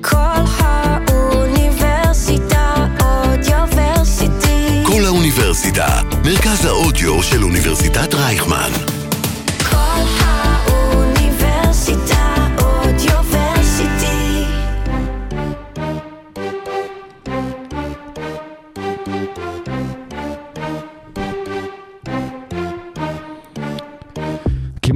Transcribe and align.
כל 0.00 0.16
האוניברסיטה 0.58 2.74
אודיוורסיטי. 3.02 4.82
כל 4.84 5.04
האוניברסיטה, 5.06 6.00
מרכז 6.24 6.64
האודיו 6.64 7.22
של 7.22 7.42
אוניברסיטת 7.42 8.14
רייכמן. 8.14 8.70
כל 9.70 10.00
האוניברסיטה 10.20 12.29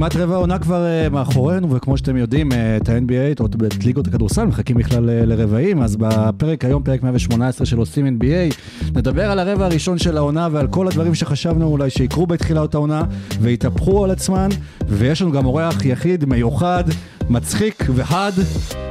כמעט 0.05 0.15
רבע 0.15 0.35
העונה 0.35 0.59
כבר 0.59 0.85
אה, 0.85 1.09
מאחורינו, 1.09 1.71
וכמו 1.71 1.97
שאתם 1.97 2.17
יודעים, 2.17 2.51
אה, 2.51 2.77
את 2.77 2.89
ה-NBA, 2.89 3.39
או 3.39 3.45
את 3.45 3.85
ליגות 3.85 4.07
הכדורסל, 4.07 4.45
מחכים 4.45 4.77
בכלל 4.77 5.09
אה, 5.09 5.25
לרבעים, 5.25 5.81
אז 5.81 5.95
בפרק 5.95 6.65
היום, 6.65 6.83
פרק 6.83 7.03
118 7.03 7.65
של 7.65 7.77
עושים 7.77 8.19
NBA, 8.19 8.55
נדבר 8.95 9.31
על 9.31 9.39
הרבע 9.39 9.65
הראשון 9.65 9.97
של 9.97 10.17
העונה 10.17 10.47
ועל 10.51 10.67
כל 10.67 10.87
הדברים 10.87 11.15
שחשבנו 11.15 11.67
אולי 11.67 11.89
שיקרו 11.89 12.27
בתחילת 12.27 12.73
העונה, 12.73 13.03
והתהפכו 13.41 14.03
על 14.03 14.11
עצמן, 14.11 14.49
ויש 14.87 15.21
לנו 15.21 15.31
גם 15.31 15.45
אורח 15.45 15.85
יחיד, 15.85 16.25
מיוחד, 16.25 16.83
מצחיק 17.29 17.83
וחד, 17.95 18.31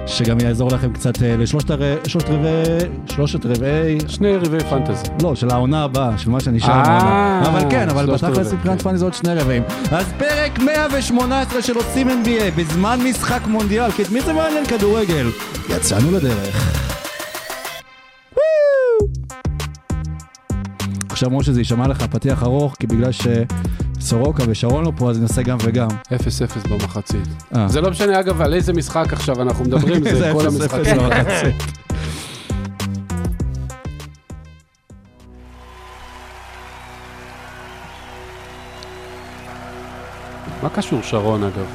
שגם 0.06 0.40
יעזור 0.40 0.70
לכם 0.70 0.92
קצת 0.92 1.22
אה, 1.22 1.36
לשלושת 1.36 1.70
רבעי, 1.70 2.88
שלושת 3.06 3.46
רבעי, 3.46 3.98
שני 4.08 4.36
רבעי 4.36 4.60
פנטזי. 4.60 5.06
לא, 5.22 5.34
של 5.34 5.50
העונה 5.50 5.84
הבאה, 5.84 6.18
של 6.18 6.30
מה 6.30 6.40
שנשאר 6.40 6.70
אה, 6.70 6.82
מהעונה. 6.82 7.48
אבל 7.48 7.70
כן, 7.70 7.88
אבל 7.90 8.06
בתכלס 8.06 8.52
מבחינת 8.52 8.78
כן. 8.78 8.84
פאני 8.84 8.98
זה 8.98 9.04
עוד 9.04 9.14
שני 9.14 9.34
רבעים. 9.34 9.62
אז 9.90 10.12
פרק 10.18 10.58
118 10.58 11.62
של 11.62 11.76
עושים 11.76 12.08
NBA, 12.08 12.58
בזמן 12.58 12.98
משחק 13.04 13.40
מונדיאל, 13.46 13.90
כי 13.90 14.02
את 14.02 14.10
מי 14.10 14.20
זה 14.20 14.32
מעניין 14.32 14.66
כדורגל? 14.66 15.26
יצאנו 15.70 16.10
לדרך. 16.10 16.84
עכשיו 21.10 21.30
משה 21.30 21.52
זה 21.52 21.60
יישמע 21.60 21.88
לך 21.88 22.02
פתיח 22.02 22.42
ארוך, 22.42 22.76
כי 22.80 22.86
בגלל 22.86 23.12
שסורוקה 24.04 24.42
ושרון 24.48 24.84
לא 24.84 24.92
פה, 24.96 25.10
אז 25.10 25.20
נעשה 25.20 25.42
גם 25.42 25.56
וגם. 25.64 25.88
0-0 25.88 26.68
במחצית. 26.68 27.28
אה. 27.56 27.68
זה 27.68 27.80
לא 27.80 27.90
משנה, 27.90 28.20
אגב, 28.20 28.42
על 28.42 28.54
איזה 28.54 28.72
משחק 28.72 29.12
עכשיו 29.12 29.42
אנחנו 29.42 29.64
מדברים, 29.64 30.04
זה 30.04 30.30
כל 30.34 30.46
0-0 30.46 30.46
המשחקים. 30.46 30.96
מה 40.62 40.68
קשור 40.68 41.02
שרון, 41.02 41.42
אגב? 41.44 41.66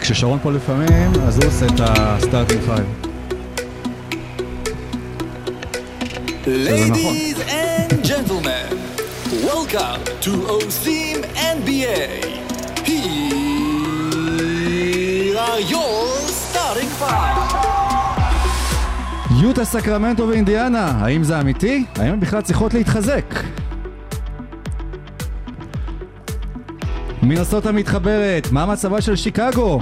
כששרון 0.00 0.38
פה 0.42 0.52
לפעמים, 0.52 1.10
אז 1.26 1.38
הוא 1.38 1.46
עושה 1.46 1.66
את 1.66 1.80
ה 1.80 1.89
starting 1.89 2.60
five. 2.60 2.86
And 7.48 8.04
gentlemen, 8.04 8.95
welcome 9.32 10.04
to 10.20 10.30
עושים 10.56 11.24
NBA. 11.58 12.00
Here 12.86 13.06
are 15.38 15.60
your 15.60 16.18
starting 16.28 16.90
five. 17.00 17.36
יוטה 19.42 19.64
סקרמנטו 19.64 20.28
ואינדיאנה, 20.28 20.90
האם 20.90 21.24
זה 21.24 21.40
אמיתי? 21.40 21.84
האם 21.96 22.12
הן 22.12 22.20
בכלל 22.20 22.40
צריכות 22.40 22.74
להתחזק? 22.74 23.34
מנסוטה 27.22 27.72
מתחברת, 27.72 28.52
מה 28.52 28.66
מצבה 28.66 29.00
של 29.00 29.16
שיקגו? 29.16 29.80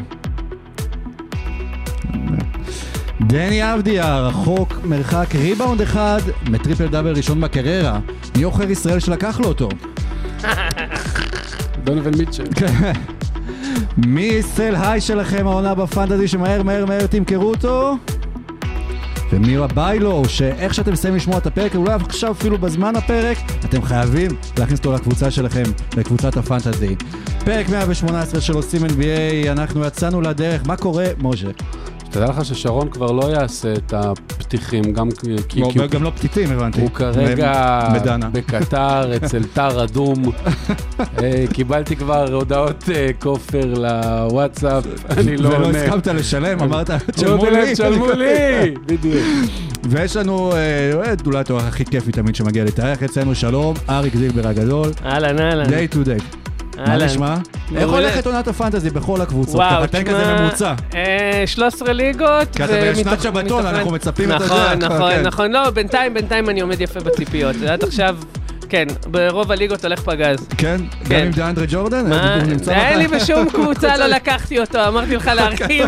דני 3.27 3.75
אבדיה, 3.75 4.21
רחוק 4.21 4.79
מרחק 4.85 5.35
ריבאונד 5.35 5.81
אחד 5.81 6.21
מטריפל 6.51 6.87
דאבל 6.87 7.17
ראשון 7.17 7.41
בקריירה. 7.41 7.99
מי 8.37 8.43
עוכר 8.43 8.71
ישראל 8.71 9.01
שלקח 9.01 9.41
לו 9.41 9.49
אותו? 9.49 9.69
דונובל 11.85 12.11
מיטשל. 12.19 12.45
מי 14.07 14.43
סל 14.43 14.75
היי 14.77 15.01
שלכם 15.01 15.47
העונה 15.47 15.75
בפנטזי 15.75 16.29
שמהר 16.29 16.63
מהר 16.63 16.87
מהר 16.87 17.07
תמכרו 17.07 17.49
אותו? 17.49 17.97
ומי 19.33 19.57
הביילו, 19.57 20.23
שאיך 20.29 20.75
שאתם 20.75 20.93
מסיימים 20.93 21.17
לשמוע 21.17 21.39
את 21.39 21.47
הפרק, 21.47 21.77
אולי 21.77 21.95
עכשיו 21.95 22.33
אפילו 22.33 22.59
בזמן 22.59 22.97
הפרק, 22.97 23.39
אתם 23.65 23.83
חייבים 23.83 24.31
להכניס 24.59 24.79
אותו 24.79 24.93
לקבוצה 24.93 25.31
שלכם, 25.31 25.63
לקבוצת 25.97 26.37
הפנטזי. 26.37 26.97
פרק 27.45 27.69
118 27.69 28.41
של 28.41 28.55
עושים 28.55 28.85
NBA, 28.85 29.49
אנחנו 29.53 29.85
יצאנו 29.85 30.21
לדרך, 30.21 30.67
מה 30.67 30.77
קורה, 30.77 31.07
משה? 31.19 31.49
תדע 32.15 32.27
לך 32.27 32.45
ששרון 32.45 32.89
כבר 32.89 33.13
לא 33.13 33.31
יעשה 33.31 33.73
את 33.73 33.93
הפתיחים, 33.93 34.93
גם 34.93 35.09
כי 35.49 35.61
הוא 35.61 35.87
גם 35.91 36.03
לא 36.03 36.11
פתיתים, 36.11 36.53
הבנתי. 36.53 36.81
הוא 36.81 36.91
כרגע. 36.91 37.89
בקטר 38.33 39.17
אצל 39.17 39.45
טר 39.45 39.85
אדום. 39.85 40.23
אה, 41.23 41.45
קיבלתי 41.53 41.97
כבר 41.97 42.35
הודעות 42.35 42.85
אה, 42.95 43.11
כופר 43.19 43.75
לוואטסאפ, 43.75 44.85
אני 45.11 45.37
לא 45.37 45.49
ולא 45.49 45.67
עונה. 45.67 45.79
הסכמת 45.79 46.07
לשלם, 46.07 46.61
אמרת, 46.61 46.91
תשלמו 46.91 47.45
לי. 47.47 47.73
תשלמו 47.73 48.11
לי! 48.13 48.75
בדיוק. 48.87 49.25
ויש 49.85 50.17
לנו 50.17 50.53
אה, 50.53 51.13
את 51.13 51.27
אולי 51.27 51.39
התואר 51.39 51.67
הכי 51.67 51.85
כיפי 51.85 52.13
תמיד 52.13 52.35
שמגיע 52.35 52.65
להתארח 52.65 53.03
אצלנו, 53.03 53.35
שלום, 53.35 53.75
אריק 53.89 54.17
זילבר 54.17 54.49
הגדול, 54.49 54.91
אהלן, 55.05 55.39
אהלן. 55.39 55.67
day 55.67 55.95
to 55.95 56.07
day. 56.07 56.44
מה. 56.77 56.97
נשמע? 56.97 57.35
איך. 57.77 57.89
הולכת 57.91 58.27
עונת 58.27 58.49
הפנטזי 58.49 58.91
בכל 58.91 59.21
הקבוצות? 59.21 59.55
וואו, 59.55 59.71
ככה 59.71 59.87
תן 59.87 60.05
כזה 60.05 60.35
ממוצע. 60.41 60.75
אה, 60.95 61.43
13 61.47 61.93
ליגות. 61.93 62.57
כי 62.57 62.65
אתה 62.65 62.73
בשנת 62.93 63.23
שבתון, 63.23 63.67
אנחנו 63.67 63.91
מצפים, 63.91 64.33
אתה 64.33 64.45
נכון, 64.45 64.59
יודע, 64.73 64.75
נכון, 64.89 65.11
כן. 65.13 65.23
נכון. 65.23 65.53
לא, 65.53 65.71
בינתיים, 65.71 66.15
בינתיים 66.15 66.51
אני 66.51 66.61
עומד 66.61 66.81
יפה 66.81 67.01
בציפיות. 67.01 67.57
עד 67.69 67.85
עכשיו, 67.85 68.17
כן, 68.75 68.87
ברוב 69.11 69.53
הליגות 69.53 69.85
הולך 69.85 70.01
פגז. 70.01 70.39
כן? 70.59 70.77
גם 70.77 71.09
כן. 71.09 71.25
עם 71.27 71.31
דיאנדרי 71.31 71.67
ג'ורדן? 71.69 72.09
מה? 72.11 72.39
אין 72.69 72.99
לי? 72.99 73.07
בשום 73.09 73.49
קבוצה, 73.55 73.97
לא 73.97 74.07
לקחתי 74.07 74.59
אותו, 74.61 74.89
אמרתי 74.89 75.17
לך 75.17 75.31
להרחיב. 75.37 75.87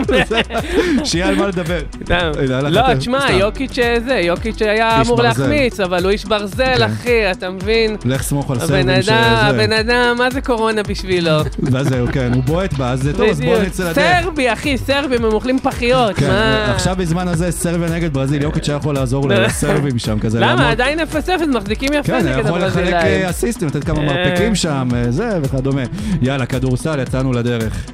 שיהיה 1.04 1.28
על 1.28 1.34
מה 1.34 1.46
לדבר. 1.46 1.80
הנה, 2.10 2.58
הלך 2.58 2.74
לא, 2.74 2.80
יותר, 2.80 2.94
תשמע. 2.94 3.32
יוקיץ' 3.32 3.78
אה, 3.78 3.96
זה, 4.06 4.14
יוקיץ' 4.14 4.62
היה 4.62 5.00
אמור. 5.00 5.22
להחמיץ, 5.22 5.80
אבל 5.80 6.04
הוא 6.04 6.10
איש 6.10 6.24
ברזל, 6.24 6.76
כן. 6.76 6.82
אחי, 6.82 7.30
אתה 7.30 7.50
מבין? 7.50 7.96
לך 8.04 8.22
סמוך 8.22 8.50
על 8.50 8.60
סרבים 8.60 9.02
שזה. 9.02 9.14
הבן 9.16 9.72
אדם, 9.72 10.14
מה 10.18 10.30
זה 10.30 10.40
קורונה 10.40 10.82
בשבילו? 10.82 11.30
ואז 11.72 11.88
זהו, 11.88 12.06
כן, 12.12 12.32
הוא 12.34 12.42
בועט 12.42 12.72
בה, 12.72 12.90
אז 12.90 13.10
טוב, 13.16 13.28
אז 13.30 13.40
בואו 13.40 13.52
בדיוק. 13.52 13.66
נצא 13.66 13.90
לדרך. 13.90 14.22
סרבי, 14.22 14.52
אחי, 14.52 14.78
סרבים, 14.78 15.24
הם 15.24 15.32
אוכלים 15.32 15.58
פחיות, 15.58 16.16
כן, 16.16 16.28
מה? 16.28 16.72
עכשיו 16.74 16.96
בזמן 16.98 17.28
הזה 17.28 17.50
סרביה 17.50 17.88
נגד 17.88 18.12
ברזיל, 18.12 18.42
יוקיץ' 18.42 18.68
היה 18.68 18.76
יכול 18.76 18.94
לעזור 18.94 19.28
לסרבים 19.28 19.98
שם 19.98 20.18
כזה. 20.18 20.40
למה? 20.40 20.70
עדיין 20.70 21.00
0-0, 21.00 21.04
מחזיקים 21.54 21.92
יפה 21.92 22.18
נגד 22.22 22.46
יכול 22.46 22.60
לחלק. 22.82 22.94
אה, 22.94 23.30
אסיסטים, 23.30 23.68
לתת 23.68 23.84
כמה 23.84 23.98
אה. 23.98 24.04
מרפקים 24.06 24.54
שם, 24.54 24.88
אה, 24.94 25.10
זה 25.10 25.38
וכדומה. 25.42 25.82
יאללה, 26.22 26.46
כדורסל, 26.46 26.98
יצאנו 27.00 27.32
לדרך. 27.32 27.86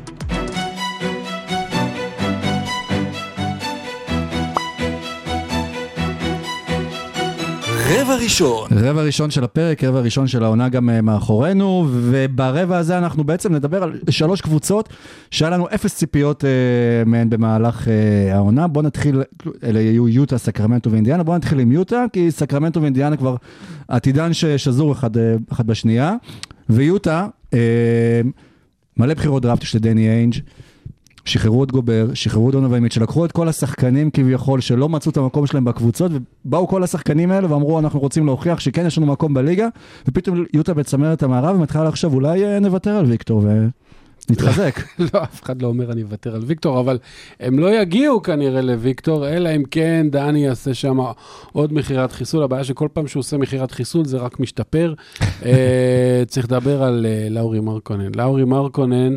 רבע 8.03 8.17
ראשון, 8.17 8.69
רבע 8.71 9.03
ראשון 9.03 9.31
של 9.31 9.45
הפרק, 9.45 9.85
רבע 9.85 10.01
ראשון 10.01 10.27
של 10.27 10.45
העונה 10.45 10.69
גם 10.69 10.91
אה, 10.91 11.01
מאחורינו, 11.01 11.87
וברבע 11.91 12.79
הזה 12.79 12.99
אנחנו 12.99 13.25
בעצם 13.25 13.55
נדבר 13.55 13.83
על 13.83 14.01
שלוש 14.11 14.41
קבוצות 14.41 14.89
שהיה 15.31 15.51
לנו 15.51 15.67
אפס 15.75 15.97
ציפיות 15.97 16.45
אה, 16.45 16.51
מהן 17.07 17.31
במהלך 17.31 17.89
אה, 17.89 18.35
העונה. 18.35 18.69
בואו 18.69 18.87
נתחיל, 18.87 19.23
אלה 19.65 19.81
יהיו 19.81 20.09
יוטה, 20.09 20.39
סקרמנטו 20.39 20.91
ואינדיאנה, 20.91 21.23
בואו 21.23 21.37
נתחיל 21.37 21.59
עם 21.59 21.73
יוטה, 21.73 22.05
כי 22.13 22.31
סקרמנטו 22.31 22.83
ואינדיאנה 22.83 23.17
כבר 23.17 23.37
עתידן 23.89 24.33
ששזור 24.33 24.93
אחד, 24.93 25.17
אה, 25.17 25.35
אחד 25.53 25.67
בשנייה, 25.67 26.15
ויוטה, 26.71 27.27
אה, 27.55 28.21
מלא 28.97 29.15
בחירות 29.15 29.43
דראפט 29.43 29.63
של 29.63 29.79
דני 29.79 30.09
איינג'. 30.09 30.35
שחררו 31.25 31.65
את 31.65 31.73
גובר, 31.73 32.07
שחררו 32.15 32.49
את 32.49 32.53
דונובל 32.53 32.79
מיטשל, 32.79 33.03
לקחו 33.03 33.25
את 33.25 33.33
כל 33.33 33.49
השחקנים 33.49 34.11
כביכול 34.11 34.61
שלא 34.61 34.89
מצאו 34.89 35.11
את 35.11 35.17
המקום 35.17 35.47
שלהם 35.47 35.65
בקבוצות, 35.65 36.13
ובאו 36.45 36.69
כל 36.69 36.83
השחקנים 36.83 37.31
האלה 37.31 37.53
ואמרו 37.53 37.79
אנחנו 37.79 38.01
רוצים 38.01 38.27
להוכיח 38.27 38.61
שכן 38.61 38.87
יש 38.87 38.99
לנו 38.99 39.07
מקום 39.07 39.35
בליגה, 39.35 39.69
ופתאום 40.09 40.45
יוטה 40.55 40.75
בצמרת 40.75 41.23
המערב 41.23 41.57
ומתחילה 41.57 41.85
לחשוב 41.85 42.15
אולי 42.15 42.45
אה, 42.45 42.59
נוותר 42.59 42.91
על 42.91 43.05
ויקטור 43.05 43.43
ונתחזק. 44.31 44.81
לא, 45.15 45.23
אף 45.23 45.43
אחד 45.43 45.63
לא 45.63 45.67
אומר 45.67 45.93
אני 45.93 46.03
אוותר 46.03 46.35
על 46.35 46.43
ויקטור, 46.47 46.81
אבל 46.81 46.99
הם 47.41 47.59
לא 47.59 47.81
יגיעו 47.81 48.23
כנראה 48.23 48.61
לוויקטור, 48.61 49.29
אלא 49.29 49.49
אם 49.57 49.63
כן 49.71 50.07
דני 50.11 50.45
יעשה 50.45 50.75
שם 50.75 50.99
עוד 51.53 51.73
מכירת 51.73 52.13
חיסול. 52.13 52.43
הבעיה 52.43 52.65
שכל 52.65 52.89
פעם 52.93 53.07
שהוא 53.07 53.21
עושה 53.21 53.37
מכירת 53.37 53.71
חיסול 53.71 54.05
זה 54.05 54.19
רק 54.19 54.41
משתפר. 54.41 54.95
אה, 55.45 56.23
צריך 56.27 56.47
לדבר 56.47 56.83
על 56.83 57.07
אה, 57.09 57.29
לאורי 57.31 57.61
מרקונן. 57.61 58.11
לאורי 58.17 58.45
מרקונן, 58.45 59.15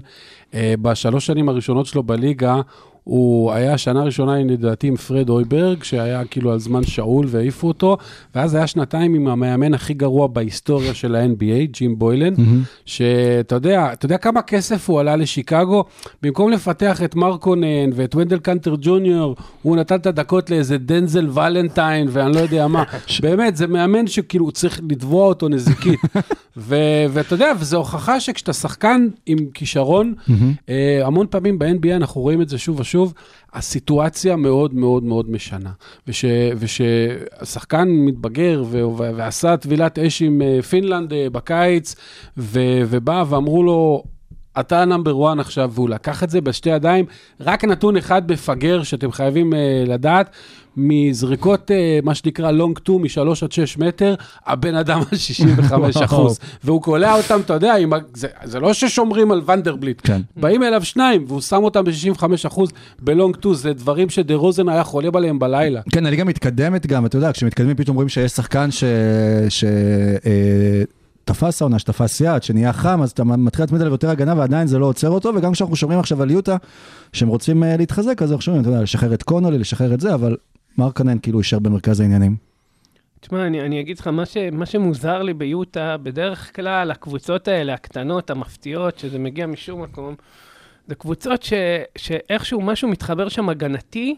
אה, 0.54 0.74
בשלוש 0.82 1.26
שנים 1.26 1.50
הראשונות 1.50 1.86
שלו 1.86 2.04
בליגה, 2.04 2.62
הוא 3.06 3.52
היה 3.52 3.78
שנה 3.78 4.04
ראשונה, 4.04 4.40
לדעתי, 4.44 4.88
עם 4.88 4.96
פרד 4.96 5.30
אויברג, 5.30 5.84
שהיה 5.84 6.26
כאילו 6.26 6.52
על 6.52 6.60
זמן 6.60 6.84
שאול 6.84 7.26
והעיפו 7.30 7.68
אותו, 7.68 7.98
ואז 8.36 8.56
היה 8.56 8.68
שנתיים 8.68 9.14
עם 9.14 9.28
המאמן 9.28 9.74
הכי 9.74 9.94
גרוע 9.94 10.28
בהיסטוריה 10.28 10.94
של 10.94 11.16
ה-NBA, 11.16 11.72
ג'ים 11.72 12.00
בוילן, 12.00 12.34
שאתה 12.86 13.56
יודע, 13.56 13.94
אתה 13.94 14.06
יודע 14.06 14.18
כמה 14.18 14.42
כסף 14.42 14.90
הוא 14.90 15.00
עלה 15.00 15.16
לשיקגו? 15.16 15.84
במקום 16.22 16.52
לפתח 16.52 17.04
את 17.04 17.16
מרקונן 17.16 17.90
ואת 17.94 18.16
ונדל 18.16 18.40
קנטר 18.40 18.76
ג'וניור, 18.82 19.36
הוא 19.62 19.78
נתן 19.78 19.96
את 19.96 20.06
הדקות 20.06 20.50
לאיזה 20.50 20.78
דנזל 20.78 21.30
ולנטיין 21.30 22.08
ואני 22.12 22.36
לא 22.36 22.40
יודע 22.40 22.68
מה. 22.68 22.84
באמת, 23.24 23.58
זה 23.58 23.68
מאמן 23.68 24.08
שכאילו 24.08 24.52
צריך 24.52 24.82
לתבוע 24.90 25.28
אותו 25.28 25.50
נזיקית. 25.50 26.00
ו- 26.58 27.06
ואתה 27.10 27.34
יודע, 27.34 27.52
וזו 27.60 27.78
הוכחה 27.78 28.20
שכשאתה 28.20 28.54
שחקן 28.54 29.08
עם 29.26 29.38
כישרון, 29.54 30.14
אה, 30.70 31.02
המון 31.06 31.28
פעמים 31.30 31.60
ב-NBA 31.60 31.96
אנחנו 31.96 32.22
רואים 32.22 32.42
את 32.42 32.50
זה 32.50 32.58
שוב 32.58 32.80
ושוב, 32.80 32.95
הסיטואציה 33.54 34.36
מאוד 34.36 34.74
מאוד 34.74 35.04
מאוד 35.04 35.30
משנה. 35.32 35.72
וש- 36.08 36.26
מתבגר 38.06 38.64
ו- 38.68 38.88
ו- 38.98 39.12
ועשה 39.16 39.58
טבילת 39.58 40.00
אש 40.00 40.22
עם 40.22 40.42
אה, 40.42 40.62
פינלנד 40.62 41.14
אה, 41.14 41.30
בקיץ, 41.30 41.96
ו- 42.38 42.82
ובא 42.90 43.24
ואמרו 43.30 43.64
לו, 43.64 44.04
אתה 44.60 44.86
number 44.86 45.32
1 45.32 45.40
עכשיו, 45.40 45.72
והוא 45.74 45.90
לקח 45.90 46.24
את 46.24 46.30
זה 46.30 46.42
בשתי 46.42 46.70
ידיים. 46.70 47.06
רק 47.42 47.64
נתון 47.64 47.98
אחד 47.98 48.32
מפגר 48.32 48.84
שאתם 48.84 49.12
חייבים 49.12 49.54
uh, 49.54 49.90
לדעת, 49.90 50.30
מזריקות, 50.78 51.72
uh, 51.72 52.06
מה 52.06 52.16
שנקרא 52.16 52.52
לונג 52.52 52.78
2, 52.78 53.02
מ-3 53.02 53.46
עד 53.46 53.52
6 53.52 53.78
מטר, 53.78 54.16
הבן 54.46 54.76
אדם 54.76 55.00
על 55.12 55.18
65 55.18 55.98
אחוז. 56.06 56.40
והוא 56.64 56.82
קולע 56.82 57.16
אותם, 57.18 57.40
אתה 57.46 57.54
יודע, 57.54 57.76
עם, 57.76 57.94
זה, 58.14 58.28
זה 58.44 58.60
לא 58.60 58.74
ששומרים 58.74 59.32
על 59.32 59.42
ונדרבליט. 59.46 60.02
כן. 60.04 60.22
באים 60.38 60.64
אליו 60.64 60.86
שניים, 60.86 61.26
והוא 61.28 61.42
שם 61.42 61.64
אותם 61.64 61.84
ב-65 61.84 62.24
אחוז 62.48 62.70
בלונג 63.00 63.36
2, 63.40 63.56
זה 63.56 63.74
דברים 63.74 64.10
שדה 64.10 64.36
רוזן 64.36 64.70
היה 64.70 64.84
חולם 64.84 65.16
עליהם 65.16 65.40
בלילה. 65.40 65.82
כן, 65.92 66.06
הליגה 66.06 66.24
מתקדמת 66.24 66.88
גם, 66.88 67.06
אתה 67.06 67.18
יודע, 67.18 67.32
כשמתקדמים 67.34 67.76
פתאום 67.76 67.96
רואים 67.96 68.10
שיש 68.10 68.32
שחקן 68.32 68.72
ש... 68.72 68.84
ש... 69.50 69.64
תפס 71.26 71.62
העונה, 71.62 71.80
שתפס 71.80 72.22
יד, 72.22 72.44
שנהיה 72.44 72.74
חם, 72.74 73.02
אז 73.02 73.12
אתה 73.12 73.24
מתחיל 73.24 73.64
להתמיד 73.64 73.82
עליו 73.82 73.94
יותר 73.94 74.10
הגנה 74.10 74.34
ועדיין 74.38 74.68
זה 74.68 74.80
לא 74.80 74.86
עוצר 74.86 75.10
אותו, 75.10 75.32
וגם 75.36 75.52
כשאנחנו 75.52 75.76
שומרים 75.76 76.00
עכשיו 76.00 76.22
על 76.22 76.32
יוטה, 76.32 76.58
שהם 77.14 77.28
רוצים 77.28 77.64
אה, 77.64 77.78
להתחזק, 77.78 78.22
אז 78.22 78.32
אנחנו 78.32 78.42
שומעים, 78.42 78.62
אתה 78.62 78.70
יודע, 78.70 78.82
לשחרר 78.82 79.14
את 79.14 79.24
קונולי, 79.24 79.58
לשחרר 79.58 79.94
את 79.94 80.00
זה, 80.00 80.14
אבל 80.14 80.38
מרקנן 80.78 81.20
כאילו 81.20 81.40
יישאר 81.40 81.60
במרכז 81.60 82.00
העניינים. 82.00 82.36
תשמע, 83.20 83.48
אני, 83.48 83.62
אני 83.62 83.82
אגיד 83.82 84.00
לך, 84.00 84.08
מה, 84.08 84.26
ש, 84.26 84.38
מה 84.52 84.66
שמוזר 84.66 85.22
לי 85.22 85.34
ביוטה, 85.34 85.98
בדרך 86.04 86.56
כלל 86.56 86.92
הקבוצות 86.92 87.48
האלה, 87.48 87.74
הקטנות, 87.74 88.30
המפתיעות, 88.30 89.00
שזה 89.00 89.20
מגיע 89.20 89.48
משום 89.48 89.82
מקום, 89.82 90.16
זה 90.88 90.96
קבוצות 90.96 91.44
ש, 91.44 91.54
שאיכשהו 91.98 92.62
משהו 92.62 92.88
מתחבר 92.88 93.30
שם 93.30 93.50
הגנתי, 93.50 94.16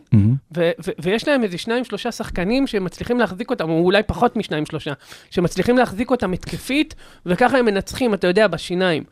ו- 0.58 0.72
ו- 0.86 0.92
ויש 1.00 1.28
להם 1.28 1.44
איזה 1.44 1.58
שניים, 1.58 1.84
שלושה 1.84 2.12
שחקנים 2.12 2.68
שמצליחים 2.68 3.20
להחזיק 3.20 3.50
אותם, 3.50 3.70
או 3.70 3.80
אולי 3.80 4.04
פחות 4.04 4.36
משניים, 4.36 4.66
שלושה, 4.66 4.94
שמצליחים 5.30 5.78
להחזיק 5.78 6.12
אותם 6.12 6.34
התקפית, 6.34 6.96
וככה 7.26 7.58
הם 7.58 7.66
מנצחים, 7.66 8.14
אתה 8.14 8.28
יודע, 8.28 8.48
בשיניים. 8.48 9.04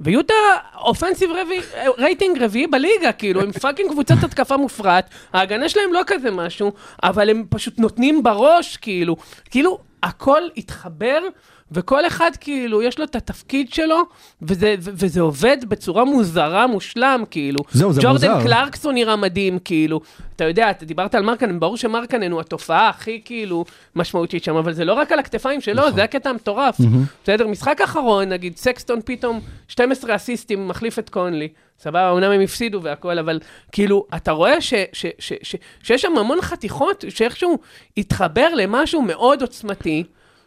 ויוטה 0.00 0.34
offensive 0.76 1.30
רביעי, 1.30 1.60
רייטינג 1.98 2.42
רביעי 2.42 2.66
בליגה, 2.66 3.12
כאילו, 3.12 3.40
הם 3.40 3.52
fucking 3.52 3.90
קבוצת 3.90 4.14
התקפה 4.22 4.56
מופרעת, 4.56 5.10
ההגנה 5.32 5.68
שלהם 5.68 5.92
לא 5.92 6.00
כזה 6.06 6.30
משהו, 6.30 6.72
אבל 7.02 7.30
הם 7.30 7.44
פשוט 7.48 7.78
נותנים 7.78 8.22
בראש, 8.22 8.76
כאילו, 8.76 9.16
כאילו, 9.50 9.78
הכל 10.02 10.42
התחבר, 10.56 11.18
וכל 11.72 12.06
אחד 12.06 12.30
כאילו, 12.40 12.82
יש 12.82 12.98
לו 12.98 13.04
את 13.04 13.16
התפקיד 13.16 13.72
שלו, 13.72 14.02
וזה, 14.42 14.74
ו- 14.80 14.90
וזה 14.94 15.20
עובד 15.20 15.56
בצורה 15.68 16.04
מוזרה, 16.04 16.66
מושלם, 16.66 17.24
כאילו. 17.30 17.60
זהו, 17.72 17.92
זה 17.92 18.00
ג'ורדן 18.02 18.30
מוזר. 18.30 18.42
קלרקסון 18.42 18.94
נראה 18.94 19.16
מדהים, 19.16 19.58
כאילו. 19.58 20.00
אתה 20.36 20.44
יודע, 20.44 20.70
אתה 20.70 20.84
דיברת 20.84 21.14
על 21.14 21.22
מרקנן, 21.22 21.60
ברור 21.60 21.76
שמרקנן 21.76 22.32
הוא 22.32 22.40
התופעה 22.40 22.88
הכי 22.88 23.20
כאילו 23.24 23.64
משמעותית 23.96 24.44
שם, 24.44 24.56
אבל 24.56 24.72
זה 24.72 24.84
לא 24.84 24.92
רק 24.92 25.12
על 25.12 25.18
הכתפיים 25.18 25.60
שלו, 25.60 25.74
נכון. 25.82 25.94
זה 25.94 26.04
הקטע 26.04 26.30
המטורף. 26.30 26.76
בסדר, 27.24 27.46
משחק 27.46 27.80
אחרון, 27.80 28.28
נגיד, 28.28 28.56
סקסטון 28.56 29.00
פתאום 29.04 29.40
12 29.68 30.16
אסיסטים, 30.16 30.68
מחליף 30.68 30.98
את 30.98 31.10
קונלי. 31.10 31.48
סבבה, 31.78 32.10
אומנם 32.10 32.30
הם 32.32 32.40
הפסידו 32.40 32.82
והכל, 32.82 33.18
אבל 33.18 33.40
כאילו, 33.72 34.06
אתה 34.16 34.32
רואה 34.32 34.60
ש, 34.60 34.74
ש, 34.92 35.06
ש, 35.18 35.32
ש, 35.42 35.56
שיש 35.82 36.02
שם 36.02 36.18
המון 36.18 36.40
חתיכות 36.42 37.04
שאיכשהו 37.08 37.58
התחבר 37.96 38.54
למשהו 38.54 39.02
מאוד 39.02 39.42
עוצמתי, 39.42 40.04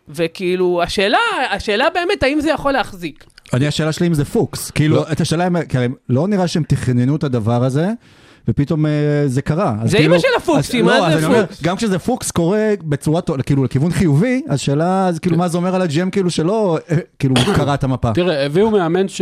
וכאילו, 0.10 0.84
השאלה, 0.84 1.18
השאלה 1.52 1.88
באמת, 1.94 2.24
האם 2.24 2.42
זה 2.42 2.50
יכול 2.50 2.72
להחזיק? 2.72 3.26
אני, 3.54 3.68
השאלה 3.68 3.92
שלי 3.92 4.08
אם 4.08 4.14
זה 4.14 4.26
פוקס. 4.26 4.72
כאילו, 4.72 5.12
את 5.12 5.22
השאלה, 5.22 5.48
כי 5.70 5.78
לא 6.10 6.28
נראה 6.28 6.48
שהם 6.48 6.64
תכננו 6.64 7.16
את 7.16 7.24
הדבר 7.24 7.64
הזה, 7.64 7.88
ופתאום 8.48 8.86
אה, 8.86 8.92
זה 9.26 9.42
קרה. 9.42 9.76
זה 9.86 9.98
כאילו- 9.98 10.14
אמא 10.14 10.22
של 10.22 10.28
הפוקסים, 10.38 10.90
אז- 10.90 11.02
מה 11.02 11.10
לא, 11.10 11.20
זה 11.22 11.28
פוקס? 11.48 11.64
גם 11.64 11.76
כשזה 11.76 12.00
פוקס 12.00 12.32
קורה 12.32 12.74
בצורה, 12.84 13.22
כאילו, 13.46 13.64
לכיוון 13.64 13.92
חיובי, 13.92 14.42
אז 14.48 14.60
שאלה, 14.60 15.08
אז 15.08 15.20
כאילו, 15.20 15.38
מה 15.38 15.48
זה 15.48 15.58
אומר 15.58 15.76
על 15.76 15.82
ה 15.82 15.89
GM, 15.89 16.10
כאילו, 16.10 16.30
שלא, 16.30 16.78
אה, 16.92 16.98
כאילו, 17.20 17.36
קרא 17.56 17.74
את 17.74 17.84
המפה. 17.84 18.12
תראה, 18.14 18.46
הביאו 18.46 18.72
מאמן 18.72 19.08
ש... 19.08 19.22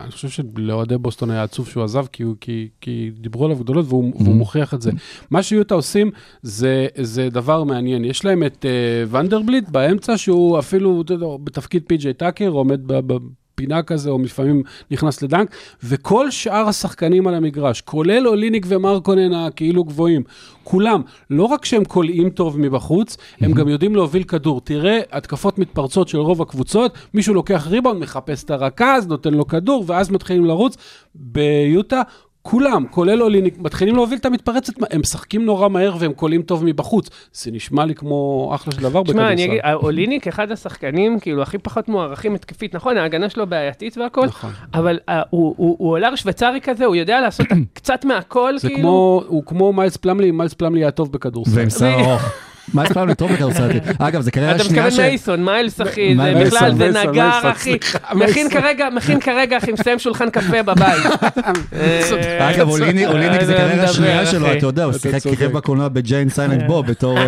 אני 0.00 0.10
חושב 0.10 0.28
שלאוהדי 0.28 0.98
בוסטון 0.98 1.30
היה 1.30 1.42
עצוב 1.42 1.68
שהוא 1.68 1.84
עזב, 1.84 2.04
כי, 2.12 2.22
הוא, 2.22 2.34
כי, 2.40 2.68
כי 2.80 3.10
דיברו 3.20 3.44
עליו 3.44 3.56
גדולות 3.56 3.86
והוא, 3.88 4.12
והוא 4.20 4.34
מוכיח 4.34 4.74
את 4.74 4.82
זה. 4.82 4.90
מה 5.30 5.42
שיוטה 5.42 5.74
עושים 5.74 6.10
זה, 6.42 6.86
זה 7.00 7.28
דבר 7.30 7.64
מעניין. 7.64 8.04
יש 8.04 8.24
להם 8.24 8.42
את 8.42 8.64
אה, 8.64 9.16
ונדרבליט 9.16 9.68
באמצע, 9.68 10.16
שהוא 10.18 10.58
אפילו, 10.58 11.02
אתה 11.02 11.12
יודע, 11.14 11.26
בתפקיד 11.44 11.82
פי.ג'יי 11.86 12.12
טאקר, 12.14 12.48
עומד 12.48 12.80
ב... 12.86 13.12
ב 13.12 13.16
פינה 13.60 13.82
כזה, 13.82 14.10
או 14.10 14.18
לפעמים 14.18 14.62
נכנס 14.90 15.22
לדנק, 15.22 15.54
וכל 15.84 16.30
שאר 16.30 16.68
השחקנים 16.68 17.26
על 17.26 17.34
המגרש, 17.34 17.80
כולל 17.80 18.28
אוליניק 18.28 18.66
ומרקנן 18.68 19.32
הכאילו 19.32 19.84
גבוהים, 19.84 20.22
כולם, 20.64 21.02
לא 21.30 21.44
רק 21.44 21.64
שהם 21.64 21.84
קולעים 21.84 22.30
טוב 22.30 22.60
מבחוץ, 22.60 23.16
הם 23.40 23.52
גם 23.52 23.68
יודעים 23.68 23.94
להוביל 23.94 24.22
כדור. 24.22 24.60
תראה, 24.60 25.00
התקפות 25.12 25.58
מתפרצות 25.58 26.08
של 26.08 26.18
רוב 26.18 26.42
הקבוצות, 26.42 26.94
מישהו 27.14 27.34
לוקח 27.34 27.66
ריבאונד, 27.66 28.02
מחפש 28.02 28.44
את 28.44 28.50
הרכז, 28.50 29.06
נותן 29.06 29.34
לו 29.34 29.46
כדור, 29.46 29.84
ואז 29.86 30.10
מתחילים 30.10 30.44
לרוץ. 30.44 30.76
ביוטה, 31.14 32.02
כולם, 32.42 32.84
כולל 32.90 33.22
אוליניק, 33.22 33.54
מתחילים 33.58 33.94
להוביל 33.96 34.18
את 34.18 34.26
המתפרצת, 34.26 34.72
הם 34.90 35.00
משחקים 35.00 35.44
נורא 35.44 35.68
מהר 35.68 35.96
והם 35.98 36.12
קולים 36.12 36.42
טוב 36.42 36.64
מבחוץ. 36.64 37.10
זה 37.32 37.50
נשמע 37.50 37.84
לי 37.84 37.94
כמו 37.94 38.50
אחלה 38.54 38.72
של 38.72 38.80
דבר 38.82 39.02
תשמע, 39.02 39.28
אני 39.28 39.34
בכדורסל. 39.46 39.66
אגיד, 39.66 39.82
אוליניק 39.84 40.26
אחד 40.28 40.52
השחקנים, 40.52 41.20
כאילו, 41.20 41.42
הכי 41.42 41.58
פחות 41.58 41.88
מוערכים 41.88 42.34
התקפית, 42.34 42.74
נכון, 42.74 42.96
ההגנה 42.96 43.28
שלו 43.30 43.46
בעייתית 43.46 43.98
והכל, 43.98 44.26
נכון. 44.26 44.50
אבל 44.74 44.98
אה, 45.08 45.22
הוא- 45.30 45.54
הוא 45.56 45.76
הוא 45.78 45.90
עולר 45.90 46.14
שוויצרי 46.16 46.60
כזה, 46.60 46.84
הוא 46.84 46.96
יודע 46.96 47.20
לעשות 47.20 47.46
קצת 47.74 48.04
מהכל, 48.04 48.58
זה 48.58 48.68
כאילו. 48.68 48.80
כמו, 48.82 49.22
הוא 49.26 49.42
כמו 49.46 49.72
מיילס 49.72 49.96
פלמלי, 49.96 50.30
מיילס 50.30 50.54
פלמלי 50.54 50.80
היה 50.80 50.90
טוב 50.90 51.12
בכדורסל. 51.12 51.50
ועם 51.58 51.70
שיער. 51.70 52.00
ארוך. 52.00 52.22
מה 52.74 52.84
יש 52.84 52.92
פעם 52.92 53.08
לטוב 53.08 53.32
בכדורסל? 53.32 53.68
אגב, 53.98 54.20
זה 54.20 54.30
קריירה 54.30 54.54
אתה 54.56 54.64
שנייה 54.64 54.84
מתכוון 54.84 54.96
ש... 55.04 55.08
מייסון, 55.08 55.44
מיילס 55.44 55.80
אחי, 55.80 56.14
זה 56.16 56.44
בכלל, 56.46 56.74
זה 56.74 56.90
נגר 57.06 57.30
אחי, 57.42 57.76
מכין. 58.14 58.50
כרגע, 58.50 58.88
מכין 58.96 59.20
כרגע 59.20 59.58
אחי, 59.58 59.72
מסיים 59.72 59.98
שולחן 59.98 60.30
קפה 60.30 60.62
בבית. 60.62 61.04
אגב, 62.38 62.68
אוליני- 62.68 63.06
אוליניק 63.06 63.42
זה 63.42 63.52
אה, 63.56 63.68
קריירה 63.68 63.88
שנייה. 63.88 64.26
שלו, 64.26 64.52
אתה 64.52 64.66
יודע, 64.66 64.84
הוא 64.84 64.90
אתה 64.90 64.98
שיחק. 64.98 65.22
כיכב 65.22 65.52
בקולנוע 65.52 65.88
בג'יין 65.88 66.28
סיילנט 66.28 66.62
בוב 66.66 66.86
בתור 66.86 67.18
אה, 67.18 67.24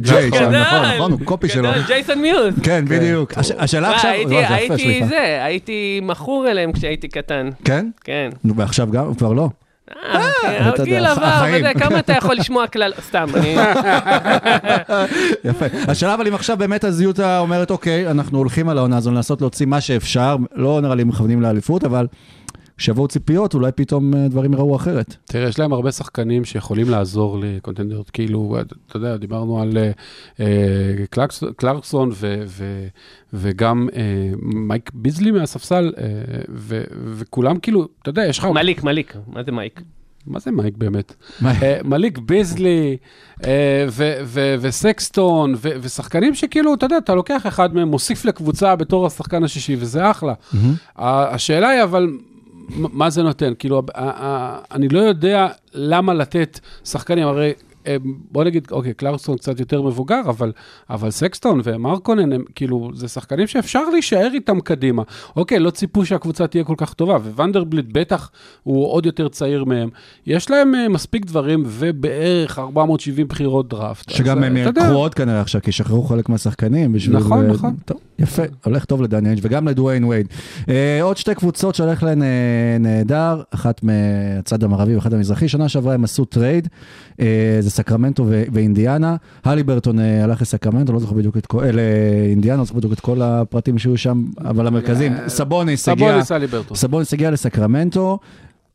ג'יי 0.02 0.30
גדול, 0.30 0.48
נכון, 0.60 0.84
נכון, 0.94 1.12
הוא 1.12 1.20
קופי 1.24 1.48
שלו. 1.48 1.68
ג'ייסון 1.88 2.18
מיוז. 2.22 2.54
כן, 2.62 2.84
בדיוק. 2.88 3.38
הש- 3.38 3.52
השאלה 3.58 3.94
עכשיו... 3.94 4.10
הייתי- 4.10 4.34
לא, 4.34 5.08
זה 5.08 5.44
הייתי 5.44 6.00
מכור 6.02 6.46
אליהם 6.50 6.72
כשהייתי 6.72 7.08
קטן. 7.08 7.48
כן? 7.64 7.86
כן. 8.04 8.28
ועכשיו 8.56 8.90
גם? 8.90 9.14
כבר 9.14 9.32
לא. 9.32 9.48
אה, 10.04 10.20
כן, 10.42 10.68
אתה 10.68 10.82
יודע, 10.82 10.84
גיל 10.84 11.06
עבר, 11.06 11.72
כמה 11.78 11.98
אתה 11.98 12.12
יכול 12.12 12.34
לשמוע 12.36 12.66
כלל, 12.66 12.92
סתם, 13.08 13.26
אני... 13.34 13.56
יפה. 15.44 15.66
השאלה 15.88 16.14
אבל 16.14 16.26
אם 16.26 16.34
עכשיו 16.34 16.56
באמת 16.56 16.84
אז 16.84 17.00
יוטה 17.00 17.38
אומרת, 17.38 17.70
אוקיי, 17.70 18.10
אנחנו 18.10 18.38
הולכים 18.38 18.68
על 18.68 18.78
העונה 18.78 18.96
הזו 18.96 19.10
לנסות 19.10 19.40
להוציא 19.40 19.66
מה 19.66 19.80
שאפשר, 19.80 20.36
לא 20.54 20.80
נראה 20.80 20.94
לי 20.94 21.04
מכוונים 21.04 21.42
לאליפות, 21.42 21.84
אבל 21.84 22.06
כשיבואו 22.76 23.08
ציפיות, 23.08 23.54
אולי 23.54 23.72
פתאום 23.72 24.14
אה, 24.14 24.28
דברים 24.28 24.52
יראו 24.52 24.76
אחרת. 24.76 25.16
תראה, 25.24 25.48
יש 25.48 25.58
להם 25.58 25.72
הרבה 25.72 25.92
שחקנים 25.92 26.44
שיכולים 26.44 26.90
לעזור 26.90 27.38
לקונטנדריות, 27.42 28.10
כאילו, 28.10 28.56
אתה 28.86 28.96
יודע, 28.96 29.16
דיברנו 29.16 29.62
על 29.62 29.78
אה, 29.78 29.90
אה, 30.40 31.06
קלקס, 31.10 31.42
קלרקסון 31.56 32.10
ו, 32.12 32.42
ו, 32.46 32.86
וגם 33.32 33.88
אה, 33.96 34.02
מייק 34.42 34.90
ביזלי 34.94 35.30
מהספסל, 35.30 35.92
אה, 35.98 36.04
ו, 36.48 36.84
וכולם 37.04 37.58
כאילו, 37.58 37.88
אתה 38.02 38.10
יודע, 38.10 38.26
יש 38.26 38.38
לך... 38.38 38.44
מליק, 38.44 38.84
מליק, 38.84 39.16
מה 39.26 39.42
זה 39.42 39.52
מייק? 39.52 39.82
מה 40.26 40.38
זה 40.38 40.50
מייק 40.50 40.76
באמת? 40.76 41.14
אה, 41.44 41.78
מליק 41.84 42.18
ביזלי 42.18 42.96
אה, 43.44 43.86
ו- 43.90 44.18
ו- 44.24 44.54
וסקסטון 44.60 45.54
ושחקנים 45.60 46.34
שכאילו, 46.34 46.74
אתה 46.74 46.86
יודע, 46.86 46.98
אתה 46.98 47.14
לוקח 47.14 47.46
אחד 47.46 47.74
מהם, 47.74 47.88
מוסיף 47.88 48.24
לקבוצה 48.24 48.76
בתור 48.76 49.06
השחקן 49.06 49.44
השישי, 49.44 49.76
וזה 49.78 50.10
אחלה. 50.10 50.34
השאלה 50.96 51.68
היא 51.68 51.82
אבל, 51.82 52.08
מה 52.70 53.10
זה 53.10 53.22
נותן? 53.22 53.52
כאילו, 53.58 53.82
אני 54.74 54.88
לא 54.88 54.98
יודע 55.00 55.46
למה 55.74 56.14
לתת 56.14 56.60
שחקנים, 56.84 57.26
הרי 57.26 57.52
הם, 57.86 58.00
בוא 58.32 58.44
נגיד, 58.44 58.68
אוקיי, 58.70 58.94
קלרסון 58.94 59.36
קצת 59.36 59.60
יותר 59.60 59.82
מבוגר, 59.82 60.20
אבל, 60.28 60.52
אבל 60.90 61.10
סקסטון 61.10 61.60
ומרקונן, 61.64 62.32
הם 62.32 62.44
כאילו, 62.54 62.90
זה 62.94 63.08
שחקנים 63.08 63.46
שאפשר 63.46 63.88
להישאר 63.92 64.28
איתם 64.34 64.60
קדימה. 64.60 65.02
אוקיי, 65.36 65.58
לא 65.58 65.70
ציפו 65.70 66.06
שהקבוצה 66.06 66.46
תהיה 66.46 66.64
כל 66.64 66.74
כך 66.76 66.92
טובה, 66.94 67.16
וונדרבליט 67.16 67.86
בטח 67.92 68.30
הוא 68.62 68.86
עוד 68.92 69.06
יותר 69.06 69.28
צעיר 69.28 69.64
מהם. 69.64 69.88
יש 70.26 70.50
להם 70.50 70.74
אה, 70.74 70.88
מספיק 70.88 71.24
דברים, 71.26 71.62
ובערך 71.66 72.58
470 72.58 73.28
בחירות 73.28 73.68
דראפט. 73.68 74.10
שגם 74.10 74.38
אז, 74.38 74.44
הם 74.44 74.56
אה, 74.56 74.62
יקחו 74.62 74.92
עוד 74.94 75.14
כנראה 75.14 75.40
עכשיו, 75.40 75.62
כי 75.62 75.70
ישחררו 75.70 76.02
חלק 76.02 76.28
מהשחקנים. 76.28 76.92
בשביל- 76.92 77.16
נכון, 77.16 77.44
אה, 77.46 77.52
נכון. 77.52 77.74
טוב, 77.84 77.98
יפה, 78.18 78.42
הולך 78.64 78.84
טוב 78.84 79.02
לדני 79.02 79.28
איינג' 79.28 79.40
וגם 79.42 79.68
לדוויין 79.68 80.04
וייד. 80.04 80.26
אה, 80.68 80.98
עוד 81.02 81.16
שתי 81.16 81.34
קבוצות 81.34 81.74
שהולך 81.74 82.02
להן 82.02 82.22
אה, 82.22 82.28
נהדר, 82.80 83.42
אחת 83.50 83.80
מהצד 83.82 84.64
המערבי 84.64 84.94
ואחת 84.94 85.12
המזרחי. 85.12 85.48
שנה 85.48 85.68
שעברה 85.68 85.94
הם 85.94 86.04
עשו 86.04 86.24
טרייד, 86.24 86.68
אה, 87.20 87.26
זה 87.60 87.70
סקרמנטו 87.70 88.24
ו- 88.28 88.44
ואינדיאנה. 88.52 89.16
הליברטון 89.44 89.98
אה, 89.98 90.24
הלך 90.24 90.42
לסקרמנטו, 90.42 90.92
לא 90.92 90.98
זוכר 90.98 91.14
בדיוק 91.14 91.36
את 91.36 91.46
כל, 91.46 91.64
אה, 91.64 91.70
לאינדיאנה, 91.72 92.58
לא 92.58 92.64
זוכר 92.64 92.78
בדיוק 92.78 92.92
את 92.92 93.00
כל 93.00 93.22
הפרטים 93.22 93.78
שהיו 93.78 93.96
שם, 93.96 94.24
אבל 94.40 94.66
המרכזים, 94.66 95.12
סבוניס 95.28 95.88
הגיע. 95.88 96.22
סבוניס 96.22 96.50
ברטון. 96.50 96.76
סבוניס 96.76 97.12
הגיע 97.12 97.30
לסקרמנטו. 97.30 98.18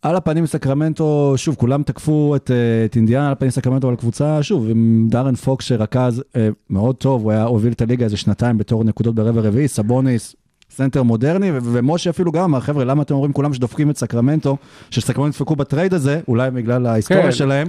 על 0.01 0.15
הפנים 0.15 0.45
סקרמנטו, 0.45 1.33
שוב, 1.37 1.55
כולם 1.55 1.83
תקפו 1.83 2.35
את, 2.35 2.51
אה, 2.51 2.85
את 2.85 2.95
אינדיאנה 2.95 3.25
על 3.25 3.31
הפנים 3.31 3.51
סקרמנטו, 3.51 3.87
אבל 3.87 3.95
קבוצה, 3.95 4.43
שוב, 4.43 4.69
עם 4.69 5.07
דיארון 5.09 5.35
פוקס 5.35 5.65
שרכז 5.65 6.23
אה, 6.35 6.49
מאוד 6.69 6.95
טוב, 6.95 7.23
הוא 7.23 7.31
היה 7.31 7.43
הוביל 7.43 7.73
את 7.73 7.81
הליגה 7.81 8.05
איזה 8.05 8.17
שנתיים 8.17 8.57
בתור 8.57 8.83
נקודות 8.83 9.15
ברבע 9.15 9.41
רביעי, 9.41 9.67
סבוניס, 9.67 10.35
סנטר 10.69 11.03
מודרני, 11.03 11.51
ו- 11.51 11.57
ומשה 11.61 12.09
אפילו 12.09 12.31
גם 12.31 12.43
אמר, 12.43 12.59
חבר'ה, 12.59 12.83
למה 12.83 13.03
אתם 13.03 13.13
אומרים 13.13 13.33
כולם 13.33 13.53
שדופקים 13.53 13.89
את 13.89 13.97
סקרמנטו, 13.97 14.57
שסקרמנטו 14.91 15.35
דפקו 15.37 15.55
בטרייד 15.55 15.93
הזה, 15.93 16.21
אולי 16.27 16.51
בגלל 16.51 16.85
ההיסטוריה 16.85 17.23
כן. 17.23 17.31
שלהם. 17.31 17.67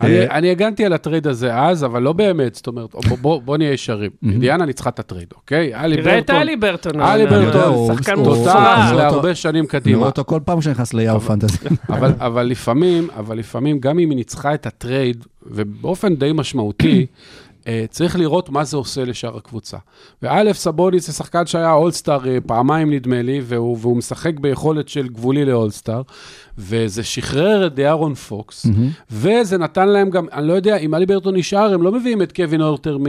אני, 0.00 0.18
אה, 0.18 0.38
אני 0.38 0.50
הגנתי 0.50 0.84
על 0.84 0.92
הטרייד 0.92 1.26
הזה 1.26 1.54
אז, 1.54 1.84
אבל 1.84 2.02
לא 2.02 2.12
באמת, 2.12 2.54
זאת 2.54 2.66
אומרת, 2.66 2.94
בוא, 3.20 3.56
נהיה 3.56 3.72
ישרים. 3.72 4.10
אינדיאנה 4.32 4.64
ניצחה 4.64 4.90
את 4.90 4.98
הטרייד, 4.98 5.28
אוקיי? 5.36 5.74
אלי 5.74 5.96
תראה 5.96 6.18
את 6.18 6.30
ברטון, 6.30 6.36
הליברטון. 6.36 7.00
הליברטון, 7.00 7.96
שחקן 7.96 8.18
מופרע. 8.18 8.92
להרבה 8.96 9.34
שנים 9.34 9.54
נראה 9.54 9.70
קדימה. 9.70 10.06
אותו 10.06 10.24
כל 10.24 10.40
פעם 10.44 10.62
שנכנס 10.62 10.94
ליאו 10.94 11.20
פנטזי. 11.20 11.58
אבל, 11.88 12.12
אבל 12.18 12.42
לפעמים, 12.46 13.08
אבל 13.16 13.38
לפעמים, 13.38 13.78
גם 13.78 13.98
אם 13.98 14.10
היא 14.10 14.16
ניצחה 14.16 14.54
את 14.54 14.66
הטרייד, 14.66 15.24
ובאופן 15.46 16.14
די 16.14 16.30
משמעותי, 16.34 17.06
צריך 17.90 18.16
לראות 18.16 18.48
מה 18.48 18.64
זה 18.64 18.76
עושה 18.76 19.04
לשאר 19.04 19.36
הקבוצה. 19.36 19.76
וא', 20.22 20.52
סבוניס 20.52 21.06
זה 21.06 21.12
שחקן 21.12 21.46
שהיה 21.46 21.72
אולסטאר 21.72 22.28
אה, 22.28 22.38
פעמיים 22.46 22.92
נדמה 22.92 23.22
לי, 23.22 23.40
והוא, 23.44 23.78
והוא 23.80 23.96
משחק 23.96 24.40
ביכולת 24.40 24.88
של 24.88 25.08
גבולי 25.08 25.44
לאולסטאר, 25.44 26.02
וזה 26.58 27.04
שחרר 27.04 27.66
את 27.66 27.74
דיארון 27.74 28.14
פוקס, 28.14 28.66
וזה 29.10 29.58
נתן 29.58 29.88
להם 29.88 30.10
גם, 30.10 30.26
אני 30.32 30.48
לא 30.48 30.52
יודע, 30.52 30.76
אם 30.76 30.94
הליברטון 30.94 31.36
נשאר, 31.36 31.74
הם 31.74 31.82
לא 31.82 31.92
מביאים 31.92 32.22
את 32.22 32.32
קווין 32.32 32.60
הרטר 32.62 32.98
מ- 33.00 33.04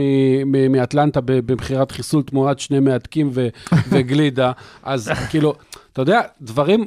מ- 0.52 0.72
מאטלנטה 0.72 1.20
במכירת 1.24 1.92
חיסול 1.92 2.22
תמורת 2.22 2.58
שני 2.58 2.80
מהדקים 2.80 3.30
ו- 3.32 3.48
וגלידה, 3.90 4.52
אז 4.82 5.10
כאילו, 5.30 5.54
אתה 5.92 6.02
יודע, 6.02 6.20
דברים, 6.42 6.84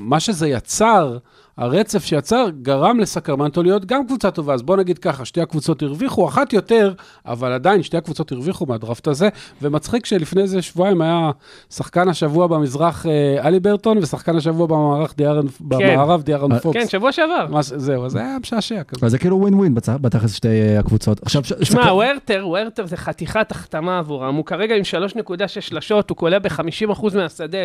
מה 0.00 0.20
שזה 0.20 0.48
יצר, 0.48 1.18
הרצף 1.58 2.04
שיצר 2.04 2.46
גרם 2.62 3.00
לסקרמנטו 3.00 3.62
להיות 3.62 3.84
גם 3.84 4.06
קבוצה 4.06 4.30
טובה. 4.30 4.54
אז 4.54 4.62
בוא 4.62 4.76
נגיד 4.76 4.98
ככה, 4.98 5.24
שתי 5.24 5.40
הקבוצות 5.40 5.82
הרוויחו, 5.82 6.28
אחת 6.28 6.52
יותר, 6.52 6.92
אבל 7.26 7.52
עדיין 7.52 7.82
שתי 7.82 7.96
הקבוצות 7.96 8.32
הרוויחו 8.32 8.66
מהדראפט 8.66 9.06
הזה, 9.08 9.28
ומצחיק 9.62 10.06
שלפני 10.06 10.42
איזה 10.42 10.62
שבועיים 10.62 11.00
היה 11.02 11.30
שחקן 11.70 12.08
השבוע 12.08 12.46
במזרח 12.46 13.06
אה, 13.06 13.48
אלי 13.48 13.60
ברטון, 13.60 13.98
ושחקן 13.98 14.36
השבוע 14.36 14.66
במערך 14.66 15.14
דיארן, 15.16 15.46
במערב 15.60 16.22
דיארן 16.22 16.58
פוקס. 16.58 16.76
כן, 16.80 16.88
שבוע 16.88 17.12
שעבר. 17.12 17.46
מה 17.50 17.62
זהו, 17.62 18.04
אז 18.06 18.12
זה 18.12 18.18
היה 18.20 18.36
משעשע 18.40 18.82
כזה. 18.82 19.06
אז 19.06 19.12
זה 19.12 19.18
כאילו 19.18 19.36
ווין 19.40 19.54
ווין 19.54 19.74
בתכלס 20.00 20.34
שתי 20.34 20.48
אה, 20.48 20.78
הקבוצות. 20.78 21.22
עכשיו, 21.22 21.44
ש- 21.44 21.48
שמע, 21.48 21.82
סקר- 21.82 21.94
וורטר, 21.94 22.42
וורטר 22.48 22.86
זה 22.86 22.96
חתיכת 22.96 23.50
החתמה 23.50 23.98
עבורם. 23.98 24.34
הוא 24.34 24.44
כרגע 24.44 24.74
עם 24.76 24.82
3.6 24.84 25.24
שלשות, 25.60 26.10
הוא 26.10 26.16
קולע 26.16 26.38
ב-50% 26.38 27.16
מהשדה. 27.16 27.58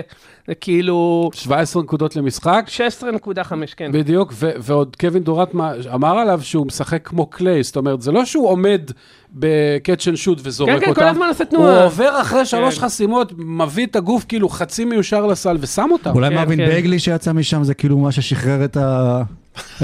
זה 0.47 0.55
כאילו 0.55 1.29
17 1.33 1.83
נקודות 1.83 2.15
למשחק, 2.15 2.65
16.5, 2.67 3.39
כן. 3.77 3.86
בדיוק, 3.91 4.33
ו- 4.35 4.51
ועוד 4.59 4.95
קווין 4.95 5.23
דוראנט 5.23 5.49
אמר 5.93 6.17
עליו 6.17 6.39
שהוא 6.43 6.67
משחק 6.67 7.07
כמו 7.07 7.25
קליי, 7.25 7.63
זאת 7.63 7.75
אומרת, 7.75 8.01
זה 8.01 8.11
לא 8.11 8.25
שהוא 8.25 8.49
עומד 8.49 8.81
ב 9.33 9.45
catch 9.45 10.07
and 10.07 10.15
shoot 10.15 10.39
וזורק 10.43 10.69
כן, 10.69 10.79
כן, 10.79 10.89
אותה. 10.89 11.01
כל 11.01 11.07
הזמן 11.07 11.25
עושה 11.27 11.43
הוא 11.43 11.49
תנועה. 11.51 11.83
עובר 11.83 12.21
אחרי 12.21 12.45
שלוש 12.45 12.79
כן. 12.79 12.85
חסימות, 12.85 13.33
מביא 13.37 13.85
את 13.85 13.95
הגוף 13.95 14.25
כאילו 14.27 14.49
חצי 14.49 14.85
מיושר 14.85 15.25
לסל 15.25 15.57
ושם 15.59 15.89
אותה. 15.91 16.11
אולי 16.11 16.29
כן, 16.29 16.35
מרווין 16.35 16.59
כן. 16.59 16.65
באגלי 16.65 16.99
שיצא 16.99 17.33
משם 17.33 17.63
זה 17.63 17.73
כאילו 17.73 17.97
מה 17.97 18.11
ששחרר 18.11 18.65
את 18.65 18.77
ה... 18.77 19.21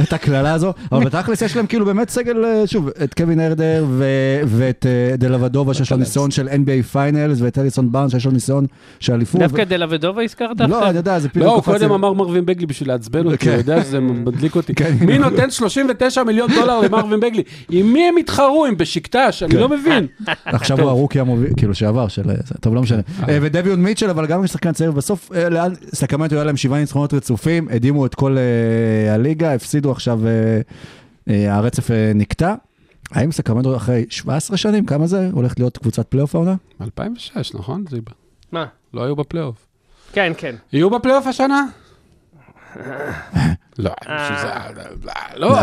את 0.03 0.13
הקללה 0.13 0.53
הזו, 0.53 0.73
אבל 0.91 1.03
בתכלס 1.07 1.41
יש 1.41 1.55
להם 1.55 1.65
כאילו 1.67 1.85
באמת 1.85 2.09
סגל, 2.09 2.45
אה, 2.45 2.67
שוב, 2.67 2.89
את 3.03 3.13
קווין 3.13 3.39
הרטר 3.39 3.85
ו- 3.89 4.03
ואת 4.45 4.85
אה, 4.85 5.17
דלוודובה 5.17 5.73
שיש 5.73 5.91
לו 5.91 5.97
ניסיון 5.97 6.31
של 6.31 6.47
NBA 6.47 6.83
Finals 6.91 7.37
ואת 7.41 7.57
הריסון 7.57 7.91
בארנס 7.91 8.11
שיש 8.11 8.25
לו 8.25 8.31
ניסיון 8.31 8.65
של 8.99 9.13
אליפות. 9.13 9.41
דווקא 9.41 9.63
דלוודובה 9.63 10.23
הזכרת 10.23 10.61
לא? 10.61 10.89
אני 10.89 10.97
יודע, 10.97 11.19
זה 11.19 11.29
פתאום 11.29 11.43
לא, 11.45 11.61
קודם. 11.65 11.91
אמר 11.91 12.13
מרווין 12.13 12.45
באגלי 12.45 12.65
בשביל 12.65 12.89
לעצבן 12.89 13.25
אותי, 13.25 13.37
כן. 13.37 13.49
הוא 13.51 13.57
יודע 13.57 13.83
שזה 13.83 13.99
מדליק 13.99 14.55
אותי. 14.55 14.73
כן. 14.83 14.93
מי 15.01 15.17
נותן 15.17 15.51
39 15.51 16.23
מיליון 16.23 16.49
דולר 16.55 16.79
למרווין 16.79 17.19
באגלי? 17.19 17.43
עם 17.69 17.93
מי 17.93 18.03
הם 18.09 18.17
יתחרו? 18.17 18.65
עם 18.65 18.77
בשיקטש? 18.77 19.43
אני 19.43 19.51
כן. 19.51 19.57
לא 19.59 19.69
מבין. 19.69 20.07
עכשיו 20.45 20.79
הוא 20.81 20.89
הרוקי 20.89 21.19
המוביל, 21.19 21.49
כאילו 21.57 21.73
שעבר, 21.75 22.07
של... 22.07 22.23
זה- 22.25 22.55
טוב, 22.61 22.75
לא 22.75 22.81
משנה. 22.81 23.01
אה, 23.29 23.37
ודביון 23.41 23.81
מיטשל, 23.83 24.09
אבל 24.09 24.25
גם 24.25 24.43
כשחקן 24.43 24.71
צעיר, 24.71 24.91
בסוף, 24.91 25.29
אה, 25.35 25.49
לאן, 25.49 25.73
סקרמנטו 25.93 26.35
היה 26.35 26.43
להם 26.43 26.57
שבעה 26.57 26.79
ניצחונות 26.79 27.13
רצופים, 27.13 27.67
הדהימו 27.71 28.05
את 28.05 28.15
כל 28.15 28.37
אה, 28.37 29.13
הליגה, 29.13 29.53
הפסידו 29.63 29.91
עכשיו, 29.91 30.19
אה, 30.27 30.61
אה, 31.29 31.55
הרצף 31.55 31.91
אה, 31.91 32.11
נקטע. 32.15 32.55
האם 33.11 33.31
סקרמנטו 33.31 33.75
אחרי 33.75 34.05
17 34.09 34.57
שנים, 34.57 34.85
כמה 34.85 35.07
זה? 35.07 35.29
הולכת 35.33 35.59
להיות 35.59 35.77
קבוצת 35.77 36.07
פלייאוף 36.07 36.35
העונה? 36.35 36.55
2006, 36.81 37.53
נכון, 37.55 37.85
זיבה? 37.89 38.11
מה? 38.51 38.65
לא 38.93 39.03
היו 39.03 39.15
בפלייאוף. 39.15 39.55
כן, 40.13 40.31
כן. 40.37 40.55
יהיו 40.73 40.89
בפלייאוף 40.89 41.27
השנה? 41.27 41.65
לא, 43.79 43.91
בשביל 44.01 44.37
זה... 44.41 44.47
לא, 45.35 45.57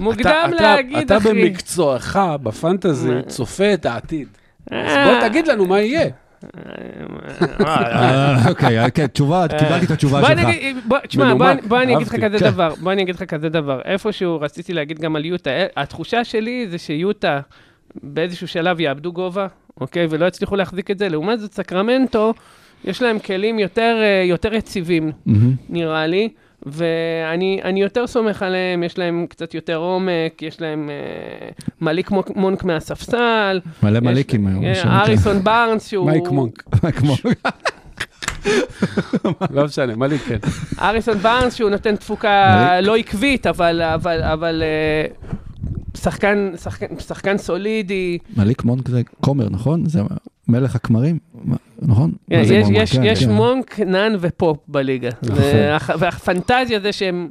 מוקדם 0.00 0.20
אתה- 0.20 0.56
אתה- 0.56 0.62
להגיד, 0.74 0.98
אתה 0.98 1.16
אחי. 1.16 1.28
במקצועך, 1.28 2.18
בפנטזי, 2.42 3.10
צופה 3.28 3.74
את 3.74 3.86
העתיד. 3.86 4.28
אז 4.70 4.92
בוא 5.08 5.28
תגיד 5.28 5.46
לנו 5.46 5.64
מה 5.66 5.80
יהיה. 5.80 6.10
אה, 7.66 8.48
אוקיי, 8.48 8.78
אה, 8.78 8.90
כן, 8.90 9.06
תשובה, 9.06 9.46
קיבלתי 9.58 9.86
את 9.86 9.90
התשובה 9.90 10.20
בוא 10.20 10.28
שלך. 10.28 10.38
נגיד, 10.38 10.76
בוא, 10.88 10.98
תשמע, 10.98 11.34
בוא, 11.68 11.78
אני 11.82 11.96
אגיד 11.96 12.06
לך. 12.06 12.16
כזה 12.24 12.38
כן. 12.38 12.50
דבר, 12.50 12.74
בוא 12.80 12.92
אני 12.92 13.02
אגיד 13.02 13.14
לך 13.14 13.22
כזה 13.22 13.48
דבר. 13.48 13.80
איפשהו 13.84 14.40
רציתי 14.40 14.72
להגיד 14.72 14.98
גם 14.98 15.16
על 15.16 15.24
יוטה, 15.24 15.50
אה, 15.50 15.66
התחושה 15.76 16.24
שלי 16.24 16.66
זה 16.70 16.78
שיוטה 16.78 17.40
באיזשהו 18.02 18.48
שלב 18.48 18.80
יאבדו 18.80 19.12
גובה, 19.12 19.46
אוקיי? 19.80 20.06
ולא 20.10 20.26
יצליחו 20.26 20.56
להחזיק 20.56 20.90
את 20.90 20.98
זה. 20.98 21.08
לעומת 21.08 21.40
זאת, 21.40 21.52
סקרמנטו, 21.52 22.34
יש 22.84 23.02
להם 23.02 23.18
כלים 23.18 23.58
יותר, 23.58 23.98
אה, 24.02 24.24
יותר 24.26 24.54
יציבים. 24.54 25.12
נראה 25.68 26.06
לי. 26.06 26.28
ואני 26.66 27.60
אני 27.64 27.82
יותר 27.82 28.06
סומך 28.06 28.42
עליהם, 28.42 28.82
יש 28.82 28.98
להם 28.98 29.26
קצת 29.28 29.54
יותר 29.54 29.76
עומק, 29.76 30.42
יש 30.42 30.60
להם 30.60 30.90
אה, 30.90 31.48
מליק 31.80 32.10
מונק- 32.10 32.36
מונק 32.36 32.64
מהספסל. 32.64 33.60
מלא 33.82 34.00
מליקים 34.00 34.46
היום. 34.46 34.64
אה, 34.64 34.74
שם, 34.74 34.88
אריסון 34.88 35.44
בארנס 35.44 35.88
שהוא... 35.88 36.10
מייק 36.10 36.28
מונק. 36.28 36.62
כן. 36.80 36.90
כמו- 36.90 37.14
לא 39.50 39.64
משנה, 39.64 39.96
מה 39.96 40.06
לי 40.06 40.18
כן. 40.18 40.38
אריסון 40.80 41.18
בארנס 41.18 41.54
שהוא 41.54 41.70
נותן 41.70 41.96
תפוקה. 41.96 42.80
לא 42.80 42.96
עקבית, 42.96 43.46
אבל, 43.46 43.82
אבל, 43.82 44.22
אבל 44.22 44.62
אה, 44.62 45.06
שחקן, 45.96 46.52
שחקן, 46.62 46.86
שחקן 46.98 47.38
סולידי. 47.38 48.18
מליק 48.36 48.64
מונק 48.64 48.88
זה 48.88 49.00
כומר, 49.20 49.48
נכון? 49.50 49.86
זה 49.86 50.00
מלך 50.48 50.74
הכמרים, 50.76 51.18
נכון? 51.82 52.12
זה 52.30 52.54
יש, 52.54 52.66
מונק? 52.68 52.88
כן, 52.88 53.00
יש 53.04 53.24
כן. 53.24 53.30
מונק, 53.30 53.80
נאן 53.80 54.12
ופופ 54.20 54.58
בליגה. 54.68 55.08
והפנטזיה 55.98 56.80
זה 56.80 56.92
שהם 56.92 57.28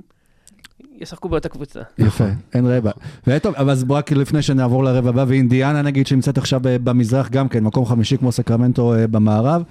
ישחקו 1.01 1.29
באותה 1.29 1.49
קבוצה. 1.49 1.79
יפה, 1.97 2.25
אין 2.53 2.65
רבע. 2.65 2.91
וטוב, 3.27 3.55
אבל 3.55 3.69
אז 3.71 3.85
רק 3.89 4.11
לפני 4.11 4.41
שנעבור 4.41 4.83
לרבע 4.83 5.09
הבא, 5.09 5.25
ואינדיאנה 5.27 5.81
נגיד 5.81 6.07
שנמצאת 6.07 6.37
עכשיו 6.37 6.59
ב- 6.63 6.89
במזרח 6.89 7.29
גם 7.29 7.49
כן, 7.49 7.63
מקום 7.63 7.85
חמישי 7.85 8.17
כמו 8.17 8.31
סקרמנטו 8.31 8.93
אה, 8.95 9.07
במערב. 9.07 9.63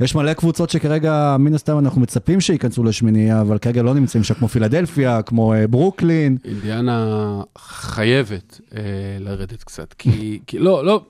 יש 0.00 0.14
מלא 0.14 0.32
קבוצות 0.32 0.70
שכרגע, 0.70 1.36
מן 1.38 1.54
הסתם 1.54 1.78
אנחנו 1.78 2.00
מצפים 2.00 2.40
שייכנסו 2.40 2.84
לשמינייה, 2.84 3.40
אבל 3.40 3.58
כרגע 3.58 3.82
לא 3.82 3.94
נמצאים 3.94 4.24
שם, 4.24 4.34
כמו 4.34 4.48
פילדלפיה, 4.48 5.22
כמו 5.22 5.54
אה, 5.54 5.66
ברוקלין. 5.66 6.36
אינדיאנה 6.44 7.40
חייבת 7.58 8.60
אה, 8.74 8.80
לרדת 9.20 9.62
קצת, 9.62 9.92
כי, 9.98 10.38
כי 10.46 10.58
לא, 10.58 10.84
לא, 10.84 11.00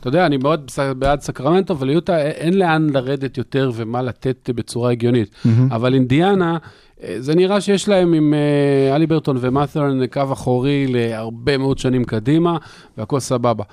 אתה 0.00 0.08
יודע, 0.08 0.26
אני 0.26 0.36
מאוד 0.36 0.70
בעד 0.98 1.20
סקרמנטו, 1.20 1.74
אבל 1.74 1.86
ליוטה 1.86 2.12
אה, 2.12 2.30
אין 2.30 2.58
לאן 2.58 2.90
לרדת 2.90 3.38
יותר 3.38 3.70
ומה 3.74 4.02
לתת 4.02 4.50
בצורה 4.54 4.90
הגיונית. 4.90 5.30
אבל 5.70 5.94
אינדיאנה, 5.94 6.58
אה, 7.02 7.16
זה 7.18 7.34
נראה 7.34 7.60
שיש 7.60 7.88
להם 7.88 8.14
עם 8.14 8.34
אה, 8.34 8.96
אלי 8.96 9.06
ברטון 9.06 9.36
ומאת'רן 9.40 10.06
קו 10.06 10.22
אחורי 10.32 10.86
להרבה 10.86 11.58
מאוד 11.58 11.78
שנים 11.78 12.04
קדימה, 12.04 12.56
והכל 12.98 13.20
סבבה. 13.20 13.64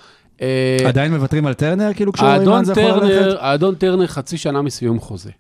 אה, 0.42 0.78
עדיין 0.88 1.14
מוותרים 1.14 1.46
על 1.46 1.54
טרנר, 1.54 1.92
כאילו 1.96 2.14
כשרואים 2.14 2.42
לאן 2.42 2.64
זה 2.64 2.82
יכול 2.82 3.04
ללכת? 3.04 3.38
האדון 3.40 3.76
טרנר 3.76 4.08
חצי 4.08 4.38
שנה 4.38 4.62
מסיום 4.62 5.00
חוזה. 5.00 5.32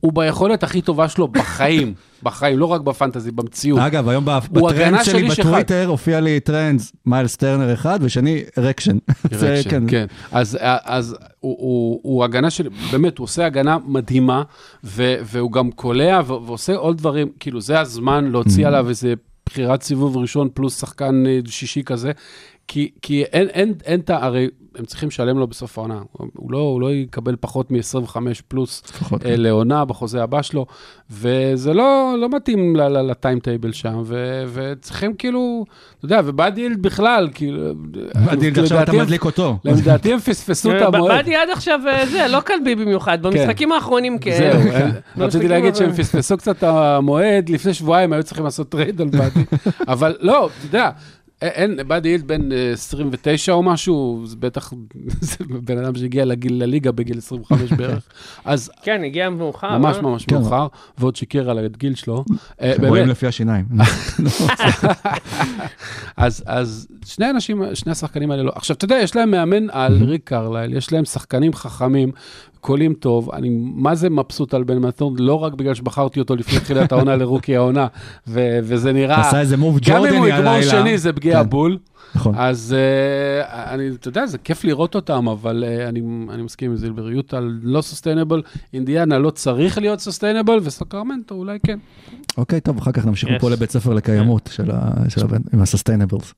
הוא 0.00 0.12
ביכולת 0.12 0.62
הכי 0.62 0.82
טובה 0.82 1.08
שלו 1.08 1.28
בחיים, 1.28 1.94
בחיים, 2.22 2.58
לא 2.58 2.66
רק 2.66 2.80
בפנטזי, 2.80 3.30
במציאות. 3.30 3.80
אגב, 3.80 4.08
היום 4.08 4.24
בטרנד 4.24 5.04
שלי. 5.04 5.28
בטוויטר 5.28 5.86
הופיע 5.86 6.20
לי 6.20 6.40
טרנד 6.40 6.80
מיילס 7.06 7.36
טרנר 7.36 7.74
אחד, 7.74 7.98
ושני 8.02 8.42
Direction. 8.58 8.98
זה, 9.30 9.46
Direction, 9.46 9.70
כן. 9.70 9.84
כן. 9.88 10.06
אז, 10.32 11.16
הוא, 11.40 12.24
הגנה 12.24 12.50
של, 12.50 12.68
באמת, 12.92 13.18
הוא 13.18 13.24
עושה 13.24 13.46
הגנה 13.46 13.76
מדהימה, 13.86 14.42
והוא 14.84 15.52
גם 15.52 15.70
קולע 15.70 16.20
ועושה 16.26 16.76
עוד 16.76 16.98
דברים, 16.98 17.28
כאילו, 17.40 17.60
זה 17.60 17.80
הזמן. 17.80 18.24
להוציא 18.30 18.66
עליו 18.66 18.88
איזה 18.88 19.14
בחירת 19.46 19.82
סיבוב 19.82 20.16
ראשון 20.16 20.48
פלוס 20.54 20.80
שחקן 20.80 21.24
אה, 21.26 21.38
שישי 21.46 21.82
כזה, 21.82 22.12
כי, 22.72 22.90
כי 23.02 23.22
אין, 23.22 23.48
אין, 23.48 23.74
אין 23.84 24.00
את 24.00 24.10
ה... 24.10 24.24
הרי 24.24 24.48
הם 24.78 24.84
צריכים 24.84 25.08
לשלם 25.08 25.38
לו 25.38 25.46
בסוף 25.46 25.78
העונה. 25.78 26.00
הוא 26.12 26.52
לא, 26.52 26.58
הוא 26.58 26.80
לא 26.80 26.92
יקבל 26.92 27.36
פחות 27.40 27.70
מ-25 27.70 28.16
פלוס 28.48 28.82
לפחות, 28.86 29.26
אה, 29.26 29.30
כן. 29.30 29.40
לעונה 29.40 29.84
בחוזה 29.84 30.22
הבא 30.22 30.42
שלו, 30.42 30.66
וזה 31.10 31.74
לא, 31.74 32.14
לא 32.18 32.28
מתאים 32.28 32.76
ל 32.76 32.86
timetable 32.86 33.72
שם, 33.72 34.02
ו, 34.04 34.44
וצריכים 34.52 35.14
כאילו, 35.14 35.64
אתה 35.96 36.04
יודע, 36.04 36.20
ובאדי 36.24 36.56
הילד 36.56 36.82
בכלל, 36.82 37.28
כאילו... 37.34 37.72
עדיל, 38.28 38.60
עכשיו 38.60 38.82
אתה 38.82 38.92
מדליק 38.92 39.24
אותו. 39.24 39.58
לדעתי 39.64 40.12
הם 40.12 40.18
פספסו 40.18 40.76
את 40.76 40.82
המועד. 40.82 41.12
באתי 41.16 41.34
עד 41.34 41.48
עכשיו 41.52 41.80
אה, 41.88 42.06
זה, 42.06 42.26
לא 42.28 42.40
חלבי 42.40 42.74
במיוחד, 42.74 43.22
במשחקים 43.22 43.72
האחרונים 43.72 44.18
כן. 44.18 44.38
זהו, 44.38 44.72
הם- 44.72 44.90
רציתי 45.22 45.48
להגיד 45.48 45.74
שהם. 45.74 45.92
פספסו 45.92 46.36
קצת 46.36 46.58
את 46.58 46.62
המועד, 46.62 47.48
לפני 47.48 47.74
שבועיים 47.74 48.12
היו 48.12 48.22
צריכים 48.22 48.44
לעשות 48.44 48.68
טרייד 48.68 49.00
על 49.00 49.08
באדי, 49.08 49.40
אבל 49.88 50.16
לא, 50.20 50.46
אתה 50.46 50.66
יודע, 50.66 50.90
אין, 51.42 51.78
באדי 51.86 52.08
הילד 52.08 52.26
בן 52.26 52.52
אה, 52.52 52.72
29 52.72 53.52
או 53.52 53.62
משהו, 53.62 54.22
זה 54.24 54.36
בטח, 54.36 54.72
זה 55.20 55.36
בן 55.64 55.78
אדם 55.78 55.94
שהגיע 55.94 56.24
לגיל 56.24 56.62
לליגה 56.62 56.92
בגיל 56.92 57.18
25 57.18 57.72
בערך, 57.78 58.08
אז 58.44 58.70
כן, 58.82 59.04
הגיע 59.04 59.30
מאוחר. 59.30 59.78
ממש 59.78 59.96
אה? 59.96 60.02
ממש 60.02 60.24
כן. 60.24 60.34
מאוחר, 60.34 60.66
ועוד 60.98 61.16
שיקר 61.16 61.50
על 61.50 61.58
הגיל 61.58 61.94
שלו. 61.94 62.24
אה, 62.60 62.72
רואים 62.88 63.08
לפי 63.08 63.26
השיניים. 63.26 63.64
אז, 66.16 66.44
אז 66.46 66.88
שני 67.04 67.30
אנשים, 67.30 67.62
שני 67.74 67.92
השחקנים 67.92 68.30
האלה 68.30 68.42
לא. 68.42 68.52
עכשיו, 68.54 68.76
אתה 68.76 68.84
יודע, 68.84 68.96
יש 68.96 69.16
להם 69.16 69.30
מאמן 69.30 69.70
על 69.70 70.04
ריק 70.04 70.22
קרלייל, 70.24 70.76
יש 70.76 70.92
להם 70.92 71.04
שחקנים 71.04 71.52
חכמים, 71.52 72.12
קולים 72.64 72.94
טוב, 72.94 73.30
אני 73.32 73.48
מה 73.74 73.94
זה 73.94 74.10
מבסוט 74.10 74.54
על 74.54 74.64
בן 74.64 74.78
מתון, 74.78 75.14
לא 75.18 75.34
רק 75.34 75.54
בגלל 75.54 75.74
שבחרתי 75.74 76.20
אותו 76.20 76.36
לפני 76.36 76.60
תחילת 76.60 76.92
העונה 76.92 77.16
לרוקי 77.16 77.56
העונה, 77.56 77.86
ו- 78.28 78.58
וזה 78.62 78.92
נראה, 78.92 79.20
עשה 79.28 79.40
איזה 79.40 79.56
move 79.56 79.78
גם 79.88 79.96
אם 79.96 80.02
הוא 80.02 80.08
ג'ורדני 80.12 80.28
יגמור 80.28 80.52
הלילה. 80.52 80.70
שני 80.70 80.98
זה 80.98 81.12
פגיעה 81.12 81.44
כן. 81.44 81.50
בול, 81.50 81.78
נכון. 82.14 82.34
אז 82.36 82.74
אה, 82.74 83.48
אני, 83.52 83.88
אתה 83.88 84.08
יודע, 84.08 84.26
זה 84.26 84.38
כיף 84.38 84.64
לראות 84.64 84.94
אותם, 84.94 85.28
אבל 85.28 85.64
אה, 85.66 85.88
אני, 85.88 86.02
אני 86.30 86.42
מסכים 86.42 86.70
עם 86.70 86.76
זילבר, 86.76 87.10
יוטה 87.10 87.38
לא 87.62 87.80
sustainable, 87.82 88.42
אינדיאנה 88.74 89.18
לא 89.18 89.30
צריך 89.30 89.78
להיות 89.78 90.00
sustainable, 90.00 90.58
וסקרמנטו 90.62 91.34
אולי 91.34 91.58
כן. 91.66 91.78
אוקיי, 92.38 92.60
טוב, 92.60 92.78
אחר 92.78 92.92
כך 92.92 93.06
נמשיך 93.06 93.28
Yes. 93.28 93.32
מפה 93.32 93.50
לבית 93.50 93.70
ספר 93.70 93.92
לקיימות 93.94 94.50
של 94.52 94.70
ה- 94.70 94.90
של 95.10 95.24
הבן, 95.24 95.40
עם 95.54 95.62
ה 95.62 95.67
sustainables. 95.67 96.34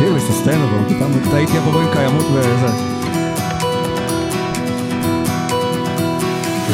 לי 0.00 0.20
sustainable, 0.20 0.66
פתאום 0.88 1.12
טעיתי 1.30 1.52
איפה 1.52 1.70
רואים 1.70 1.88
קיימות 1.92 2.24
וזה. 2.32 2.95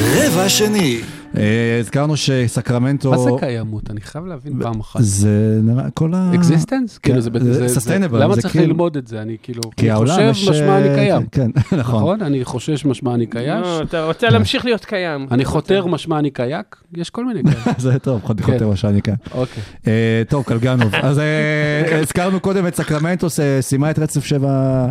רבע 0.02 0.48
שני. 0.48 1.00
אה, 1.36 1.76
הזכרנו 1.80 2.16
שסקרמנטו... 2.16 3.10
מה 3.10 3.18
זה 3.18 3.30
קיימות? 3.38 3.90
אני 3.90 4.00
חייב 4.00 4.26
להבין 4.26 4.60
פעם 4.62 4.80
אחת. 4.80 5.00
זה 5.02 5.60
נראה, 5.62 5.90
כל 5.90 6.14
ה... 6.14 6.30
existence? 6.34 6.98
כן, 6.98 7.20
כאילו 7.20 7.20
זה... 7.20 7.68
זה 7.68 7.80
sustainable, 7.80 8.16
למה 8.16 8.36
צריך 8.36 8.52
כאילו- 8.52 8.66
ללמוד 8.66 8.96
את 8.96 9.06
זה? 9.06 9.22
אני 9.22 9.36
כאילו... 9.42 9.62
כי 9.76 9.82
אני 9.86 9.90
העולם 9.90 10.08
חושב 10.08 10.30
יש... 10.30 10.48
משמע 10.48 10.78
אני 10.78 10.88
קיים. 10.94 11.26
כן, 11.32 11.50
נכון. 11.78 12.00
נכון? 12.00 12.22
אני 12.22 12.44
חושש 12.44 12.84
משמע 12.84 13.14
אני 13.14 13.26
קייש. 13.26 13.62
לא, 13.62 13.82
אתה 13.82 14.04
רוצה 14.04 14.28
להמשיך 14.30 14.64
להיות 14.64 14.84
קיים. 14.84 15.26
אני 15.30 15.44
חותר 15.44 15.86
משמע 15.86 16.18
אני 16.18 16.30
קייק? 16.30 16.76
יש 16.94 17.10
כל 17.10 17.24
מיני 17.24 17.42
כאלה. 17.42 17.74
זה 17.78 17.98
טוב, 17.98 18.20
כן. 18.20 18.42
חוטא 18.42 18.64
מה 18.64 18.76
שאני 18.76 19.02
כאן. 19.02 19.14
אוקיי. 19.34 19.62
אה, 19.86 20.22
טוב, 20.28 20.44
קלגנוב. 20.44 20.94
אז 20.94 21.18
אה, 21.18 21.98
הזכרנו 22.02 22.40
קודם 22.40 22.66
את 22.66 22.74
סקרמנטו, 22.74 23.26
סיימה 23.60 23.90
את 23.90 23.98
רצף 23.98 24.24
שבע, 24.24 24.88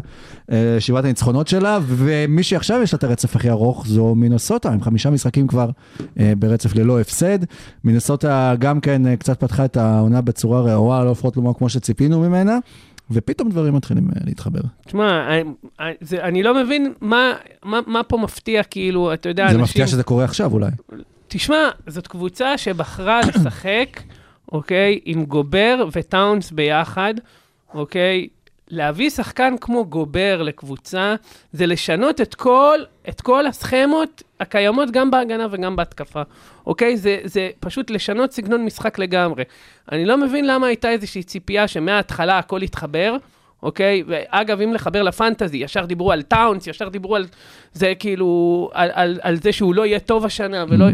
שבעת 0.79 1.03
הניצחונות 1.05 1.48
שלה, 1.48 1.79
ומי 1.84 2.43
שעכשיו 2.43 2.81
יש 2.81 2.93
לה 2.93 2.98
את 2.98 3.03
הרצף 3.03 3.36
הכי 3.36 3.50
ארוך 3.50 3.88
זו 3.88 4.15
מינסוטה, 4.15 4.72
עם 4.74 4.81
חמישה 4.81 5.10
משחקים 5.10 5.48
כבר 5.48 5.70
אה, 6.20 6.34
ברצף 6.38 6.75
ללא 6.75 7.00
הפסד. 7.00 7.39
מינסוטה 7.84 8.53
גם 8.60 8.79
כן 8.79 9.08
אה, 9.08 9.15
קצת 9.17 9.39
פתחה 9.39 9.65
את 9.65 9.77
העונה 9.77 10.22
בצורה 10.22 10.62
רעועה, 10.62 11.03
לא 11.03 11.12
לפחות 11.12 11.38
לא 11.38 11.53
כמו 11.58 11.70
שציפינו 11.70 12.20
ממנה, 12.20 12.58
ופתאום 13.12 13.50
דברים 13.50 13.74
מתחילים 13.74 14.08
אה, 14.10 14.22
להתחבר. 14.25 14.60
תשמע, 14.86 15.38
אני- 15.79 15.93
זה- 16.01 16.17
לא 16.43 16.63
מבין 16.63 16.93
מה- 17.01 17.34
מה 17.65 17.79
מה 17.88 18.03
פה 18.03 18.17
מפתיע, 18.17 18.63
כאילו, 18.63 19.13
אתה 19.13 19.29
יודע, 19.29 19.43
זה 19.43 19.50
אנשים... 19.50 19.63
מפתיע 19.63 19.88
שזה 19.88 20.03
קורה 20.03 20.24
עכשיו 20.24 20.53
אולי. 20.53 20.72
תשמע, 21.27 21.55
זאת 21.88 22.08
קבוצה 22.08 22.58
שבחרה 22.58 23.20
לשחק, 23.27 24.01
אוקיי, 24.51 25.00
עם 25.05 25.25
גובר 25.25 25.86
וטאונס 25.96 26.51
ביחד, 26.51 27.13
אוקיי? 27.74 28.27
להביא 28.72 29.10
שחקן 29.10 29.55
כמו 29.62 29.86
גובר 29.86 30.42
לקבוצה, 30.42 31.16
זה 31.53 31.66
לשנות 31.66 32.22
את 32.22 32.36
כל, 32.36 32.79
את 33.10 33.22
כל 33.22 33.48
הסכמות 33.48 34.24
הקיימות 34.40 34.92
גם 34.92 35.12
בהגנה 35.12 35.48
וגם 35.51 35.75
בהתקפה, 35.75 36.22
אוקיי? 36.66 36.98
זה, 36.98 37.20
זה 37.24 37.50
פשוט 37.60 37.90
לשנות 37.90 38.31
סגנון 38.31 38.66
משחק 38.66 39.00
לגמרי. 39.00 39.44
אני 39.92 40.05
לא 40.05 40.18
מבין 40.18 40.48
למה 40.48 40.68
הייתה 40.68 40.90
איזושהי 40.90 41.24
ציפייה 41.24 41.68
שמההתחלה 41.68 42.38
הכל 42.38 42.64
יתחבר, 42.64 43.16
אוקיי? 43.64 44.03
ואגב, 44.07 44.62
אם 44.62 44.74
לחבר 44.74 45.03
לפנטזי, 45.03 45.57
ישר 45.57 45.86
דיברו 45.86 46.12
על 46.12 46.22
טאונס, 46.22 46.68
ישר 46.68 46.90
דיברו 46.90 47.16
על 47.16 47.27
זה 47.74 47.94
כאילו, 48.00 48.70
על, 48.74 48.90
על, 48.94 49.20
על 49.22 49.36
זה 49.36 49.51
שהוא 49.51 49.75
לא 49.75 49.86
יהיה 49.86 50.00
טוב 50.00 50.25
השנה, 50.25 50.66
ולא... 50.70 50.86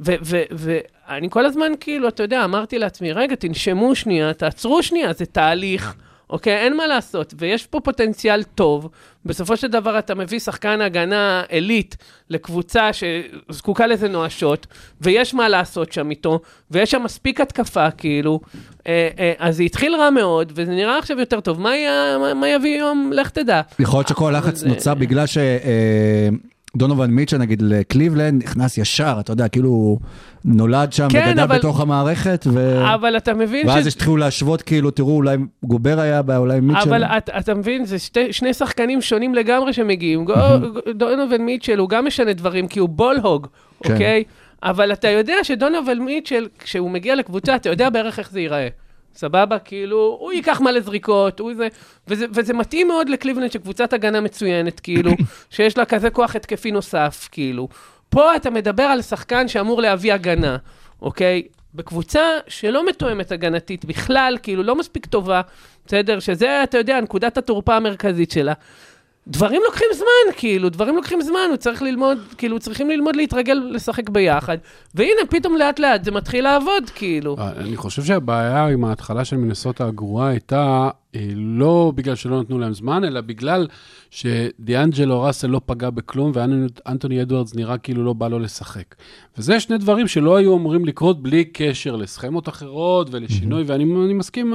ואני 0.00 1.30
כל 1.30 1.46
הזמן, 1.46 1.72
כאילו, 1.80 2.08
אתה 2.08 2.22
יודע, 2.22 2.44
אמרתי 2.44 2.78
לעצמי, 2.78 3.12
רגע, 3.12 3.34
תנשמו 3.34 3.94
שנייה, 3.94 4.34
תעצרו 4.34 4.82
שנייה, 4.82 5.12
זה 5.12 5.26
תהליך, 5.26 5.94
אוקיי? 6.32 6.56
אין 6.56 6.76
מה 6.76 6.86
לעשות. 6.86 7.34
ויש 7.38 7.66
פה 7.66 7.80
פוטנציאל 7.80 8.42
טוב. 8.42 8.88
בסופו 9.26 9.56
של 9.56 9.68
דבר 9.68 9.98
אתה 9.98 10.14
מביא 10.14 10.38
שחקן 10.38 10.80
הגנה 10.80 11.42
עילית 11.48 11.96
לקבוצה 12.30 12.90
שזקוקה 12.92 13.86
לזה 13.86 14.08
נואשות, 14.08 14.66
ויש 15.00 15.34
מה 15.34 15.48
לעשות 15.48 15.92
שם 15.92 16.10
איתו, 16.10 16.40
ויש 16.70 16.90
שם 16.90 17.02
מספיק 17.02 17.40
התקפה, 17.40 17.90
כאילו. 17.90 18.40
אה, 18.86 19.08
אה, 19.18 19.32
אז 19.38 19.56
זה 19.56 19.62
התחיל 19.62 19.94
רע 19.96 20.10
מאוד, 20.10 20.52
וזה 20.54 20.70
נראה 20.72 20.98
עכשיו 20.98 21.20
יותר 21.20 21.40
טוב. 21.40 21.60
מה, 21.60 21.76
יהיה, 21.76 22.18
מה, 22.18 22.34
מה 22.34 22.48
יביא 22.48 22.78
יום? 22.78 23.10
לך 23.14 23.30
תדע. 23.30 23.60
יכול 23.78 23.98
להיות 23.98 24.08
שכל 24.08 24.34
הלחץ 24.34 24.56
זה- 24.56 24.68
נוצר 24.68 24.94
בגלל 24.94 25.24
שדונובן 26.76 27.10
מיטשל 27.10 27.38
נגיד 27.38 27.62
לקליבלנד 27.62 28.42
נכנס 28.42 28.78
ישר, 28.78 29.16
אתה 29.20 29.32
יודע, 29.32 29.48
כאילו 29.48 29.98
נולד 30.44 30.92
שם 30.92 31.08
כן, 31.10 31.24
וגדל 31.28 31.40
אבל- 31.42 31.58
בתוך 31.58 31.80
המערכת, 31.80 32.46
ו... 32.52 32.84
אבל 32.94 33.16
אתה 33.16 33.34
מבין 33.34 33.68
ואז 33.68 33.86
התחילו 33.86 34.16
להשוות, 34.16 34.62
כאילו, 34.62 34.90
תראו, 34.90 35.16
אולי 35.16 35.36
גובר 35.64 36.00
היה 36.00 36.22
אולי 36.36 36.60
מיטשל. 36.60 36.88
אבל 36.88 37.04
את, 37.04 37.30
אתה 37.38 37.54
מבין, 37.54 37.84
זה 37.84 37.98
שתי, 37.98 38.32
שני 38.32 38.54
שחקנים 38.54 39.00
שונים 39.02 39.34
לגמרי 39.34 39.72
שמגיעים. 39.72 40.26
דונובל 40.94 41.38
מיטשל 41.38 41.78
הוא 41.78 41.88
גם 41.88 42.06
משנה 42.06 42.32
דברים, 42.32 42.68
כי 42.68 42.78
הוא 42.78 42.88
בולהוג, 42.88 43.46
כן. 43.82 43.92
אוקיי? 43.92 44.24
אבל 44.62 44.92
אתה 44.92 45.08
יודע 45.08 45.34
שדונובל 45.42 45.98
מיטשל, 45.98 46.48
כשהוא 46.58 46.90
מגיע 46.90 47.14
לקבוצה, 47.14 47.56
אתה 47.56 47.68
יודע 47.68 47.90
בערך 47.90 48.18
איך 48.18 48.30
זה 48.30 48.40
ייראה. 48.40 48.68
סבבה? 49.14 49.58
כאילו, 49.58 50.16
הוא 50.20 50.32
ייקח 50.32 50.60
מלא 50.60 50.80
זריקות, 50.80 51.40
הוא 51.40 51.54
זה... 51.54 51.68
וזה, 52.08 52.26
וזה 52.34 52.52
מתאים 52.52 52.88
מאוד 52.88 53.08
לקליבלנד, 53.08 53.52
שקבוצת 53.52 53.92
הגנה 53.92 54.20
מצוינת, 54.20 54.80
כאילו, 54.80 55.10
שיש 55.50 55.78
לה 55.78 55.84
כזה 55.84 56.10
כוח 56.10 56.36
התקפי 56.36 56.70
נוסף, 56.70 57.28
כאילו. 57.32 57.68
פה 58.10 58.36
אתה 58.36 58.50
מדבר 58.50 58.82
על 58.82 59.02
שחקן 59.02 59.48
שאמור 59.48 59.82
להביא 59.82 60.12
הגנה, 60.14 60.56
אוקיי? 61.02 61.42
בקבוצה 61.74 62.20
שלא 62.48 62.86
מתואמת 62.86 63.32
הגנתית 63.32 63.84
בכלל, 63.84 64.38
כאילו, 64.42 64.62
לא 64.62 64.76
מספיק 64.76 65.06
טובה, 65.06 65.40
בסדר? 65.86 66.20
שזה, 66.20 66.62
אתה 66.62 66.78
יודע, 66.78 67.00
נקודת 67.00 67.38
התורפה 67.38 67.76
המרכזית 67.76 68.30
שלה. 68.30 68.52
דברים 69.26 69.62
לוקחים 69.64 69.86
זמן, 69.94 70.32
כאילו, 70.36 70.68
דברים 70.68 70.96
לוקחים 70.96 71.20
זמן, 71.20 71.46
הוא 71.48 71.56
צריך 71.56 71.82
ללמוד, 71.82 72.18
כאילו, 72.38 72.58
צריכים 72.58 72.90
ללמוד 72.90 73.16
להתרגל 73.16 73.62
לשחק 73.70 74.08
ביחד. 74.08 74.58
והנה, 74.94 75.20
פתאום 75.30 75.56
לאט 75.56 75.78
לאט 75.78 76.04
זה 76.04 76.10
מתחיל 76.10 76.44
לעבוד, 76.44 76.90
כאילו. 76.94 77.36
אה, 77.38 77.50
אני 77.56 77.76
חושב 77.76 78.04
שהבעיה 78.04 78.66
עם 78.66 78.84
ההתחלה 78.84 79.24
של 79.24 79.36
מנסוטה 79.36 79.86
הגרועה 79.86 80.28
הייתה 80.28 80.90
לא 81.36 81.92
בגלל 81.94 82.14
שלא 82.14 82.40
נתנו 82.40 82.58
להם 82.58 82.74
זמן, 82.74 83.04
אלא 83.04 83.20
בגלל 83.20 83.66
שדיאנג'לו 84.10 85.22
ראסל 85.22 85.46
לא 85.46 85.60
פגע 85.66 85.90
בכלום, 85.90 86.32
ואנטוני 86.34 87.22
אדוארדס 87.22 87.54
נראה 87.54 87.78
כאילו 87.78 88.04
לא 88.04 88.12
בא 88.12 88.28
לו 88.28 88.38
לשחק. 88.38 88.94
וזה 89.38 89.60
שני 89.60 89.78
דברים 89.78 90.08
שלא 90.08 90.36
היו 90.36 90.56
אמורים 90.56 90.84
לקרות 90.84 91.22
בלי 91.22 91.44
קשר 91.44 91.96
לסכמות 91.96 92.48
אחרות 92.48 93.08
ולשינוי, 93.10 93.62
ואני 93.66 93.84
אני 94.04 94.14
מסכים. 94.14 94.54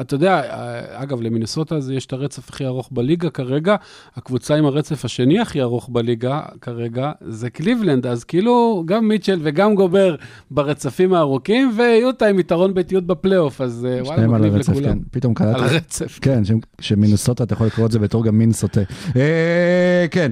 אתה 0.00 0.14
יודע, 0.14 0.40
אה, 0.40 1.02
אגב, 1.02 1.20
למינסוטה 1.20 1.80
זה 1.80 1.94
יש 1.94 2.06
את 2.06 2.12
הרצף 2.12 2.48
הכי 2.48 2.66
ארוך 2.66 2.88
בליגה 2.92 3.30
כרגע, 3.30 3.76
הקבוצה 4.16 4.54
עם 4.54 4.66
הרצף 4.66 5.04
השני 5.04 5.40
הכי 5.40 5.62
ארוך 5.62 5.88
בליגה 5.92 6.42
כרגע 6.60 7.12
זה 7.20 7.50
קליבלנד, 7.50 8.06
אז 8.06 8.24
כאילו 8.24 8.82
גם 8.86 9.08
מיטשל 9.08 9.38
וגם 9.42 9.74
גובר 9.74 10.16
ברצפים 10.50 11.14
הארוכים, 11.14 11.72
ויוטה 11.76 12.26
עם 12.26 12.38
יתרון 12.38 12.74
ביתיות 12.74 13.04
בפלייאוף, 13.04 13.60
אז 13.60 13.86
אה, 13.90 14.02
וואלה, 14.02 14.26
מגניב 14.26 14.56
לכולם. 14.56 14.82
כן. 14.82 14.98
פתאום 15.10 15.34
קלטתי. 15.34 15.85
על 15.86 16.06
הרצף. 16.06 16.18
כן, 16.22 16.44
ש- 16.44 16.52
שמנסוטה, 16.80 17.44
אתה 17.44 17.54
יכול 17.54 17.66
לקרוא 17.66 17.86
את 17.86 17.92
זה 17.92 17.98
בתור 17.98 18.24
גם 18.24 18.38
מין 18.38 18.52
סוטה. 18.52 18.80
אה, 19.16 20.06
כן. 20.10 20.30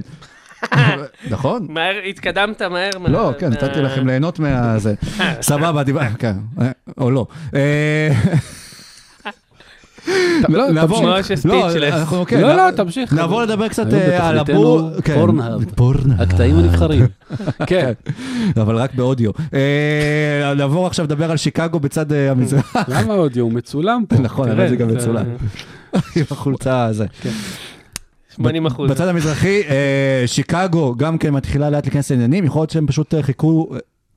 נכון? 1.31 1.67
מהר, 1.69 1.95
התקדמת 2.09 2.61
מהר. 2.61 2.89
מה- 2.99 3.09
לא, 3.09 3.31
כן, 3.39 3.49
מה- 3.49 3.55
נתתי 3.55 3.79
לכם 3.81 4.07
ליהנות 4.07 4.39
מהזה. 4.39 4.93
סבבה, 5.41 5.83
דיבר, 5.83 6.01
כן, 6.19 6.33
אה, 6.61 6.71
או 6.97 7.11
לא. 7.11 7.27
לא, 10.49 10.71
נעבור-. 10.71 11.05
לא, 11.45 11.69
אנחנו, 11.87 12.25
כן, 12.25 12.41
לא, 12.41 12.55
לא, 12.55 12.71
תמשיך. 12.71 13.13
נעבור 13.13 13.41
לדבר 13.41 13.67
קצת 13.67 13.93
אה, 13.93 14.29
על 14.29 14.37
הבור... 14.37 14.89
כן, 15.03 15.15
פורנהאב. 15.75 16.21
הקטעים 16.21 16.55
הנבחרים. 16.55 17.05
כן. 17.69 17.91
אבל 18.61 18.75
רק 18.75 18.95
באודיו. 18.95 19.31
אה, 19.53 20.53
נעבור 20.57 20.87
עכשיו 20.87 21.05
לדבר 21.05 21.31
על 21.31 21.37
שיקגו 21.37 21.79
בצד 21.79 22.13
אה, 22.13 22.31
המזרח. 22.31 22.75
למה 22.87 23.13
אודיו? 23.13 23.43
הוא 23.43 23.51
מצולם 23.51 24.03
פה. 24.09 24.15
נכון, 24.15 24.51
אבל 24.51 24.69
זה 24.69 24.75
גם 24.75 24.87
מצולם. 24.87 25.25
עם 26.15 26.23
החולצה 26.31 26.85
הזה. 26.85 27.05
80 28.35 28.65
אחוז. 28.65 28.91
בצד 28.91 29.07
המזרחי, 29.07 29.61
שיקגו 30.25 30.95
גם 30.95 31.17
כן 31.17 31.33
מתחילה 31.33 31.69
לאט 31.69 31.85
להיכנס 31.85 32.11
לעניינים, 32.11 32.45
יכול 32.45 32.61
להיות 32.61 32.69
שהם 32.69 32.87
פשוט 32.87 33.13
חיכו, 33.21 33.69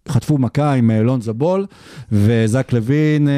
חטפו 0.08 0.38
מכה 0.38 0.72
עם 0.72 0.90
לונזו 0.90 1.34
בול, 1.34 1.66
וזק 2.12 2.72
לוין 2.72 3.28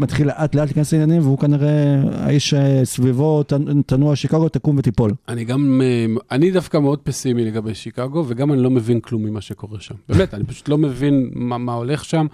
מתחיל 0.00 0.26
לאט 0.26 0.54
לאט 0.54 0.66
להיכנס 0.66 0.92
לעניינים, 0.92 1.22
והוא 1.22 1.38
כנראה 1.38 2.02
האיש 2.12 2.54
אה, 2.54 2.80
סביבו 2.84 3.42
תנ- 3.42 3.82
תנוע 3.86 4.16
שיקגו, 4.16 4.48
תקום 4.48 4.78
ותיפול. 4.78 5.12
אני 5.28 5.44
גם, 5.44 5.80
אה, 5.84 6.06
אני 6.30 6.50
דווקא 6.50 6.78
מאוד 6.78 6.98
פסימי 6.98 7.44
לגבי 7.44 7.74
שיקגו, 7.74 8.24
וגם 8.28 8.52
אני 8.52 8.62
לא 8.62 8.70
מבין 8.70 9.00
כלום 9.00 9.24
ממה 9.24 9.40
שקורה 9.40 9.80
שם. 9.80 9.94
באמת, 10.08 10.34
אני 10.34 10.44
פשוט 10.44 10.68
לא 10.68 10.78
מבין 10.78 11.30
מה, 11.34 11.58
מה 11.58 11.72
הולך 11.72 12.04
שם. 12.04 12.26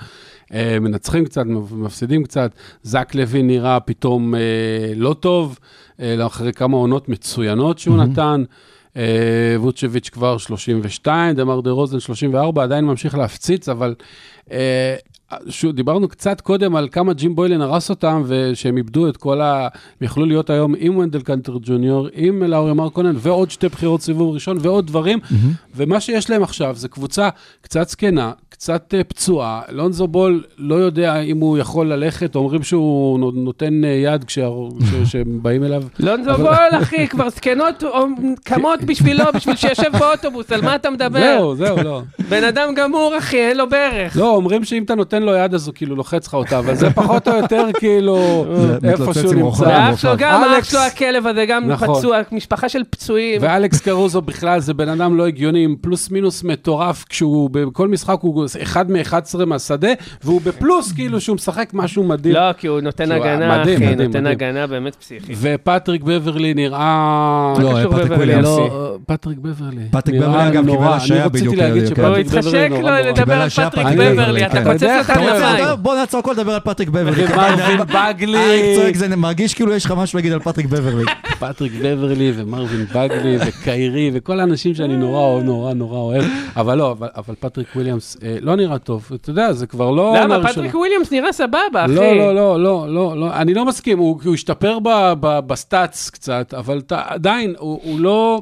אה, 0.54 0.78
מנצחים 0.80 1.24
קצת, 1.24 1.44
מפסידים 1.70 2.24
קצת. 2.24 2.50
זק 2.82 3.14
לוין 3.14 3.46
נראה 3.46 3.80
פתאום 3.80 4.34
לא 4.96 5.14
טוב, 5.20 5.58
אה, 6.00 6.26
אחרי 6.26 6.52
כמה 6.52 6.76
עונות 6.76 7.08
מצוינות 7.08 7.78
שהוא 7.78 7.96
נתן. 7.96 8.44
ווצ'ביץ' 9.58 10.08
כבר 10.08 10.38
32, 10.38 11.36
דמר 11.36 11.60
דה 11.60 11.70
רוזן 11.70 12.00
34, 12.00 12.62
עדיין 12.62 12.84
ממשיך 12.84 13.14
להפציץ, 13.14 13.68
אבל 13.68 13.94
שוב, 15.48 15.72
דיברנו 15.72 16.08
קצת 16.08 16.40
קודם 16.40 16.76
על 16.76 16.88
כמה 16.92 17.12
ג'ים 17.12 17.34
בוילן 17.36 17.60
הרס 17.60 17.90
אותם, 17.90 18.22
ושהם 18.26 18.76
איבדו 18.76 19.08
את 19.08 19.16
כל 19.16 19.40
ה... 19.40 19.68
הם 20.00 20.06
יכלו 20.06 20.24
להיות 20.24 20.50
היום 20.50 20.74
עם 20.78 20.96
ונדל 20.96 21.20
קנטר 21.20 21.56
ג'וניור, 21.62 22.08
עם 22.14 22.42
לאורי 22.42 22.72
מרקונן, 22.72 23.14
ועוד 23.18 23.50
שתי 23.50 23.68
בחירות 23.68 24.02
סיבוב 24.02 24.34
ראשון, 24.34 24.58
ועוד 24.60 24.86
דברים, 24.86 25.18
ומה 25.76 26.00
שיש 26.00 26.30
להם 26.30 26.42
עכשיו 26.42 26.74
זה 26.76 26.88
קבוצה 26.88 27.28
קצת 27.60 27.88
זקנה, 27.88 28.32
קצת 28.58 28.94
אה, 28.96 29.04
פצועה, 29.04 29.60
לונזו 29.68 30.06
בול 30.08 30.44
לא 30.58 30.74
יודע 30.74 31.20
אם 31.20 31.40
הוא 31.40 31.58
יכול 31.58 31.92
ללכת, 31.92 32.36
אומרים 32.36 32.62
שהוא 32.62 33.18
נו- 33.18 33.30
נותן 33.30 33.84
אה, 33.84 33.88
יד 33.90 34.24
כשה- 34.24 34.48
כש- 34.80 34.94
כשהם 35.08 35.38
באים 35.42 35.64
אליו. 35.64 35.82
לונזו 36.00 36.36
בול, 36.36 36.48
אחי, 36.82 37.08
כבר 37.08 37.30
זקנות 37.30 37.82
קמות 38.44 38.82
בשבילו, 38.84 39.24
בשביל 39.34 39.56
שישב 39.56 39.92
באוטובוס, 39.98 40.52
על 40.52 40.62
מה 40.62 40.74
אתה 40.74 40.90
מדבר? 40.90 41.20
זהו, 41.20 41.54
זהו, 41.56 41.76
לא. 41.84 42.02
בן 42.28 42.44
אדם 42.44 42.74
גמור, 42.76 43.14
אחי, 43.18 43.36
אין 43.48 43.56
לו 43.56 43.68
ברך. 43.68 44.16
לא, 44.16 44.34
אומרים 44.34 44.64
שאם 44.64 44.82
אתה 44.82 44.94
נותן 44.94 45.22
לו 45.22 45.34
יד 45.34 45.54
אז 45.54 45.66
הוא 45.66 45.74
כאילו 45.74 45.96
לוחץ 45.96 46.26
לך 46.26 46.34
אותה, 46.34 46.58
אבל 46.58 46.74
זה 46.74 46.90
פחות 46.90 47.28
או 47.28 47.36
יותר 47.36 47.66
כאילו 47.78 48.16
זה 48.82 48.90
איפה 48.90 49.14
שהוא. 49.14 49.34
נמצא. 49.34 49.62
ואח 49.62 49.96
שלו 49.98 50.10
גם, 50.18 50.42
אח 50.58 50.64
שלו 50.64 50.80
הכלב 50.80 51.26
הזה 51.26 51.44
גם 51.48 51.68
נכון. 51.68 51.98
פצוע, 51.98 52.18
משפחה 52.32 52.68
של 52.68 52.82
פצועים. 52.90 53.42
ואלכס 53.42 53.80
קרוזו 53.80 54.22
בכלל 54.22 54.60
זה 54.60 54.74
בן 54.74 54.88
אדם 54.88 55.16
לא 55.16 55.26
הגיוני, 55.26 55.64
עם 55.64 55.76
פלוס 55.80 56.10
מינוס 56.10 56.44
מטורף, 56.44 57.04
כשהוא 57.08 57.50
בכל 57.52 57.88
משחק 57.88 58.16
הוא 58.20 58.45
אחד 58.62 58.90
מ-11 58.90 59.44
מהשדה, 59.44 59.88
והוא 60.24 60.40
בפלוס 60.44 60.92
כאילו 60.92 61.20
שהוא 61.20 61.34
משחק 61.34 61.70
משהו 61.72 62.04
מדהים. 62.04 62.34
לא, 62.34 62.52
כי 62.52 62.66
הוא 62.66 62.80
נותן 62.80 63.12
הגנה, 63.12 63.58
מדהים, 63.58 63.76
אחי, 63.76 63.86
מדהים, 63.86 64.08
נותן 64.08 64.20
מדהים. 64.20 64.26
הגנה 64.26 64.66
באמת 64.66 64.94
פסיכית. 64.94 65.38
ופטריק 65.40 66.02
בברלי 66.02 66.54
נראה... 66.54 67.54
לא, 67.58 67.68
פטריק 67.84 68.10
בברלי? 68.10 68.42
לא, 68.42 68.96
פטריק 69.06 69.38
בברלי. 69.38 69.82
פטריק 69.90 70.20
בברלי, 70.20 70.48
אגב. 70.48 70.66
קיבל 70.70 70.84
השעיה 70.84 71.20
אני 71.20 71.28
רציתי 71.28 71.46
בדיוק, 71.46 71.54
להגיד. 71.54 71.82
הוא 71.82 71.90
שפטריק 71.90 72.26
התחשק 72.26 72.46
בברלי 72.46 72.68
לו 72.68 72.76
נורא 72.78 72.90
נורא. 72.90 73.00
לדבר 73.00 73.22
קיבל 73.22 73.34
על 73.34 73.42
השעיה 73.42 73.70
פטריק 73.70 73.86
פטריק 73.86 74.10
בברלי, 74.12 74.46
אתה 74.46 74.52
כן. 74.52 74.66
הוא 74.66 74.72
הכנפיים. 74.72 75.28
יעשה? 75.28 75.76
בוא 75.76 75.96
נעצור 75.96 76.20
הכל 76.20 76.32
לדבר 76.32 76.52
על 76.52 76.60
פטריק 76.60 76.88
בברלי. 76.88 77.24
ומרווין 77.24 77.60
אריק 77.60 77.80
בגלי. 77.80 78.74
צועק, 78.76 78.96
זה 78.96 79.16
מרגיש 79.16 79.54
כאילו 79.54 79.72
יש 79.72 79.84
לך 79.84 79.94
משהו 79.96 80.16
להגיד 80.16 80.32
על 80.32 80.38
פטריק 80.38 80.66
בברלי. 80.66 81.04
פטריק 81.38 81.72
בברלי 81.82 82.32
ומרווין 82.36 82.86
בגלי 82.94 83.36
וקיירי 83.46 84.10
וכל 84.14 84.40
האנשים 84.40 84.74
שאני 84.74 84.96
נורא 84.96 85.42
נורא 85.42 85.74
נורא 85.74 85.98
אוהב, 85.98 86.24
אבל 86.56 86.78
לא, 86.78 86.90
אבל, 86.90 87.08
אבל 87.16 87.34
פטריק 87.40 87.68
וויליאמס 87.76 88.16
אה, 88.22 88.35
לא 88.40 88.56
נראה 88.56 88.78
טוב, 88.78 89.10
אתה 89.14 89.30
יודע, 89.30 89.52
זה 89.52 89.66
כבר 89.66 89.90
לא... 89.90 90.16
למה? 90.20 90.48
פטריק 90.48 90.74
וויליאמס 90.74 91.12
נראה 91.12 91.32
סבבה, 91.32 91.84
אחי. 91.84 91.94
לא, 91.94 92.16
לא, 92.16 92.34
לא, 92.34 92.62
לא, 92.62 92.86
לא, 92.88 93.16
לא, 93.16 93.34
אני 93.34 93.54
לא 93.54 93.64
מסכים, 93.64 93.98
הוא, 93.98 94.20
הוא 94.24 94.34
השתפר 94.34 94.78
ב, 94.78 94.88
ב, 95.20 95.40
ב 95.46 95.57
stats 95.57 96.10
קצת, 96.10 96.54
אבל 96.54 96.80
ת, 96.80 96.92
עדיין, 96.92 97.54
הוא, 97.58 97.80
הוא 97.82 98.00
לא, 98.00 98.40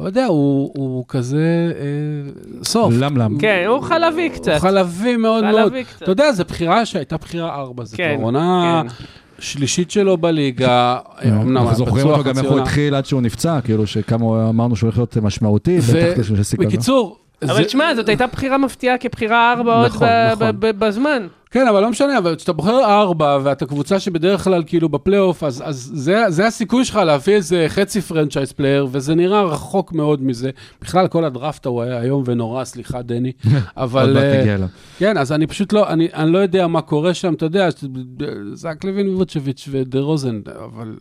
לא 0.00 0.06
יודע, 0.06 0.26
הוא, 0.26 0.72
הוא 0.76 1.04
כזה 1.08 1.72
אה, 1.74 2.64
סוף. 2.64 2.94
למלם. 2.98 3.38
כן, 3.38 3.64
הוא 3.68 3.80
חלבי 3.80 4.28
קצת. 4.28 4.52
הוא 4.52 4.58
חלבי 4.58 5.16
מאוד 5.16 5.44
מאוד. 5.44 5.54
חלבי 5.54 5.84
קצת. 5.84 6.02
אתה 6.02 6.10
יודע, 6.10 6.32
זו 6.32 6.44
בחירה 6.48 6.86
שהייתה 6.86 7.16
בחירה 7.16 7.54
ארבע, 7.54 7.84
זו 7.84 7.96
כן, 7.96 8.18
עונה 8.22 8.82
כן. 8.88 9.04
שלישית 9.38 9.90
שלו 9.90 10.16
בליגה, 10.16 10.98
אמנם 11.24 11.56
אנחנו 11.56 11.74
זוכרים 11.74 12.06
אותו 12.06 12.24
גם 12.24 12.38
איך 12.38 12.46
הוא. 12.50 12.60
התחיל 12.60 12.94
עד 12.94 13.06
שהוא 13.06 13.22
נפצע, 13.22 13.60
כאילו 13.60 13.86
שכמה 13.86 14.48
אמרנו 14.48 14.76
שהוא 14.76 14.86
הולך 14.86 14.98
להיות 14.98 15.16
משמעותי. 15.16 15.78
בקיצור, 16.58 17.18
אבל 17.42 17.64
תשמע, 17.64 17.94
זאת 17.94 18.08
הייתה 18.08 18.26
בחירה 18.26 18.58
מפתיעה 18.58 18.98
כבחירה 18.98 19.52
ארבע 19.52 19.74
עוד 19.74 19.86
נכון, 19.86 20.08
נכון. 20.32 20.50
בזמן. 20.60 21.26
כן, 21.50 21.68
אבל 21.68 21.82
לא 21.82 21.90
משנה, 21.90 22.18
אבל 22.18 22.36
כשאתה 22.36 22.52
בוחר 22.52 22.84
ארבע, 22.84 23.38
ואתה 23.42 23.66
קבוצה 23.66 24.00
שבדרך 24.00 24.44
כלל 24.44 24.62
כאילו 24.66 24.88
בפלייאוף, 24.88 25.44
אז, 25.44 25.62
אז 25.66 25.90
זה, 25.94 26.24
זה 26.28 26.46
הסיכוי 26.46 26.84
שלך 26.84 26.96
להביא 26.96 27.34
איזה 27.34 27.64
חצי 27.68 28.00
franchise 28.00 28.52
player, 28.52 28.86
וזה 28.90 29.14
נראה 29.14 29.42
רחוק 29.42 29.92
מאוד 29.92 30.22
מזה. 30.22 30.50
בכלל, 30.82 31.08
כל 31.08 31.24
הדראפט 31.24 31.66
הוא 31.66 31.82
היה 31.82 32.02
איום 32.02 32.22
ונורא, 32.26 32.64
סליחה, 32.64 33.02
דני. 33.02 33.32
עוד 33.44 33.54
אבל... 33.76 34.12
מעט 34.14 34.22
אה, 34.22 34.40
נגיע 34.40 34.54
אליו. 34.54 34.68
כן, 34.98 35.18
אז 35.18 35.32
אני 35.32 35.46
פשוט 35.46 35.72
לא, 35.72 35.88
אני, 35.88 36.08
אני 36.14 36.32
לא 36.32 36.38
יודע 36.38 36.66
מה 36.66 36.80
קורה 36.80 37.14
שם, 37.14 37.34
אתה 37.34 37.44
יודע, 37.44 37.68
זק 38.52 38.84
לוין 38.84 39.14
וווצ'ביץ' 39.14 39.68
ודה 39.70 40.00
רוזן, 40.00 40.40
אבל 40.64 40.96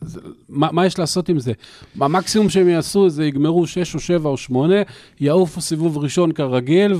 זה, 0.00 0.20
מה, 0.48 0.68
מה 0.72 0.86
יש 0.86 0.98
לעשות 0.98 1.28
עם 1.28 1.38
זה? 1.38 1.52
המקסימום 2.00 2.48
שהם 2.48 2.68
יעשו 2.68 3.08
זה 3.08 3.24
יגמרו 3.24 3.66
6 3.66 3.94
או 3.94 4.00
7 4.00 4.30
או 4.30 4.36
8, 4.36 4.74
יעופו 5.20 5.60
סיבוב 5.60 5.98
ראשון 5.98 6.32
כרגיל, 6.32 6.94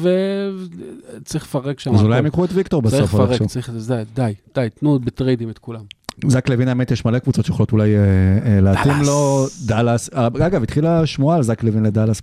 וצריך 1.20 1.44
לפרק 1.44 1.80
שם. 1.80 1.94
אז 1.94 2.02
אולי. 2.02 2.18
הם 2.18 2.26
יקחו 2.26 2.44
את 2.44 2.50
ויקטור 2.52 2.82
צריך 2.96 3.08
בסוף. 3.08 3.20
לפרק, 3.20 3.30
איכשהו. 3.30 3.46
צריך, 3.46 3.70
די, 3.70 4.02
די, 4.14 4.34
די, 4.54 4.68
תנו 4.80 4.98
בטריידים 4.98 5.50
את 5.50 5.58
כולם. 5.58 5.82
זק 6.26 6.48
לוין, 6.48 6.68
האמת, 6.68 6.90
יש 6.90 7.04
מלא 7.04 7.18
קבוצות 7.18 7.44
שיכולות 7.44 7.72
אולי 7.72 7.96
אה, 7.96 8.00
אה, 8.46 8.60
להתאים. 8.60 8.94
לו. 9.06 9.46
דאלאס. 9.66 10.10
אה, 10.14 10.26
אגב, 10.26 10.62
התחילה 10.62 11.06
שמועה 11.06 11.36
על 11.36 11.42
זק 11.42 11.62
לוין 11.62 11.82
לדאלאס 11.82 12.22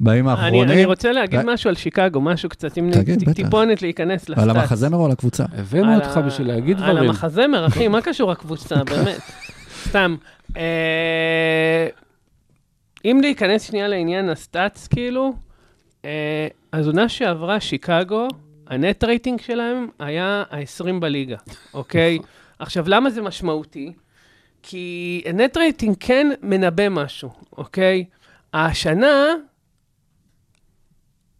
בימים 0.00 0.28
אני 0.28 0.40
האחרונים. 0.40 0.70
אני 0.70 0.84
רוצה 0.84 1.12
להגיד 1.12 1.38
אה, 1.38 1.44
משהו 1.54 1.68
על 1.68 1.76
שיקגו, 1.76 2.20
משהו 2.20 2.48
קצת, 2.48 2.78
אם. 2.78 2.90
טיפונת 3.34 3.82
להיכנס 3.82 4.30
על 4.30 4.34
ל 4.36 4.39
stats. 4.39 4.56
המחזמר 4.56 4.98
או 4.98 5.04
על 5.06 5.12
הקבוצה? 5.12 5.44
הבאנו 5.58 5.92
על 5.92 6.00
אותך 6.00 6.20
בשביל 6.26 6.48
להגיד 6.48 6.76
על 6.80 6.92
דברים. 6.92 7.08
המחזמר, 7.10 7.66
אחי, 7.66 7.88
מה 7.88 8.00
קשור 8.00 8.32
הקבוצה, 8.32 8.84
באמת? 8.90 9.20
סתם. 9.88 10.16
אה, 10.56 11.86
אם 13.04 13.18
להיכנס 13.22 13.62
שנייה 13.62 13.88
לעניין 13.88 14.28
ה 14.28 14.36
stats, 14.36 14.86
כאילו, 14.86 15.32
אה, 16.04 16.48
אז 16.72 16.86
עונה 16.86 17.08
שעברה, 17.08 17.60
שיקגו, 17.60 18.28
ה 18.68 18.77
net 18.77 19.04
rating 19.04 19.40
שלהם 19.40 19.88
היה 19.98 20.44
ה-20 20.50 21.00
בליגה, 21.00 21.36
אוקיי? 21.74 22.18
עכשיו, 22.58 22.84
למה 22.88 23.10
זה 23.10 23.22
משמעותי? 23.22 23.92
כי 24.62 25.22
ה 25.26 25.33
net 25.33 25.56
rating 25.56 25.96
כן 26.00 26.26
מנבא 26.42 26.88
משהו, 26.88 27.30
אוקיי? 27.52 28.04
השנה 28.54 29.34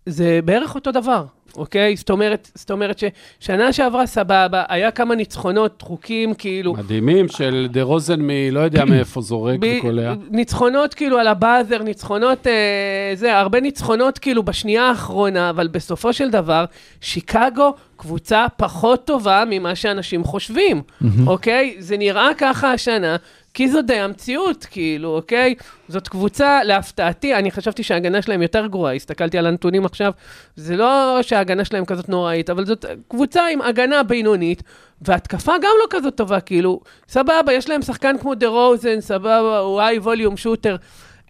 זה 0.06 0.40
בערך 0.44 0.74
אותו 0.74 0.92
דבר, 0.92 1.26
אוקיי? 1.56 1.96
זאת 1.96 2.10
אומרת, 2.10 2.50
זאת 2.54 2.70
אומרת 2.70 3.02
ששנה 3.40 3.72
שעברה 3.72 4.06
סבבה, 4.06 4.62
היה 4.68 4.90
כמה 4.90 5.14
ניצחונות 5.14 5.74
דחוקים, 5.78 6.34
כאילו, 6.34 6.74
מדהימים 6.74 7.28
של 7.28 7.68
דה 7.70 7.82
רוזן 7.82 8.20
מלא 8.20 8.60
יודע 8.60 8.84
מאיפה 8.84 9.20
זורק 9.20 9.58
וקולע. 9.78 10.14
ניצחונות 10.30 10.94
כאילו 10.94 11.18
על 11.18 11.26
הבאזר, 11.26 11.82
ניצחונות, 11.82 12.46
אה, 12.46 13.10
זה, 13.14 13.38
הרבה 13.38 13.60
ניצחונות 13.60 14.18
כאילו 14.18 14.42
בשנייה 14.42 14.82
האחרונה, 14.88 15.50
אבל 15.50 15.68
בסופו 15.68 16.12
של 16.12 16.30
דבר, 16.30 16.64
שיקגו 17.00 17.74
קבוצה 17.96 18.46
פחות 18.56 19.04
טובה 19.04 19.44
ממה 19.50 19.74
שאנשים 19.74 20.24
חושבים, 20.24 20.82
אוקיי? 21.26 21.76
זה 21.78 21.96
נראה 21.96 22.28
ככה 22.38 22.72
השנה. 22.72 23.16
כי 23.58 23.68
זו 23.68 23.82
די 23.82 23.94
המציאות, 23.94 24.64
כאילו, 24.70 25.16
אוקיי? 25.16 25.54
זאת 25.88 26.08
קבוצה, 26.08 26.64
להפתעתי, 26.64 27.34
אני 27.34 27.50
חשבתי 27.50 27.82
שההגנה 27.82 28.22
שלהם 28.22 28.42
יותר 28.42 28.66
גרועה, 28.66 28.94
הסתכלתי 28.94 29.38
על 29.38 29.46
הנתונים 29.46 29.84
עכשיו, 29.84 30.12
זה 30.56 30.76
לא 30.76 31.18
שההגנה 31.22 31.64
שלהם 31.64 31.84
כזאת 31.84 32.08
נוראית, 32.08 32.50
אבל 32.50 32.66
זאת 32.66 32.84
קבוצה 33.08 33.46
עם 33.46 33.62
הגנה 33.62 34.02
בינונית, 34.02 34.62
והתקפה 35.02 35.52
גם 35.52 35.72
לא 35.82 35.86
כזאת 35.90 36.16
טובה, 36.16 36.40
כאילו, 36.40 36.80
סבבה, 37.08 37.52
יש 37.52 37.68
להם 37.68 37.82
שחקן 37.82 38.18
כמו 38.18 38.34
דה 38.34 38.46
רוזן, 38.46 39.00
סבבה, 39.00 39.58
הוא 39.58 39.80
היי 39.80 39.98
ווליום 39.98 40.36
שוטר. 40.36 40.76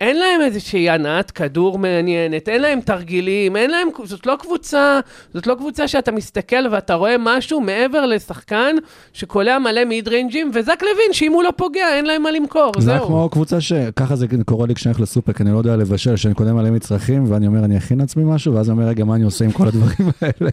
אין 0.00 0.16
להם 0.18 0.40
איזושהי 0.40 0.90
הנעת 0.90 1.30
כדור 1.30 1.78
מעניינת, 1.78 2.48
אין 2.48 2.62
להם 2.62 2.80
תרגילים, 2.80 3.56
אין 3.56 3.70
להם, 3.70 3.88
זאת 4.04 4.26
לא 4.26 4.36
קבוצה, 4.40 5.00
זאת 5.34 5.46
לא 5.46 5.54
קבוצה 5.54 5.88
שאתה 5.88 6.12
מסתכל 6.12 6.66
ואתה 6.70 6.94
רואה 6.94 7.16
משהו 7.18 7.60
מעבר 7.60 8.06
לשחקן 8.06 8.76
שקולע 9.12 9.58
מלא 9.58 9.84
מיד 9.84 10.08
ריינג'ים, 10.08 10.50
וזק 10.54 10.82
לוין, 10.82 11.12
שאם 11.12 11.32
הוא 11.32 11.42
לא 11.42 11.52
פוגע, 11.56 11.94
אין 11.96 12.06
להם 12.06 12.22
מה 12.22 12.30
למכור, 12.30 12.72
זה 12.78 12.90
היה 12.90 13.00
זהו. 13.00 13.08
כמו 13.08 13.28
קבוצה 13.28 13.60
שככה 13.60 14.16
זה 14.16 14.26
קורה 14.46 14.66
לי 14.66 14.74
כשאני 14.74 14.90
הולך 14.92 15.00
לסופר, 15.00 15.32
כי 15.32 15.42
אני 15.42 15.52
לא 15.52 15.58
יודע 15.58 15.76
לבשל, 15.76 16.16
שאני 16.16 16.34
קונה 16.34 16.52
מלא 16.52 16.70
מצרכים, 16.70 17.24
ואני 17.32 17.46
אומר, 17.46 17.64
אני 17.64 17.78
אכין 17.78 17.98
לעצמי 18.00 18.24
משהו, 18.26 18.54
ואז 18.54 18.70
אני 18.70 18.78
אומר, 18.78 18.88
רגע, 18.88 19.04
מה 19.04 19.14
אני 19.14 19.24
עושה 19.24 19.44
עם 19.44 19.50
כל 19.50 19.68
הדברים 19.68 20.10
האלה? 20.22 20.50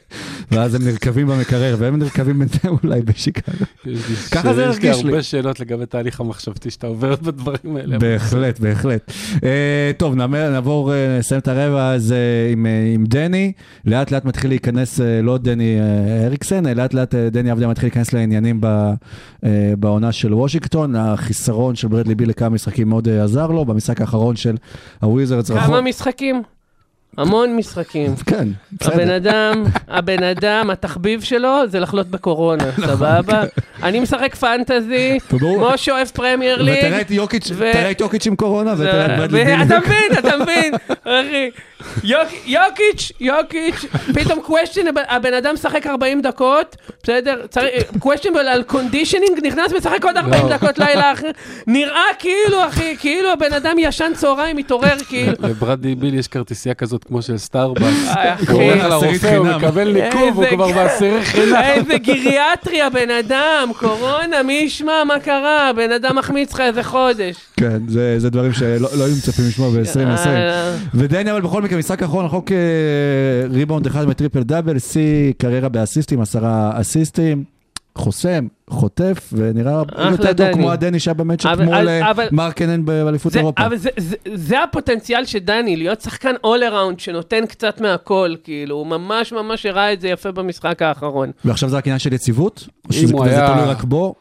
ואז 0.51 0.75
הם 0.75 0.81
נרקבים 0.85 1.27
במקרר, 1.27 1.75
והם 1.79 1.99
נרקבים 1.99 2.39
בינתיים 2.39 2.75
אולי 2.83 3.01
בשיקגו. 3.01 3.65
ככה 4.31 4.53
זה 4.53 4.61
יש 4.63 4.79
לי 4.81 4.89
הרגיש 4.89 5.03
לי. 5.03 5.09
הרבה 5.09 5.23
שאלות 5.23 5.59
לגבי 5.59 5.85
תהליך 5.85 6.19
המחשבתי 6.19 6.71
שאתה 6.71 6.87
עובר 6.87 7.15
בדברים 7.15 7.77
האלה. 7.77 7.97
בהחלט, 7.99 8.59
בהחלט. 8.59 9.11
אה, 9.43 9.49
טוב, 9.97 10.15
נעבור- 10.15 10.93
אה, 10.93 11.17
נסיים 11.19 11.39
את 11.39 11.47
הרבע 11.47 11.89
הזה 11.89 12.17
עם, 12.51 12.65
אה, 12.65 12.91
עם 12.93 13.03
דני. 13.05 13.51
לאט 13.85 14.11
לאט 14.11 14.25
מתחיל 14.25 14.51
להיכנס, 14.51 14.99
לא 15.23 15.37
דני 15.37 15.77
אריקסן, 16.25 16.65
לאט 16.65 16.93
לאט 16.93 17.15
דני 17.15 17.51
עבדיה 17.51 17.67
מתחיל 17.67 17.85
להיכנס 17.87 18.13
לעניינים 18.13 18.57
ב- 18.61 18.93
בעונה 19.79 20.11
של 20.11 20.33
וושינגטון. 20.33 20.95
החיסרון 20.95 21.75
של 21.75 21.87
ברדלי 21.87 22.15
ביל 22.15 22.29
לכמה 22.29 22.49
משחקים 22.49 22.89
מאוד 22.89 23.09
עזר 23.09 23.47
לו. 23.47 23.65
במשחק 23.65 24.01
האחרון 24.01 24.35
של 24.35 24.55
הוויזרדס 25.01 25.51
כמה 25.51 25.81
משחקים? 25.81 26.41
המון 27.17 27.55
משחקים. 27.55 28.15
כן, 28.29 28.35
הבן 28.81 28.95
בסדר. 28.95 29.15
אדם, 29.15 29.63
הבן 29.87 30.23
אדם, 30.23 30.69
התחביב 30.69 31.21
שלו 31.23 31.67
זה 31.67 31.79
לחלות 31.79 32.07
בקורונה, 32.07 32.63
סבבה? 32.87 33.43
אני 33.83 33.99
משחק 33.99 34.35
פנטזי. 34.35 35.17
משה 35.73 35.91
אוהב 35.91 36.07
פרמייר 36.07 36.61
ליג. 36.61 36.75
ותראה 36.77 37.01
את 37.01 37.11
יוקיץ', 37.11 37.51
ו- 37.53 37.71
תראה 37.73 37.91
את 37.91 38.01
יוקיץ' 38.01 38.27
עם 38.27 38.35
קורונה, 38.35 38.73
ותראה 38.77 39.05
את 39.05 39.19
ברדלי 39.19 39.45
ביל. 39.45 39.61
אתה 39.63 39.79
מבין, 39.79 40.19
אתה 40.19 40.37
מבין, 40.37 40.73
אחי. 41.03 41.49
יוק- 42.03 42.33
יוקיץ', 42.45 43.11
יוקיץ', 43.19 43.85
פתאום 44.13 44.39
questionable, 44.47 44.99
הבן 45.07 45.33
אדם 45.33 45.53
משחק 45.53 45.87
40 45.87 46.21
דקות, 46.21 46.75
בסדר? 47.03 47.41
questionable 47.99 48.39
על 48.39 48.63
conditioning, 48.69 49.41
נכנס 49.47 49.71
ומשחק 49.73 50.05
עוד 50.05 50.17
40 50.17 50.43
לא. 50.45 50.49
דקות 50.57 50.79
לילה 50.79 51.13
אחר. 51.13 51.29
נראה 51.67 52.01
כאילו, 52.19 52.67
אחי, 52.67 52.97
כאילו 52.99 53.31
הבן 53.31 53.53
אדם 53.53 53.75
ישן 53.79 54.11
צהריים, 54.15 54.57
מתעורר 54.57 54.97
כאילו. 55.07 55.33
לברדי 55.39 55.95
ביל 55.95 56.13
יש 56.13 56.27
כרטיסייה 56.27 56.75
כזאת 56.75 57.04
כמו 57.07 57.21
של 57.21 57.37
סטארבקס. 57.37 58.07
אה, 58.17 58.35
הוא. 58.49 58.61
הולך 58.61 58.83
לרופא, 58.83 59.35
הוא. 59.35 59.47
מקבל 59.47 59.93
ניקוב, 59.93 60.37
הוא 60.37 60.45
כבר 60.47 60.71
בעשירי 60.71 61.21
חינם. 61.25 61.55
איזה 61.73 61.97
גריאטרי 61.97 62.81
הבן 62.81 63.09
אדם, 63.09 63.71
קורונה, 63.77 64.43
מי 64.43 64.53
ישמע 64.53 65.03
מה 65.07 65.19
קרה? 65.19 65.71
בן 65.75 65.91
אדם 65.91 66.15
מחמיץ 66.15 66.53
לך 66.53 66.59
איזה 66.59 66.83
חודש. 66.83 67.35
כן, 67.57 67.77
זה 67.87 68.19
זה 68.19 68.29
דברים 68.29 68.53
שלא 68.53 68.89
לא 68.97 69.03
היו 69.05 69.15
מצפים 69.15 69.45
לשמוע 69.47 69.69
ב-2020. 69.69 69.99
יאללה. 70.29 70.75
ודני 70.93 71.31
אבל 71.31 71.41
בכל 71.41 71.61
מקרה, 71.61 71.77
משחק 71.79 72.03
אחרון, 72.03 72.27
חוק 72.27 72.51
אה, 72.51 72.57
ריבאונד 73.49 73.85
אחד 73.85 74.05
בטריפל 74.05 74.43
דאבל, 74.43 74.79
שיא 74.79 75.33
קריירה 75.37 75.69
באסיסטים, 75.69 76.21
עשרה 76.21 76.71
אסיסטים, 76.81 77.43
חוסם, 77.97 78.47
חוטף, 78.69 79.29
ונראה 79.33 79.73
יותר 80.11 80.23
טוב 80.23 80.31
דני. 80.31 80.53
כמו 80.53 80.71
הדני 80.71 80.99
שהיה 80.99 81.13
במצ'אפ 81.13 81.59
מול 81.59 81.75
אבל- 82.09 82.27
מרקנן 82.31 82.85
באליפות 82.85 83.31
זה, 83.31 83.39
אירופה. 83.39 83.65
אבל 83.65 83.77
זה, 83.77 83.89
זה, 83.97 84.15
זה 84.33 84.63
הפוטנציאל 84.63 85.25
של 85.25 85.39
דני, 85.39 85.75
להיות 85.75 86.01
שחקן 86.01 86.33
all 86.45 86.71
around 86.71 86.93
שנותן 86.97 87.45
קצת 87.45 87.81
מהכל, 87.81 88.35
כאילו, 88.43 88.75
הוא 88.75 88.87
ממש 88.87 89.33
ממש 89.33 89.65
הראה 89.65 89.93
את 89.93 90.01
זה 90.01 90.07
יפה 90.07 90.31
במשחק 90.31 90.81
האחרון. 90.81 91.31
ועכשיו 91.45 91.69
זה 91.69 91.77
רק 91.77 91.87
עניין 91.87 91.99
של 91.99 92.13
יציבות? 92.13 92.59
או 92.69 92.89
אם 92.89 92.93
שזה 92.93 93.13
הוא 93.13 93.25
היה- 93.25 93.53
תלוי 93.53 93.65
רק 93.65 93.83
בו? 93.83 94.15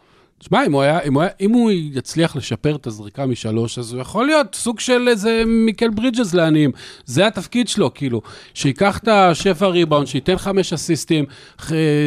תשמע, 0.44 0.66
אם 0.66 0.72
הוא 0.72 0.82
היה, 0.82 1.00
אם 1.00 1.14
הוא 1.14 1.22
היה, 1.22 1.30
אם 1.40 1.50
הוא 1.50 1.70
יצליח 1.70 2.36
לשפר 2.36 2.76
את 2.76 2.86
הזריקה 2.86 3.26
משלוש, 3.26 3.78
אז 3.78 3.92
הוא 3.92 4.00
יכול 4.00 4.26
להיות 4.26 4.54
סוג 4.54 4.80
של 4.80 5.08
איזה 5.08 5.42
מיקל 5.46 5.90
ברידג'ס 5.90 6.34
לעניים. 6.34 6.70
זה 7.04 7.26
התפקיד 7.26 7.68
שלו, 7.68 7.94
כאילו, 7.94 8.20
שייקח 8.54 8.98
את 8.98 9.08
השפע 9.08 9.66
ריבאונד, 9.66 10.06
שייתן 10.06 10.36
חמש 10.36 10.72
אסיסטים, 10.72 11.24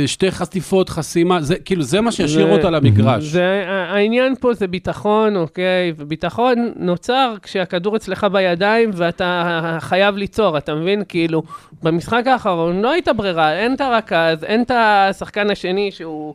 שתי 0.06 0.32
חטיפות, 0.32 0.89
חסימה, 0.89 1.41
זה, 1.41 1.56
כאילו, 1.56 1.84
זה 1.84 2.02
מה 2.02 2.12
שישאיר 2.12 2.47
זה- 2.47 2.54
אותו 2.54 2.69
למגרש. 2.69 3.23
זה, 3.23 3.63
העניין 3.67 4.36
פה 4.39 4.54
זה 4.54 4.67
ביטחון, 4.67 5.36
אוקיי? 5.36 5.93
וביטחון 5.97 6.71
נוצר 6.76 7.34
כשהכדור 7.41 7.95
אצלך 7.95 8.28
בידיים 8.32 8.89
ואתה 8.93 9.78
חייב 9.80 10.17
ליצור, 10.17 10.58
אתה 10.58 10.76
מבין? 10.76 11.04
כאילו, 11.10 11.43
במשחק 11.84 12.23
האחרון 12.28 12.82
לא 12.82 12.91
הייתה 12.91 13.13
ברירה, 13.13 13.54
אין 13.60 13.73
את 13.73 13.82
הרכז, 13.82 14.43
אין 14.43 14.62
את 14.62 14.71
השחקן 14.76 15.50
השני 15.50 15.91
שהוא 15.91 16.34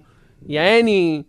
יעני, 0.49 1.23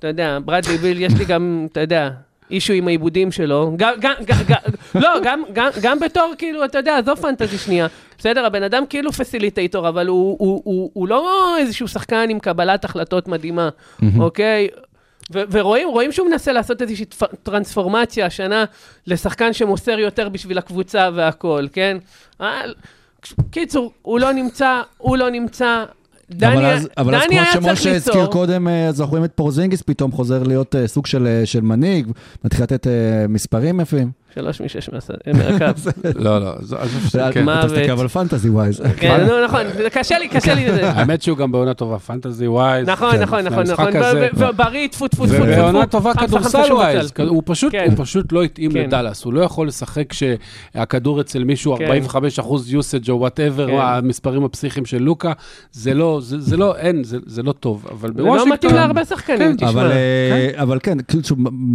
אתה 0.00 0.08
יודע, 0.08 0.38
ברדלי 0.44 0.78
ביל, 0.78 1.02
יש 1.02 1.12
לי 1.18 1.24
גם, 1.24 1.66
אתה 1.72 1.80
יודע, 1.80 2.10
אישו 2.50 2.72
עם 2.72 2.88
העיבודים 2.88 3.32
שלו. 3.32 3.72
גם, 3.76 3.94
גם, 4.00 4.14
גם, 4.26 4.58
לא, 4.94 5.08
גם, 5.24 5.42
גם, 5.52 5.70
גם 5.82 5.98
בתור, 6.00 6.32
כאילו, 6.38 6.64
אתה 6.64 6.78
יודע, 6.78 6.98
עזוב 6.98 7.18
פנטזי 7.18 7.58
שנייה. 7.58 7.86
בסדר, 8.18 8.44
הבן 8.46 8.62
אדם 8.62 8.84
כאילו 8.88 9.12
פסיליטייטור, 9.12 9.88
אבל 9.88 10.06
הוא, 10.06 10.36
הוא, 10.38 10.62
הוא, 10.64 10.90
הוא 10.94 11.08
לא 11.08 11.56
איזשהו 11.58 11.88
שחקן 11.88 12.26
עם 12.30 12.38
קבלת 12.38 12.84
החלטות 12.84 13.28
מדהימה, 13.28 13.68
אוקיי? 14.18 14.68
ו- 15.32 15.42
ורואים 15.50 15.88
רואים 15.88 16.12
שהוא 16.12 16.28
מנסה 16.28 16.52
לעשות 16.52 16.82
איזושהי 16.82 17.04
טרנספורמציה 17.42 18.26
השנה 18.26 18.64
לשחקן 19.06 19.52
שמוסר 19.52 19.98
יותר 19.98 20.28
בשביל 20.28 20.58
הקבוצה 20.58 21.08
והכול, 21.14 21.68
כן? 21.72 21.96
אבל- 22.40 22.74
קיצור, 23.50 23.92
הוא 24.02 24.20
לא 24.20 24.32
נמצא, 24.32 24.82
הוא 24.98 25.16
לא 25.16 25.30
נמצא. 25.30 25.84
דני, 26.30 26.54
אבל 26.54 26.64
אז, 26.64 26.88
אבל 26.96 27.14
אז 27.14 27.22
דני 27.22 27.30
כמו 27.30 27.40
היה 27.40 27.52
צריך 27.52 27.76
שמשה 27.76 27.96
הזכיר. 27.96 28.26
קודם, 28.26 28.68
אה, 28.68 28.88
אז 28.88 29.00
אנחנו 29.00 29.10
רואים 29.10 29.24
את 29.24 29.32
פורזינגיס 29.34 29.82
פתאום 29.82 30.12
חוזר 30.12 30.42
להיות 30.42 30.76
אה, 30.76 30.86
סוג 30.88 31.06
של, 31.06 31.26
אה, 31.26 31.46
של 31.46 31.60
מנהיג, 31.60 32.06
מתחיל 32.44 32.62
לתת 32.62 32.86
אה, 32.86 32.92
מספרים 33.28 33.80
יפים. 33.80 34.19
שלוש 34.34 34.60
משש 34.60 34.88
מהס- 34.88 35.10
מהקו. 35.34 35.64
לא, 36.24 36.38
לא, 36.38 36.52
אז 36.78 37.06
כן. 37.12 37.48
אתה. 37.48 37.66
מסתכל 37.66 37.90
אבל 37.90 38.08
fantasy 38.08 38.48
wise. 38.50 38.82
כן, 38.96 39.26
נו, 39.28 39.44
נכון, 39.44 39.60
זה 39.76 39.90
קשה 39.90 40.18
לי, 40.18 40.28
קשה 40.28 40.54
לי 40.54 40.68
לזה. 40.68 40.90
האמת 40.90 41.22
שהוא 41.22 41.38
גם 41.38 41.52
בעונה 41.52 41.74
טובה, 41.74 41.98
fantasy 41.98 42.46
wise. 42.46 42.88
נכון, 42.88 43.12
כן, 43.12 43.22
נכון, 43.22 43.40
נכון, 43.40 43.62
נכון, 43.66 43.86
ובריא, 44.36 44.88
טפו, 44.88 45.08
טפו, 45.08 45.26
טפו, 45.26 45.34
טפו. 45.34 45.42
ובעונה 45.42 45.86
טובה 45.86 46.14
כדורסל 46.14 46.72
wise. 46.72 47.12
הוא 47.28 47.42
פשוט, 47.46 47.72
כן. 47.72 47.88
לא 48.32 48.42
התאים 48.42 48.72
כן. 48.72 48.78
לדאלאס, 48.78 49.24
הוא 49.24 49.32
לא 49.32 49.40
יכול 49.40 49.68
לשחק 49.68 50.04
כשהכדור 50.08 51.20
אצל 51.20 51.44
מישהו 51.44 51.76
כן. 51.76 51.84
45 51.84 52.38
אחוז 52.38 52.72
usage 52.72 53.10
או 53.10 53.18
whatever, 53.18 53.66
כן. 53.66 53.76
המספרים 53.80 54.44
הפסיכיים 54.44 54.86
של 54.86 55.02
לוקה, 55.02 55.32
זה 55.72 55.94
לא, 55.94 56.20
זה 56.22 56.56
לא, 56.56 56.76
אין, 56.76 57.02
זה 57.04 57.42
לא 57.42 57.52
טוב, 57.52 57.86
אבל 57.92 58.12
זה 58.16 58.22
לא 58.22 58.24
בוושינגטון... 58.24 58.52
מתאים 58.52 58.74
להרבה 58.74 59.04
שחקנים, 59.04 59.38
כן, 59.38 59.56
תשמע. 59.56 59.70
אבל, 59.70 59.90
אה, 60.76 60.80
כן, 60.80 60.98
כאילו 61.08 61.22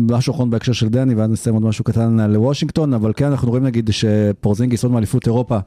משהו 0.09 0.33
אחרון 0.33 0.49
בהקשר 0.49 0.73
של 0.73 0.89
דני, 0.89 1.15
ואז 1.15 1.29
נסיים 1.29 1.55
עוד 1.55 1.63
משהו 1.63 1.83
קטן 1.83 2.19
על 2.19 2.35
וושינגטון, 2.45 2.93
אבל 2.93 3.13
כן, 3.15 3.25
אנחנו 3.25 3.49
רואים 3.49 3.63
נגיד 3.63 3.89
שפורזינגיס 3.93 4.83
עוד 4.83 4.93
מאליפות 4.93 5.27
אירופה, 5.27 5.57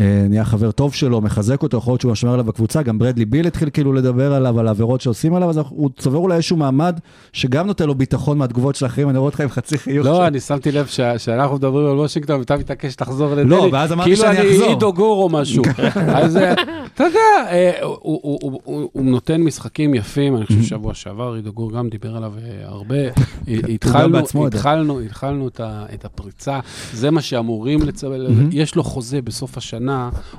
נהיה 0.00 0.44
חבר 0.44 0.70
טוב 0.70 0.94
שלו, 0.94 1.20
מחזק 1.20 1.62
אותו, 1.62 1.76
יכול 1.76 1.92
להיות 1.92 2.00
שהוא 2.00 2.14
שומר 2.14 2.32
עליו 2.32 2.44
בקבוצה, 2.44 2.82
גם 2.82 2.98
ברדלי 2.98 3.24
ביל 3.24 3.46
התחיל 3.46 3.70
כאילו 3.70 3.92
לדבר 3.92 4.32
עליו, 4.32 4.60
על 4.60 4.66
העבירות 4.68 5.00
שעושים 5.00 5.34
עליו, 5.34 5.50
אז 5.50 5.60
הוא 5.68 5.90
צובר 5.98 6.18
אולי 6.18 6.34
איזשהו 6.34 6.56
מעמד, 6.56 6.98
שגם 7.32 7.66
נותן 7.66 7.86
לו 7.86 7.94
ביטחון 7.94 8.38
מהתגובות 8.38 8.74
של 8.76 8.84
האחרים, 8.84 9.10
אני 9.10 9.18
רואה 9.18 9.28
אותך 9.28 9.40
עם 9.40 9.48
חצי 9.48 9.78
חיוך. 9.78 10.06
לא. 10.06 10.26
אני 10.26 10.40
שמתי 10.40 10.72
לב 10.72 10.86
שאנחנו 11.18 11.56
מדברים 11.56 11.86
על 11.86 11.92
וושינגטון, 11.98 12.38
ואתה 12.38 12.56
מתעקש 12.56 12.92
שתחזור 12.92 13.34
לדני. 13.34 13.50
לא, 13.50 13.68
ואז 13.72 13.92
אמרתי 13.92 14.16
שאני 14.16 14.36
כאילו 14.36 14.50
אחזור. 14.50 14.64
אני 14.64 14.72
עידו 14.74 14.92
גור 14.92 15.22
או 15.22 15.28
משהו. 15.28 15.62
אז 16.22 16.36
אה, 16.36 16.52
אתה 16.94 17.04
יודע, 17.04 17.18
אה, 17.50 17.70
הוא- 17.82 18.90
נותן 18.94 19.40
משחקים 19.40 19.94
יפים, 19.94 20.36
אני 20.36 20.46
חושב 20.46 20.62
שבוע 20.62 20.94
שעבר 20.94 21.32
עידו 21.32 21.52
גור 21.52 21.72
גם 21.72 21.88
דיבר 21.88 22.16
עליו 22.16 22.32
אה, 22.38 22.68
הרבה. 22.68 22.96
התחלנו, 23.74 25.48
את 25.94 26.04
הפריצה, 26.04 26.60
זה 26.92 27.10
מה 27.10 27.22
שאמורים 27.22 27.82
לצבל, 27.82 28.26
יש 28.50 28.74
לו 28.74 28.84
חוזה 28.84 29.22
בסוף 29.22 29.56
השנה, 29.56 29.83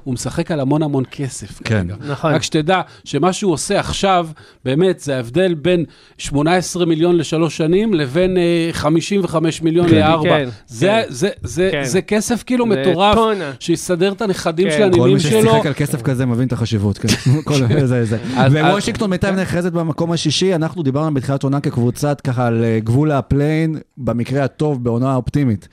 הוא 0.03 0.13
משחק 0.13 0.51
על 0.51 0.59
המון 0.59 0.83
המון 0.83 1.03
כסף. 1.11 1.61
כן. 1.63 1.63
כרגע. 1.87 1.95
נכון. 2.07 2.33
רק 2.33 2.43
שתדע 2.43 2.81
שמה 3.03 3.33
שהוא 3.33 3.53
עושה 3.53 3.79
עכשיו, 3.79 4.27
באמת, 4.65 4.99
זה 4.99 5.15
ההבדל 5.15 5.53
בין 5.53 5.85
18 6.17 6.85
מיליון 6.85 7.17
לשלוש 7.17 7.57
שנים 7.57 7.93
לבין 7.93 8.37
אה, 8.37 8.69
55 8.71 9.61
מיליון 9.61 9.89
כן, 9.89 9.95
לארבע. 9.95 10.29
כן, 10.29 10.49
זה, 10.67 10.87
כן. 10.87 11.03
זה, 11.09 11.29
זה, 11.43 11.69
כן. 11.71 11.83
זה 11.83 12.01
כסף 12.01 12.43
כאילו 12.43 12.65
זה 12.69 12.81
מטורף, 12.81 13.15
טונה. 13.15 13.51
שיסדר 13.59 14.11
את 14.11 14.21
הנכדים 14.21 14.69
כן. 14.69 14.77
של 14.77 14.89
כל 14.93 14.99
הנינים 14.99 15.13
מי 15.13 15.19
שלו. 15.19 15.41
ששיחק 15.41 15.65
על 15.65 15.73
כסף 15.73 16.01
כזה 16.01 16.25
מבין 16.25 16.47
את 16.47 16.53
החשיבות, 16.53 16.97
כן. 16.97 17.07
כל 17.45 17.53
זה, 17.85 18.05
זה. 18.05 18.17
אז- 18.37 18.53
ווושינגטון 18.53 19.09
בינתיים 19.09 19.35
נחרזת 19.35 19.71
במקום 19.71 20.11
השישי, 20.11 20.55
אנחנו 20.55 20.83
דיברנו 20.83 21.13
בתחילת 21.13 21.43
עונה 21.43 21.59
כקבוצת 21.59 22.21
ככה 22.21 22.47
על 22.47 22.63
אה, 22.63 22.79
גבול 22.83 23.11
ה 23.11 23.18
play-in, 23.18 23.75
במקרה 23.97 24.43
הטוב, 24.43 24.83
בעונה 24.83 25.15
אופטימית. 25.15 25.67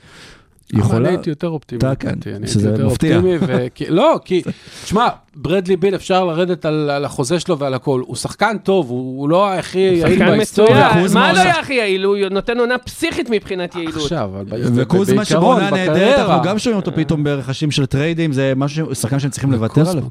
יכולה... 0.79 1.09
אני 1.09 1.15
הייתי 1.15 1.29
יותר 1.29 1.47
אופטימי. 1.47 1.79
אתה 1.79 1.95
כן, 1.95 2.19
שזה 2.45 2.85
מפתיע. 2.85 3.21
לא, 3.89 4.19
כי, 4.25 4.41
תשמע, 4.83 5.07
ברדלי 5.35 5.75
ביל 5.75 5.95
אפשר 5.95 6.25
לרדת 6.25 6.65
על 6.65 7.05
החוזה 7.05 7.39
שלו 7.39 7.59
ועל 7.59 7.73
הכל. 7.73 8.01
הוא 8.05 8.15
שחקן 8.15 8.57
טוב, 8.63 8.89
הוא 8.89 9.29
לא 9.29 9.53
הכי 9.53 9.79
יעיל 9.79 10.25
בהיסטוריה. 10.25 10.91
וקוזמה 10.97 11.19
מה 11.19 11.33
לא 11.33 11.39
יהיה 11.39 11.59
הכי 11.59 11.73
יעיל? 11.73 12.03
הוא 12.03 12.17
נותן 12.31 12.59
עונה 12.59 12.77
פסיכית 12.77 13.29
מבחינת 13.29 13.75
יעילות. 13.75 13.95
עכשיו, 13.95 14.31
אבל 14.35 14.43
ב- 14.43 14.71
וקוזמה 14.75 15.15
בעיקרון, 15.15 15.25
שבעונה 15.25 15.71
נהדרת, 15.71 15.97
בקריירה. 15.97 16.35
אנחנו 16.35 16.49
גם 16.49 16.59
שומעים 16.59 16.79
אותו 16.79 16.91
פתאום 16.95 17.23
ברחשים 17.23 17.71
של 17.71 17.85
טריידים, 17.85 18.31
זה 18.31 18.53
משהו, 18.55 18.95
שחקן 18.95 19.19
שהם 19.19 19.31
צריכים 19.31 19.51
לוותר 19.51 19.89
עליו. 19.89 20.03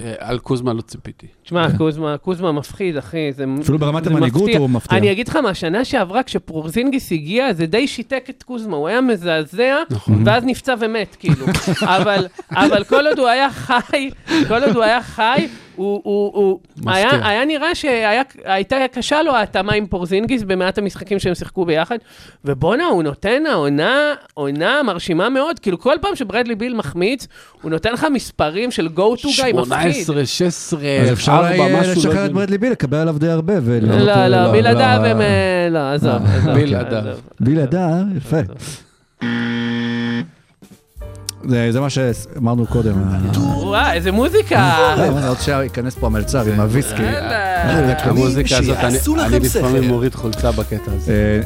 אה, 0.00 0.14
על 0.18 0.38
קוזמה 0.38 0.72
לא 0.72 0.80
ציפיתי. 0.80 1.26
תשמע, 1.44 1.76
קוזמה, 1.78 2.16
קוזמה 2.18 2.52
מפחיד, 2.52 2.96
אחי. 2.96 3.32
זה, 3.32 3.44
אפילו 3.62 3.78
ברמת 3.78 4.06
המנהיגות 4.06 4.42
מפתיע. 4.42 4.58
הוא 4.58 4.70
מפתיע. 4.70 4.98
אני 4.98 5.12
אגיד 5.12 5.28
לך 5.28 5.36
מה, 5.36 5.54
שנה 5.54 5.84
שעברה, 5.84 6.22
כשפורזינגיס 6.22 7.12
הגיע, 7.12 7.52
זה 7.52 7.66
די 7.66 7.88
שיתק 7.88 8.24
את 8.30 8.42
קוזמה, 8.42 8.76
הוא 8.76 8.88
היה 8.88 9.00
מזעזע, 9.00 9.74
נכון. 10.00 10.22
ואז 10.26 10.44
נפצע 10.44 10.74
ומת, 10.78 11.16
כאילו. 11.18 11.46
אבל, 11.82 12.26
אבל 12.50 12.84
כל 12.84 13.06
עוד 13.06 13.18
הוא 13.18 13.28
היה 13.28 13.50
חי, 13.50 14.10
כל 14.48 14.64
עוד 14.64 14.76
הוא 14.76 14.82
היה 14.82 15.02
חי, 15.02 15.48
הוא, 15.76 16.00
הוא, 16.04 16.32
הוא. 16.34 16.60
היה, 16.86 17.28
היה 17.28 17.44
נראה 17.44 17.74
שהייתה 17.74 18.76
קשה 18.92 19.22
לו 19.22 19.34
ההתאמה 19.34 19.72
עם 19.72 19.86
פורזינגיס 19.86 20.42
במעט 20.42 20.78
המשחקים 20.78 21.18
שהם 21.18 21.34
שיחקו 21.34 21.64
ביחד, 21.64 21.96
ובואנה, 22.44 22.84
הוא 22.84 23.02
נותן 23.02 23.42
העונה, 23.46 24.14
עונה 24.34 24.82
מרשימה 24.82 25.28
מאוד, 25.28 25.58
כאילו 25.58 25.78
כל 25.78 25.96
פעם 26.00 26.16
שברדלי 26.16 26.54
ביל 26.54 26.74
מחמיץ, 26.74 27.26
הוא 27.62 27.70
נותן 27.70 27.92
לך 27.92 28.06
מספרים 28.12 28.70
של 28.70 28.88
go 28.96 29.20
to 29.20 29.24
guy 29.24 29.56
מפחיד. 29.56 30.04
18, 30.04 30.26
16, 30.26 30.80
אז 31.02 31.12
אפשר 31.12 31.32
4, 31.32 31.56
אולי 31.56 31.80
משהו. 31.80 31.92
לשחרר 31.92 32.20
לא 32.20 32.26
את 32.26 32.32
ברדלי 32.32 32.58
ביל, 32.58 32.72
לקבל 32.72 32.98
עליו 32.98 33.18
די 33.18 33.28
הרבה. 33.28 33.54
לא, 33.80 34.26
לא, 34.26 34.52
בלעדיו. 34.52 35.04
הם... 35.04 35.20
אה, 35.20 35.68
לא, 35.70 35.78
עזוב, 35.78 36.12
עזוב. 36.12 36.54
בלעדיו. 36.54 37.16
בלעדיו, 37.40 38.04
יפה. 38.16 38.40
זה 41.70 41.80
מה 41.80 41.90
שאמרנו 41.90 42.66
קודם. 42.66 42.92
וואי, 43.62 43.92
איזה 43.92 44.12
מוזיקה. 44.12 44.56
אה, 44.58 44.94
אני 45.18 45.26
עוד 45.26 45.40
שנייה 45.40 45.62
ייכנס 45.62 45.94
פה 45.94 46.06
המלצר 46.06 46.44
עם 46.46 46.60
הוויסקי. 46.60 47.02
יאללה. 47.02 47.62
המוזיקה 48.02 48.58
הזאת, 48.58 48.76
אני- 48.78 48.98
לפעמים. 49.62 49.88
מוריד 49.88 50.14
חולצה 50.14 50.50
בקטע 50.52 50.92
הזה. 50.96 51.40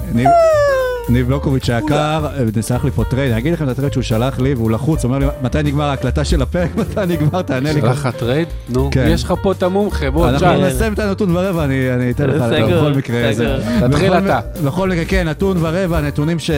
ניב- 1.09 1.27
בלוקוביץ' 1.27 1.71
היקר, 1.71 1.95
אה, 2.27 2.45
ניסח 2.57 2.85
לי 2.85 2.91
פה 2.91 3.05
טרייד, 3.05 3.31
אני 3.33 3.41
אגיד 3.41 3.53
לכם 3.53 3.65
את 3.65 3.69
הטרייד 3.69 3.93
שהוא 3.93 4.03
שלח 4.03 4.41
לי 4.41 4.55
והוא 4.55 4.71
לחוץ, 4.71 5.05
הוא 5.05 5.09
אומר 5.09 5.19
לי, 5.19 5.27
מתי 5.43 5.63
נגמר 5.63 5.85
ההקלטה 5.85 6.25
של 6.25 6.43
הפרק, 6.43 6.71
מתי 6.79 7.01
נגמר, 7.09 7.43
תענה 7.43 7.73
לי. 7.73 7.81
שלח 7.81 8.07
לך 8.07 8.17
טרייד? 8.17 8.49
נו, 8.69 8.89
כן. 8.93 9.07
יש 9.11 9.25
לך 9.25 9.35
פה 9.43 9.53
את 9.53 9.63
המומחה, 9.63 10.11
בוא, 10.11 10.29
אנחנו 10.29 10.47
תשאל. 10.47 10.67
נסיים 10.69 10.93
את 10.93 10.99
הנתון 10.99 11.37
ורבע, 11.37 11.65
אני 11.65 11.95
אני 11.95 12.11
אתן 12.11 12.31
לך 12.31 12.43
בכל 12.43 12.93
מקרה. 12.93 13.31
תתחיל 13.89 14.13
אתה. 14.13 14.41
בכל 14.65 14.89
מקרה, 14.91 15.05
כן, 15.05 15.29
נתון 15.29 15.57
ורבע, 15.61 16.01
נתונים 16.01 16.39
ש- 16.39 16.51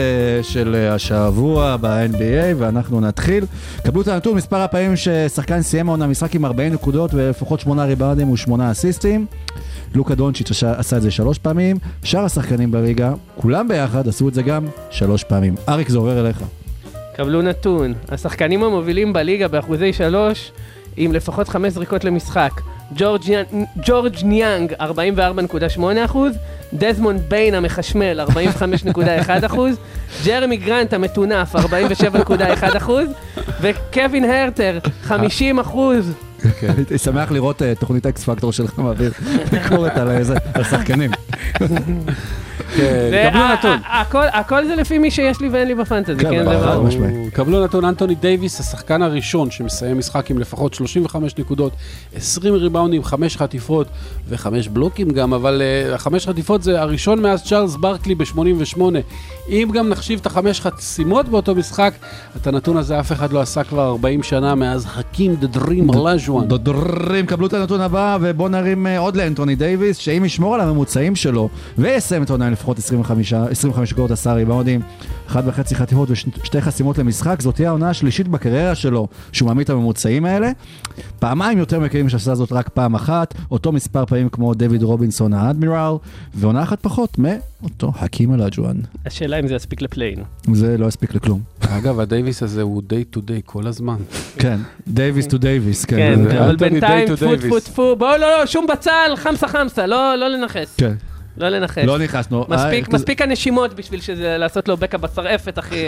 של 0.42 0.76
השבוע 0.90 1.76
ב-NBA, 1.80 2.18
ואנחנו 2.58 3.00
נתחיל. 3.00 3.44
קבלו 3.86 4.02
את 4.02 4.08
הנתון, 4.08 4.34
מספר 4.36 4.56
הפעמים 4.60 4.92
ששחקן 4.96 5.62
סיים 5.62 5.88
העונה 5.88 6.06
משחק 6.06 6.34
עם 6.34 6.44
40 6.44 6.72
נקודות 6.72 7.14
ולפחות 7.14 7.60
8 7.60 7.84
ריבאונדים 7.84 8.30
ושמונה 8.30 8.70
אסיסטים. 8.70 9.26
לוקה 9.94 10.14
דונצ'יץ' 10.14 10.50
עשה- 10.50 10.72
עשה 10.78 10.96
את 10.96 11.02
זה 11.02 11.10
שלוש 11.10 11.38
פעמים, 11.38 11.76
שאר 12.02 12.24
השחקנים 12.24 12.70
בליגה, 12.70 13.12
כולם 13.36 13.68
ביחד 13.68 14.08
עשו 14.08 14.28
את 14.28 14.34
זה 14.36 14.42
גם 14.42 14.64
שלוש 14.90 15.24
פעמים. 15.24 15.54
אריק, 15.68 15.88
זה 15.88 15.98
עובר 15.98 16.20
אליך. 16.20 16.36
קבלו 17.16 17.42
נתון. 17.42 17.94
השחקנים 18.08 18.62
המובילים 18.62 19.12
בליגה 19.12 19.48
באחוזי 19.48 19.92
שלוש, 19.92 20.52
עם 20.96 21.12
לפחות 21.12 21.48
חמש 21.48 21.72
זריקות 21.72 22.04
למשחק. 22.04 22.50
ג'ורג' 22.96 23.22
ניאנג- 23.28 23.64
ג'ורג' 23.86 24.14
ניאנג, 24.24 24.72
44.8 24.80 25.80
אחוז. 26.04 26.32
דזמונד 26.74 27.20
ביין 27.28 27.54
המחשמל, 27.54 28.20
45.1 28.20 29.00
אחוז. 29.46 29.76
ג'רמי 30.26 30.56
גרנט 30.56 30.92
המטונף, 30.92 31.56
47.1 31.56 31.60
אחוז. 32.76 33.08
וקווין 33.60 34.24
הרטר, 34.24 34.78
50 35.02 35.58
אחוז. 35.58 36.12
הייתי 36.62 36.98
שמח 36.98 37.30
לראות 37.32 37.62
אה, 37.62 37.72
תוכנית 37.74 38.06
אקס 38.06 38.24
פקטור 38.24 38.52
שלך 38.52 38.78
מעביר 38.84 39.12
ביקורת 39.50 39.96
על 39.96 40.10
איזה, 40.10 40.34
כן, 42.76 42.82
זה- 43.10 43.28
קבלו 43.30 43.48
נתון. 43.52 43.78
הכל- 44.32 44.66
זה 44.66 44.74
לפי 44.76 44.98
מי 44.98 45.10
שיש 45.10 45.40
לי 45.40 45.48
ואין 45.48 45.68
לי 45.68 45.74
בפנטזי, 45.74 46.16
כן, 46.24 46.30
כן, 46.30 46.44
זה 46.44 46.56
ברור. 46.66 46.88
קבלו 47.32 47.64
נתון 47.64 47.84
אנטוני 47.84 48.14
דייוויס, 48.14 48.60
השחקן 48.60 49.02
הראשון 49.02 49.50
שמסיים 49.50 49.98
משחק 49.98 50.30
עם 50.30 50.38
לפחות 50.38 50.74
35 50.74 51.32
נקודות, 51.38 51.72
20 52.16 52.54
ריבאונדים, 52.54 53.04
5 53.04 53.36
חטיפות 53.36 53.86
ו-5 54.28 54.46
בלוקים 54.72 55.10
גם, 55.10 55.34
אבל 55.34 55.62
uh, 55.90 55.94
החמש 55.94 56.26
חטיפות 56.28 56.62
זה 56.62 56.80
הראשון 56.80 57.22
מאז 57.22 57.42
צ'ארלס 57.44 57.76
ברקלי 57.76 58.14
ב-88. 58.14 58.80
אם 59.48 59.68
גם 59.74 59.88
נחשיב 59.88 60.18
את 60.20 60.26
החמש 60.26 60.60
חסימות 60.60 61.28
באותו 61.28 61.54
משחק, 61.54 61.92
את 62.36 62.46
הנתון 62.46 62.76
הזה 62.76 63.00
אף 63.00 63.12
אחד 63.12 63.32
לא 63.32 63.40
עשה 63.40 63.64
כבר 63.64 63.88
40 63.88 64.22
שנה 64.22 64.54
מאז 64.54 64.86
חכים 64.86 65.34
דה 65.34 65.46
דרים 65.46 65.90
אלאז'ואן. 65.94 66.48
דודרים, 66.48 67.26
קבלו 67.26 67.46
את 67.46 67.52
הנתון 67.52 67.80
הבא, 67.80 68.18
ובואו 68.20 68.48
נרים 68.48 68.86
אה, 68.86 68.98
עוד 68.98 69.16
לאנטוני 69.16 69.54
דייוויס, 69.54 69.96
שאם 69.96 70.22
ישמור 70.24 70.54
על 70.54 70.60
הממוצעים 70.60 71.16
שלו, 71.16 71.48
ויסיים 71.78 72.22
את 72.22 72.30
העונה 72.30 72.45
עם 72.46 72.52
לפחות 72.52 72.78
25 72.78 73.32
25 73.32 73.92
נקודות, 73.92 74.10
10 74.10 74.32
ריבאונדים, 74.32 74.80
אחת 75.26 75.44
וחצי 75.46 75.74
חטיפות 75.74 76.10
ושתי 76.10 76.60
חסימות 76.60 76.98
למשחק, 76.98 77.42
זאת 77.42 77.54
תהיה 77.54 77.68
העונה 77.68 77.90
השלישית 77.90 78.28
בקריירה 78.28 78.74
שלו, 78.74 79.08
שהוא 79.32 79.46
מעמיד 79.46 79.64
את 79.64 79.70
הממוצעים 79.70 80.24
האלה. 80.24 80.50
פעמיים 81.18 81.58
יותר 81.58 81.80
מקרים 81.80 82.08
שעשה 82.08 82.34
זאת 82.34 82.52
רק 82.52 82.68
פעם 82.68 82.94
אחת, 82.94 83.34
אותו 83.50 83.72
מספר 83.72 84.06
פעמים 84.06 84.28
כמו 84.28 84.54
דויד 84.54 84.82
רובינסון 84.82 85.32
האדמירל, 85.32 85.94
ועונה 86.34 86.62
אחת 86.62 86.78
פחות 86.80 87.18
מאותו 87.18 87.92
חכים 87.92 88.34
אלאג'ואן. 88.34 88.76
השאלה 89.06 89.38
אם 89.38 89.48
זה 89.48 89.54
יספיק 89.54 89.82
ל 89.82 89.86
play-in. 89.86 90.18
זה 90.52 90.78
לא 90.78 90.86
יספיק 90.86 91.14
לכלום. 91.14 91.40
אגב, 91.68 92.00
הדייוויס 92.00 92.42
הזה 92.42 92.62
הוא 92.62 92.82
day 92.90 93.16
to 93.16 93.18
day 93.18 93.42
כל 93.44 93.66
הזמן. 93.66 93.96
כן, 94.38 94.58
דייוויס 94.88 95.26
to 95.26 95.38
דייוויס, 95.38 95.84
כן, 95.84 96.28
כן. 96.30 96.36
אבל 96.36 96.56
בינתיים, 96.56 97.08
טפו 97.08 97.16
טפו 97.16 97.36
טפו. 97.36 97.60
טפו, 97.60 97.96
בואו, 97.96 98.18
לא, 98.18 98.38
לא, 98.38 98.46
שום 98.46 98.66
בצל, 98.72 99.12
חמסה 99.16 99.48
חמסה, 99.48 99.86
לא 99.86 100.16
לא 100.16 100.28
לנחס. 100.28 100.76
כן, 100.76 100.94
לא 101.38 101.48
לנחס. 101.48 101.84
לא 101.84 101.98
ניחסנו. 101.98 102.44
מספיק, 102.48 102.88
אה, 102.88 102.94
מספיק 102.94 103.22
הנשימות 103.22 103.74
בשביל 103.74 104.00
שזה, 104.00 104.38
לעשות 104.38 104.68
לו 104.68 104.76
בקע 104.76 104.98
בסרעפת, 104.98 105.58
אחי. 105.58 105.86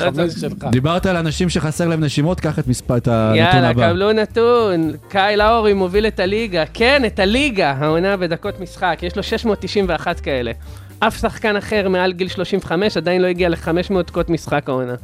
דיברת 0.70 1.06
על 1.06 1.16
אנשים 1.16 1.48
שחסר 1.48 1.88
להם 1.88 2.04
נשימות, 2.04 2.40
קח 2.40 2.58
את 2.58 2.68
מספר, 2.68 2.96
את 2.96 3.08
הנתון 3.08 3.36
יאללה, 3.36 3.68
הבא. 3.68 3.88
קבלו 3.88 4.12
נתון. 4.12 4.90
קייל 5.08 5.40
האורי 5.40 5.72
מוביל 5.72 6.06
את 6.06 6.20
הליגה. 6.20 6.64
כן, 6.74 7.02
את 7.06 7.18
הליגה, 7.18 7.70
העונה 7.78 8.16
בדקות 8.16 8.60
משחק. 8.60 8.98
יש 9.02 9.16
לו 9.16 9.22
691 9.22 10.20
כאלה. 10.20 10.52
אף 10.98 11.20
שחקן 11.20 11.56
אחר 11.56 11.88
מעל 11.88 12.12
גיל 12.12 12.28
35 12.28 12.96
עדיין 12.96 13.22
לא 13.22 13.26
הגיע 13.26 13.48
ל-500 13.48 14.02
דקות 14.06 14.30
משחק 14.30 14.68
העונה. 14.68 14.94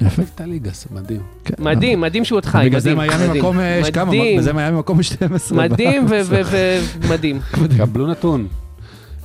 יפה. 0.00 0.22
את 0.34 0.40
הליגה, 0.40 0.70
זה 0.74 0.86
מדהים. 0.90 1.20
כן. 1.44 1.54
מדהים, 1.58 2.00
מדהים 2.00 2.24
שהוא 2.24 2.36
עוד 2.36 2.44
חי, 2.44 2.62
בגלל 2.64 2.80
זה 2.80 2.94
מדהים, 2.94 3.08
מיאמי 3.10 3.26
מדהים. 3.26 3.42
מקום, 3.42 3.60
אה, 3.60 3.78
יש 3.82 3.90
כמה, 3.90 4.04
מדהים, 4.04 4.38
בזה 4.38 4.52
מיאמי 4.52 4.78
מקום 4.78 5.02
12. 5.02 5.58
מדהים 5.58 6.06
ומדהים. 6.08 7.40
קבלו 7.78 8.06
נתון. 8.06 8.46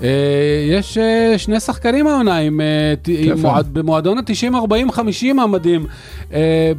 אה, 0.04 0.10
יש 0.70 0.98
אה, 0.98 1.38
שני 1.38 1.60
שחקנים 1.60 2.08
העונה 2.08 2.38
עם, 2.38 2.62
אה, 2.62 2.94
עם. 3.08 3.38
מועד- 3.42 3.74
במועדון 3.74 4.18
ה-90-40-50 4.18 5.02
המדהים 5.42 5.86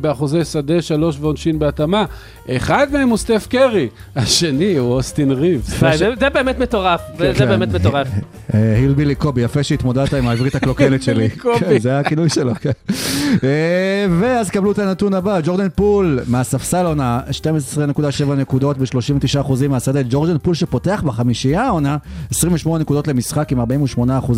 באחוזי 0.01 0.45
שדה, 0.45 0.83
שלוש 0.83 1.17
ועונשין 1.21 1.59
בהתאמה. 1.59 2.05
אחד 2.51 2.87
מהם 2.93 3.09
הוא 3.09 3.17
סטף 3.17 3.47
קרי, 3.51 3.89
השני 4.17 4.77
הוא 4.79 4.93
אוסטין 4.93 5.31
ריבס. 5.31 5.81
זה 5.81 6.11
זה 6.21 6.31
באמת 6.31 6.59
מטורף, 6.59 7.01
זה 7.19 7.33
כן. 7.37 7.47
באמת 7.49 7.69
מטורף. 7.75 8.09
הילבילי 8.53 9.15
קובי, 9.15 9.41
יפה 9.43 9.63
שהתמודדת 9.63 10.15
עם 10.15 10.29
העברית 10.29 10.55
הקלוקלת 10.55 11.03
שלי. 11.03 11.31
קובי. 11.31 11.59
כן, 11.61 11.79
זה 11.79 11.99
הכינוי 11.99 12.29
שלו, 12.29 12.53
כן. 12.55 12.71
ואז 14.21 14.51
קבלו 14.51 14.73
את 14.73 14.79
הנתון 14.79 15.15
הבא, 15.15 15.41
ג'ורדן 15.45 15.69
פול 15.75 16.21
מהספסל 16.27 16.87
עונה, 16.87 17.21
12.7 17.31 18.01
נקודות 18.37 18.79
ב-39% 18.79 19.69
מהשדה. 19.69 20.01
ג'ורדן 20.11 20.39
פול 20.39 20.55
שפותח 20.55 21.03
בחמישייה 21.07 21.63
העונה, 21.63 21.97
28 22.31 22.79
נקודות 22.79 23.09
למשחק 23.15 23.53
עם 23.53 23.61
48% 23.61 23.65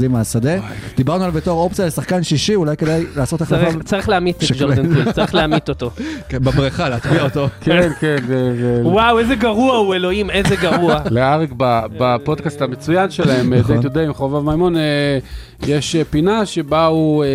מהשדה. 0.09 0.51
דיברנו 0.97 1.25
על 1.25 1.31
בתור 1.31 1.61
אופציה 1.63 1.87
לשחקן 1.87 2.23
שישי, 2.23 2.55
אולי 2.55 2.77
כדאי 2.77 3.05
לעשות 3.17 3.41
החלפה 3.43 3.71
צריך- 3.71 3.83
צריך 3.85 4.09
להמית 4.09 4.37
את. 4.37 4.49
ג'ורדן 4.59 4.95
פול, 4.95 5.13
צריך 5.13 5.35
להמית 5.35 5.69
אותו. 5.69 5.91
כן, 6.29 6.39
בבריכה, 6.39 6.89
להטביע 6.89 7.23
אותו. 7.23 7.49
כן, 7.65 7.91
כן, 8.01 8.17
זה- 8.29 8.81
וואו, 8.85 9.19
איזה 9.19 9.35
גרוע 9.35 9.77
הוא, 9.77 9.95
אלוהים, 9.95 10.31
איזה 10.31 10.57
גרוע. 10.57 11.01
לאריק 11.11 11.51
ב- 11.57 11.83
בפודקאסט 11.99 12.63
המצוין 12.63 13.11
שלהם. 13.11 13.53
Day 13.53 13.83
to 13.85 13.95
Day 13.95 13.99
עם 13.99 14.13
חובב 14.15 14.45
מימון, 14.51 14.77
אה, 14.77 15.19
יש 15.67 15.97
אה, 15.97 16.03
פינה 16.05 16.47
שבה 16.47 16.87
הוא, 16.87 17.25
אה, 17.25 17.29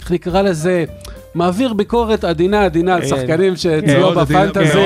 איך 0.00 0.10
נקרא 0.12 0.42
לזה? 0.42 0.84
מעביר 1.34 1.72
ביקורת 1.72 2.24
עדינה 2.24 2.64
עדינה 2.64 2.94
על 2.94 3.00
כן. 3.00 3.06
שחקנים 3.08 3.56
שאצלו 3.56 4.10
בפנטזי. 4.14 4.78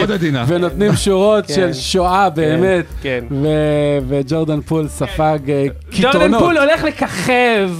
ונותנים 0.47 0.97
שורות 0.97 1.47
כן. 1.47 1.55
של 1.55 1.73
שואה 1.73 2.31
באמת, 2.31 2.85
כן. 3.03 3.25
ו- 3.31 3.99
וג'ורדן 4.09 4.61
פול 4.61 4.89
ספג 4.89 5.39
אה, 5.49 5.67
ג'ורדן 5.93 6.19
קיתונות. 6.19 6.43
פול 6.43 6.59
הולך 6.59 6.85
לככב. 6.85 7.71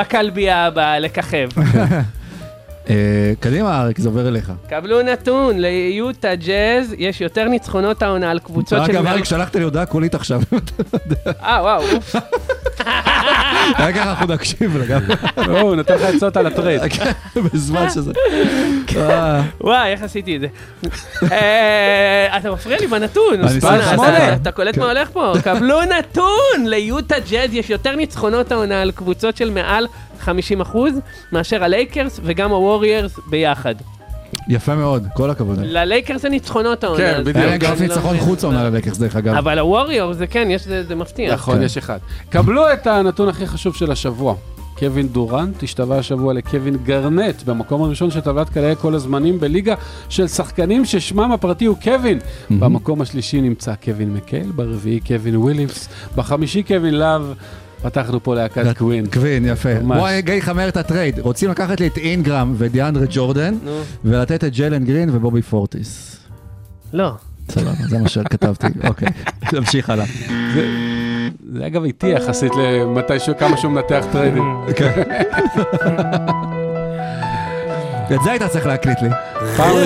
בכלבייה 0.00 0.66
הבאה, 0.66 0.98
לככב. 0.98 1.48
אה, 2.90 3.32
קדימה, 3.40 3.80
אריק, 3.82 3.98
זה 3.98 4.08
עובר 4.08 4.28
אליך. 4.28 4.52
קבלו 4.68 5.02
נתון, 5.02 5.58
ליוטה 5.58 6.34
ג'אז 6.34 6.94
יש 6.98 7.20
יותר 7.20 7.48
ניצחונות 7.48 8.02
העונה 8.02 8.30
על 8.30 8.38
קבוצות 8.38 8.86
של... 8.86 8.90
אגב, 8.92 9.06
אריק, 9.06 9.24
שלחת 9.24 9.56
לי 9.56 9.62
הודעה 9.62 9.86
קולית 9.86 10.14
עכשיו. 10.14 10.40
אה, 11.42 11.58
וואו, 11.62 11.82
אוף. 11.94 12.16
רגע, 13.78 14.02
אנחנו 14.02 14.34
נקשיב 14.34 14.76
לא, 15.36 15.60
הוא 15.60 15.74
נותן 15.74 15.94
לך 15.94 16.02
עצות 16.02 16.36
על 16.36 16.46
הטרייד. 16.46 16.80
בזמן 17.52 17.90
שזה. 17.90 18.12
אה, 18.96 19.42
וואי, 19.60 19.92
איך 19.92 20.02
עשיתי 20.02 20.36
את 20.36 20.40
זה? 20.40 20.46
אה, 21.32 22.36
אתה 22.36 22.50
מפריע 22.50 22.78
לי 22.80 22.86
בנתון. 22.86 23.34
אתה- 24.42 24.52
קולט 24.52 24.78
מה 24.78 24.86
הולך 24.86 25.10
פה? 25.10 25.32
קבלו 25.44 25.80
נתון! 25.82 26.66
ליוטה 26.66 27.16
ג'אז 27.30 27.54
יש 27.54 27.70
יותר 27.70 27.96
ניצחונות 27.96 28.52
העונה 28.52 28.82
על 28.82 28.90
קבוצות 28.90 29.36
של 29.36 29.50
מעל 29.50 29.86
50% 30.24 30.76
מאשר 31.32 31.64
הלייקרס 31.64 32.20
וגם 32.24 32.50
הווריירס 32.50 33.18
ביחד. 33.30 33.74
יפה 34.48 34.74
מאוד, 34.74 35.06
כל 35.14 35.30
הכבוד. 35.30 35.58
ללייקרס 35.60 36.22
זה 36.22 36.28
ניצחונות 36.28 36.84
העונה. 36.84 36.98
כן, 36.98 37.20
בדיוק. 37.20 37.36
היה 37.36 37.56
גם 37.58 37.72
לא 37.74 37.80
ניצחון. 37.80 38.18
חוץ 38.18 38.44
עונה 38.44 38.64
ללקרס 38.70 38.98
דרך 38.98 39.16
אגב. 39.16 39.34
אבל 39.34 39.58
הווריורס 39.58 40.16
זה 40.16 40.26
כן, 40.26 40.48
יש- 40.50 40.64
זה 40.64 40.84
זה 40.84 40.94
מפתיע. 40.94 41.34
נכון, 41.34 41.56
כן. 41.56 41.62
יש 41.62 41.78
אחד. 41.78 41.98
קבלו 42.30 42.72
את 42.72 42.86
הנתון 42.86 43.28
הכי 43.28 43.46
חשוב 43.46 43.74
של 43.76 43.90
השבוע. 43.92 44.34
קווין 44.78 45.08
דורנט 45.08 45.62
השתווה 45.62 45.98
השבוע 45.98 46.34
לקווין 46.34 46.76
גרנט 46.76 47.42
במקום 47.42 47.82
הראשון 47.82 48.10
של 48.10 48.20
טבלת 48.20 48.48
קלעי 48.48 48.76
כל 48.76 48.94
הזמנים 48.94 49.40
בליגה 49.40 49.74
של 50.08 50.28
שחקנים 50.28 50.84
ששמם 50.84 51.32
הפרטי 51.32 51.64
הוא 51.64 51.76
קווין. 51.82 52.18
במקום 52.50 53.00
השלישי 53.00 53.40
נמצא 53.40 53.74
קווין 53.84 54.14
מקייל, 54.14 54.52
ברביעי 54.54 55.00
קווין 55.00 55.36
וויליאמס, 55.36 55.88
בחמישי 56.16 56.62
קווין 56.62 56.94
לאב. 56.94 57.34
פתחנו 57.82 58.22
פה 58.22 58.34
להקת 58.34 58.78
קווין. 58.78 59.06
קווין, 59.12 59.44
יפה. 59.44 59.80
ממש. 59.80 59.98
בוא 59.98 60.20
גיא 60.20 60.40
חמר 60.40 60.68
את 60.68 60.76
הטרייד. 60.76 61.18
רוצים 61.18 61.50
לקחת 61.50 61.80
לי 61.80 61.86
את 61.86 61.96
אינגרם 61.96 62.54
ודיאנדרה 62.58 63.04
ג'ורדן, 63.10 63.54
נו, 63.64 63.80
ולתת 64.04 64.44
את 64.44 64.56
ג'לן 64.56 64.84
גרין 64.84 65.10
ובובי 65.12 65.42
פורטיס. 65.42 66.16
לא. 66.92 67.12
סבבה, 67.50 67.70
זה 67.88 67.98
מה 67.98 68.08
שכתבתי, 68.08 68.66
אוקיי. 68.88 69.08
נמשיך 69.52 69.90
הלאה. 69.90 70.04
זה 71.52 71.66
אגב 71.66 71.84
איטי 71.84 72.08
יחסית 72.08 72.52
למתי 72.56 73.20
שהוא, 73.20 73.36
כמה 73.36 73.56
שהוא 73.56 73.72
מנתח 73.72 74.04
טריידים. 74.12 74.44
את 78.14 78.22
זה 78.24 78.30
היית 78.30 78.42
צריך 78.42 78.66
להקליט 78.66 78.98
לי. 79.02 79.08
פעם 79.56 79.76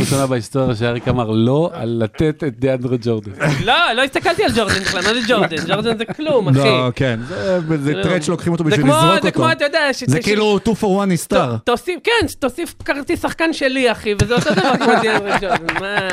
ראשונה 0.00 0.26
בהיסטוריה 0.26 0.76
שאריק 0.76 1.08
אמר 1.08 1.30
לא 1.30 1.70
על 1.74 2.02
לתת 2.04 2.44
את 2.46 2.58
דיאנדרה 2.58 2.96
ג'ורדן. 3.02 3.30
לא, 3.64 3.74
לא 3.96 4.02
הסתכלתי 4.02 4.44
על 4.44 4.50
ג'ורדן 4.56 4.74
בכלל, 4.80 5.02
מה 5.02 5.14
זה 5.14 5.20
ג'ורדן? 5.28 5.56
ג'ורדן 5.66 5.98
זה 5.98 6.04
כלום, 6.04 6.48
אחי. 6.48 6.58
לא, 6.58 6.90
כן, 6.96 7.20
זה- 7.28 7.60
זה. 7.82 7.92
טרייד 8.02 8.22
שלוקחים 8.22 8.52
אותו 8.52 8.64
זה 8.64 8.70
בשביל 8.70 8.86
לזרוק 8.86 9.02
זה 9.22 9.28
אותו. 9.28 9.30
כמו, 9.32 9.52
אתה 9.52 9.64
יודע, 9.64 9.80
זה 10.06 10.20
כאילו 10.20 10.58
2 10.62 10.76
for 10.76 10.98
1 11.02 11.08
נסתר. 11.08 11.56
תוסיף, 11.64 11.98
כן, 12.04 12.26
תוסיף 12.38 12.74
כרטיס 12.84 13.22
שחקן 13.22 13.52
שלי, 13.52 13.92
אחי, 13.92 14.14
וזה 14.22 14.34
אותו 14.34 14.50
דבר 14.54 14.76
כמו 14.76 14.92
דיאנדרה 15.00 15.38
ג'ורדן. 15.40 15.74
מה... 15.80 16.08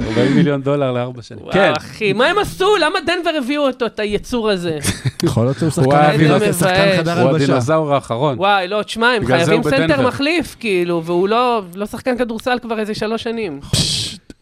40 0.00 0.34
מיליון 0.34 0.62
דולר 0.62 0.92
לארבע 0.92 1.22
שנים. 1.22 1.42
וואו, 1.42 1.52
כן, 1.52 1.72
אחי, 1.76 2.12
מה 2.12 2.26
הם 2.26 2.38
עשו? 2.38 2.76
למה 2.76 2.98
דנבר 3.06 3.30
הביאו 3.38 3.66
אותו, 3.66 3.86
את 3.86 4.00
היצור 4.00 4.50
הזה? 4.50 4.78
יכול 5.22 5.44
להיות 5.44 5.56
שהוא 5.58 5.70
הוא 5.76 6.52
שחקן 6.52 6.96
חדר 6.98 7.20
הוא 7.20 7.28
הלבשה. 7.30 7.44
הדינוזאור 7.44 7.94
האחרון. 7.94 8.38
וואי, 8.38 8.68
לא, 8.68 8.82
תשמע, 8.82 9.06
הם 9.08 9.26
חייבים 9.26 9.60
הוא 9.60 9.70
סנטר. 9.70 10.06
מחליף, 10.08 10.56
כאילו, 10.60 11.02
והוא 11.04 11.28
לא 11.28 11.62
לא 11.74 11.86
שחקן 11.86 12.18
כדורסל 12.18 12.58
כבר 12.62 12.78
איזה 12.80 12.94
שלוש 12.94 13.22
שנים. 13.22 13.60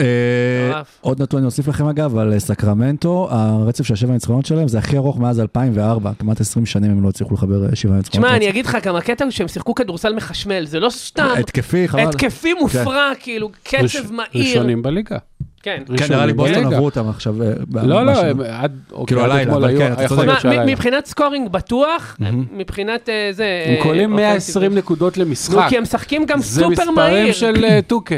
אה. 0.01 0.83
עוד 1.01 1.23
נתון 1.23 1.39
אני 1.39 1.47
אוסיף 1.47 1.69
לכם 1.69 1.87
אגב, 1.89 2.19
על 2.19 2.33
אה, 2.33 2.41
סקרמנטו, 2.41 3.29
הרצף 3.31 3.87
של 3.87 3.95
השבע 3.95 4.13
ניצחונות 4.13 4.47
שלהם 4.47 4.69
זה 4.69 4.79
הכי 4.79 4.97
ארוך 4.97 5.19
מאז 5.19 5.41
2004, 5.41 6.11
כמעט 6.19 6.41
20 6.41 6.67
שנים 6.67 6.91
הם 6.91 7.03
לא 7.03 7.09
הצליחו 7.09 7.35
לחבר 7.35 7.65
אה, 7.71 7.77
שבעה 7.77 7.97
ניצחונות. 7.97 8.27
תשמע, 8.27 8.37
אני 8.37 8.49
אגיד 8.49 8.67
לך, 8.67 8.77
גם 8.83 8.97
הקטע 8.97 9.25
הוא 9.25 9.31
שהם 9.31 9.49
שיחקו 9.49 9.75
כדורסל 9.75 10.15
מחשמל, 10.15 10.65
זה 10.67 10.81
לא 10.81 10.91
סתם 10.91 11.29
התקפי, 11.39 11.89
חבל. 11.89 12.01
התקפי 12.03 12.55
מופרע, 12.55 13.11
כאילו, 13.21 13.51
ראש- 13.83 13.97
קצב 13.97 14.13
מהיר. 14.13 14.29
ראשונים 14.35 14.83
בליגה. 14.83 15.17
כן. 15.63 15.83
כן, 15.97 16.07
נראה 16.11 16.27
לי 16.27 16.33
בוסטון. 16.33 16.67
עברו 16.67 16.85
אותם 16.85 17.09
עכשיו. 17.09 17.43
אה, 17.43 17.53
לא, 17.83 18.07
לא. 18.07 18.13
הם 18.13 18.41
עד... 18.41 18.79
אוקיי, 18.91 19.07
כאילו 19.07 19.25
הלילה, 19.25 19.55
אבל 19.55 19.79
כן, 19.79 19.93
אתה 19.93 20.09
צודק. 20.09 20.45
מבחינת 20.67 21.07
scoring 21.07 21.49
בטוח, 21.49 22.17
מבחינת 22.53 23.09
אה, 23.09 23.29
זה... 23.33 23.65
הם 23.67 23.75
אה, 23.75 23.83
קולים 23.83 24.13
אופנסיב. 24.13 24.55
120 24.55 24.75
נקודות 24.75 25.19
למשחק. 25.19 25.67
כי 25.69 25.77
הם 25.77 25.83
משחקים 25.83 26.27
גם 26.27 26.39
זה 26.39 26.61
סופר 26.61 26.71
מספרים 26.71 26.95
מהיר. 26.95 27.33
של 27.33 27.65
אה, 27.65 27.81
2K. 27.93 28.13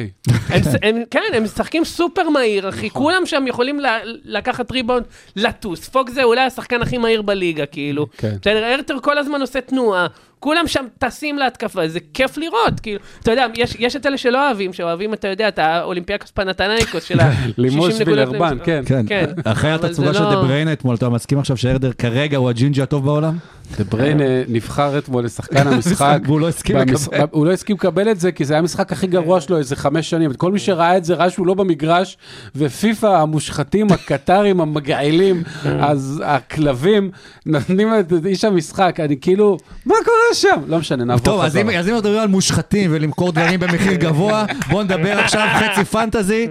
הם, 0.48 0.62
הם, 0.82 1.02
כן, 1.10 1.20
הם 1.34 1.44
משחקים 1.44 1.84
סופר 1.84 2.28
מהיר, 2.28 2.68
אחי. 2.68 2.90
כולם 2.90 3.26
שם 3.26 3.44
יכולים 3.46 3.80
לקחת 4.24 4.72
ריבאונד, 4.72 5.04
לטוס. 5.36 5.88
פוקס 5.88 6.10
זה 6.10 6.22
אולי 6.22 6.40
השחקן 6.40 6.82
הכי 6.82 6.98
מהיר 6.98 7.22
בליגה, 7.22 7.66
כאילו. 7.66 8.06
כן. 8.18 8.36
בסדר, 8.40 8.64
הרטר 8.64 8.96
כל 9.02 9.18
הזמן 9.18 9.40
עושה 9.40 9.60
תנועה. 9.60 10.06
כולם 10.44 10.66
שם 10.66 10.84
טסים 10.98 11.38
להתקפה, 11.38 11.88
זה 11.88 11.98
כיף 12.14 12.36
לראות, 12.38 12.80
כאילו, 12.82 13.00
אתה 13.22 13.30
יודע, 13.30 13.46
יש, 13.54 13.76
יש 13.78 13.96
את 13.96 14.06
אלה 14.06 14.18
שלא 14.18 14.46
אוהבים, 14.46 14.72
שאוהבים, 14.72 15.14
אתה 15.14 15.28
יודע, 15.28 15.48
את 15.48 15.58
האולימפיאקוס 15.58 16.30
פנאתינייקוס 16.30 17.04
של 17.04 17.20
ה-60 17.20 17.50
לימוס 17.58 18.00
נקודות. 18.00 18.36
כן. 18.64 18.82
כן, 18.86 19.04
כן, 19.08 19.30
אחרי 19.44 19.72
התצוגה 19.72 20.14
של 20.14 20.22
לא- 20.22 20.30
דה 20.30 20.36
בריינה 20.36 20.72
אתמול, 20.72 20.94
אתה 20.94 21.08
מסכים 21.08 21.38
עכשיו 21.38 21.56
שהרטר 21.56 21.92
כרגע 21.92 22.36
הוא 22.36 22.50
הג'ינג'י 22.50 22.82
הטוב 22.82 23.04
בעולם? 23.04 23.36
דה 23.78 23.84
בריין 23.84 24.20
אה, 24.20 24.42
נבחר 24.48 24.98
אתמול 24.98 25.24
לשחקן 25.24 25.66
המשחק. 25.68 26.18
והוא 26.24 26.40
לא 26.40 26.48
הסכים 26.48 26.76
לקבל. 26.76 26.96
הוא 27.30 27.46
לא 27.46 27.52
הסכים 27.52 27.76
לקבל 27.76 28.10
את 28.10 28.20
זה, 28.20 28.32
כי 28.32 28.44
זה 28.44 28.54
היה 28.54 28.58
המשחק 28.58 28.92
הכי 28.92 29.06
גרוע 29.06 29.40
שלו 29.40 29.58
איזה 29.58 29.76
חמש 29.76 30.10
שנים. 30.10 30.34
כל 30.34 30.52
מי 30.52 30.58
שראה 30.58 30.96
את 30.96 31.04
זה 31.04 31.14
ראה 31.14 31.30
שהוא 31.30 31.46
לא 31.46 31.54
במגרש, 31.54 32.16
ופיפ"א 32.56 33.06
המושחתים, 33.06 33.86
הקטארים, 33.92 34.60
המגעילים, 34.60 35.42
אז 35.88 36.22
הכלבים, 36.26 37.10
נותנים 37.46 37.88
את 38.00 38.12
איש 38.26 38.44
המשחק. 38.44 39.00
אני 39.00 39.16
כאילו, 39.20 39.56
מה 39.86 39.94
קורה 40.04 40.33
שם? 40.34 40.60
לא 40.66 40.78
משנה, 40.78 41.04
נעבור 41.04 41.24
טוב, 41.24 41.40
אז 41.40 41.56
אם 41.56 41.96
מדברים 41.96 42.20
על 42.20 42.28
מושחתים 42.28 42.90
ולמכור 42.94 43.32
דברים 43.32 43.60
במחיר 43.60 43.94
גבוה, 43.94 44.44
בואו 44.70 44.82
נדבר 44.82 45.18
עכשיו 45.18 45.48
חצי 45.58 45.84
פנטזי. 45.84 46.48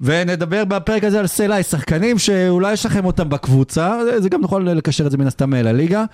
ונדבר 0.00 0.64
בפרק 0.64 1.04
הזה 1.04 1.20
על 1.20 1.26
סלעי, 1.26 1.62
שחקנים 1.62 2.18
שאולי 2.18 2.72
יש 2.72 2.86
לכם 2.86 3.04
אותם 3.04 3.28
בקבוצה, 3.28 3.98
זה 4.18 4.28
גם 4.28 4.40
נכון 4.40 4.64
לקשר 4.64 5.06
את 5.06 5.10
זה 5.10 5.18
מן 5.18 5.26
הסתם 5.26 5.54
לליגה. 5.54 6.04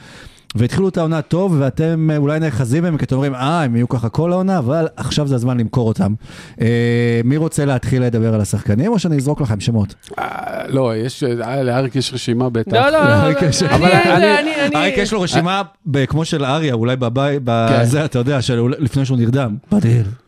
והתחילו 0.54 0.88
את 0.88 0.96
העונה 0.96 1.22
טוב, 1.22 1.56
ואתם 1.58 2.10
אה, 2.12 2.16
אולי 2.16 2.40
נאחזים 2.40 2.82
בהם, 2.82 2.96
כי 2.98 3.04
אתם 3.04 3.14
אומרים, 3.14 3.34
אה, 3.34 3.62
הם 3.62 3.76
יהיו 3.76 3.88
ככה 3.88 4.08
כל 4.08 4.32
העונה, 4.32 4.58
אבל 4.58 4.86
עכשיו 4.96 5.26
זה 5.26 5.34
הזמן 5.34 5.58
למכור 5.60 5.88
אותם. 5.88 6.14
אה, 6.60 7.20
מי 7.24 7.36
רוצה 7.36 7.64
להתחיל 7.64 8.02
לדבר 8.02 8.34
על 8.34 8.40
השחקנים, 8.40 8.92
או 8.92 8.98
שאני 8.98 9.16
אזרוק 9.16 9.40
לכם 9.40 9.60
שמות? 9.60 9.94
אה, 10.18 10.24
לא, 10.68 10.96
יש, 10.96 11.24
אה, 11.24 11.62
לאריק 11.62 11.96
יש 11.96 12.14
רשימה 12.14 12.48
בטח. 12.50 12.72
לא, 12.72 12.80
לא, 12.80 12.90
לא, 12.90 12.98
אריק 13.14 13.42
לא, 13.42 13.48
יש- 13.48 13.62
אני- 13.62 13.74
אבל 13.74 13.90
אני- 13.92 14.38
אני- 14.38 14.66
אני- 14.66 14.76
אריק 14.76 14.94
יש 14.98 15.12
לו 15.12 15.20
רשימה 15.20 15.62
ב- 15.86 16.04
כמו 16.04 16.24
של 16.24 16.44
אריה, 16.44 16.74
אולי 16.74 16.96
בבית, 16.96 17.38
כן. 17.38 17.42
בזה, 17.46 18.04
אתה 18.04 18.18
יודע, 18.18 18.42
של 18.42 18.58
אולי- 18.58 18.76
לפני 18.78 19.04
שהוא 19.04 19.18
נרדם. 19.18 19.56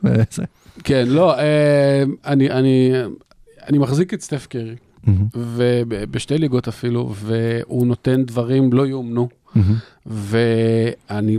וזה. 0.05 0.43
כן, 0.85 1.05
לא, 1.09 1.39
אה, 1.39 1.45
אני, 2.27 2.51
אני, 2.51 2.93
אני 3.69 3.79
מחזיק 3.79 4.15
את 4.15 4.21
סטף 4.23 4.47
קרי, 4.47 4.75
ובשתי 5.37 6.39
ליגות 6.39 6.69
אפילו, 6.69 7.15
והוא 7.17 7.87
נותן 7.87 8.23
דברים 8.25 8.73
לא 8.73 8.87
יאומנו. 8.87 9.29
ואני, 10.07 11.39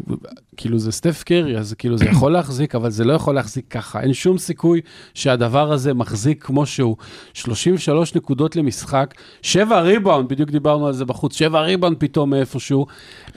כאילו 0.57 0.79
זה 0.79 0.91
סטף 0.91 1.23
קרי, 1.23 1.57
אז 1.57 1.73
כאילו 1.77 1.97
זה 1.97 2.05
יכול 2.05 2.31
להחזיק, 2.31 2.75
אבל 2.75 2.89
זה 2.89 3.03
לא 3.03 3.13
יכול 3.13 3.35
להחזיק 3.35 3.65
ככה. 3.69 4.01
אין 4.01 4.13
שום 4.13 4.37
סיכוי 4.37 4.81
שהדבר 5.13 5.71
הזה 5.71 5.93
מחזיק 5.93 6.43
כמו 6.43 6.65
שהוא. 6.65 6.95
33 7.33 8.15
נקודות 8.15 8.55
למשחק, 8.55 9.13
7 9.41 9.79
ריבאונד, 9.79 10.29
בדיוק 10.29 10.49
דיברנו 10.49 10.87
על 10.87 10.93
זה 10.93 11.05
בחוץ, 11.05 11.35
7 11.35 11.61
ריבאונד 11.61 11.97
פתאום 11.99 12.29
מאיפשהו. 12.29 12.85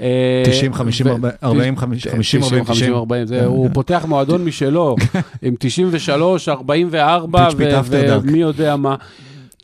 אה, 0.00 0.42
90, 0.46 0.74
50, 0.74 1.06
ו- 1.06 1.28
40, 1.42 1.76
50, 1.76 2.12
50, 2.12 2.42
40, 2.42 2.64
50, 2.64 2.94
40, 2.94 3.26
זה, 3.26 3.44
הוא 3.44 3.68
פותח 3.72 4.04
מועדון 4.08 4.44
משלו, 4.44 4.96
עם 5.42 5.54
93, 5.58 6.48
44, 6.48 7.48
Pitch 7.48 7.52
beat 7.52 7.56
after 7.56 7.90
dark. 7.90 8.22
ומי 8.22 8.38
יודע 8.38 8.76
מה. 8.76 8.94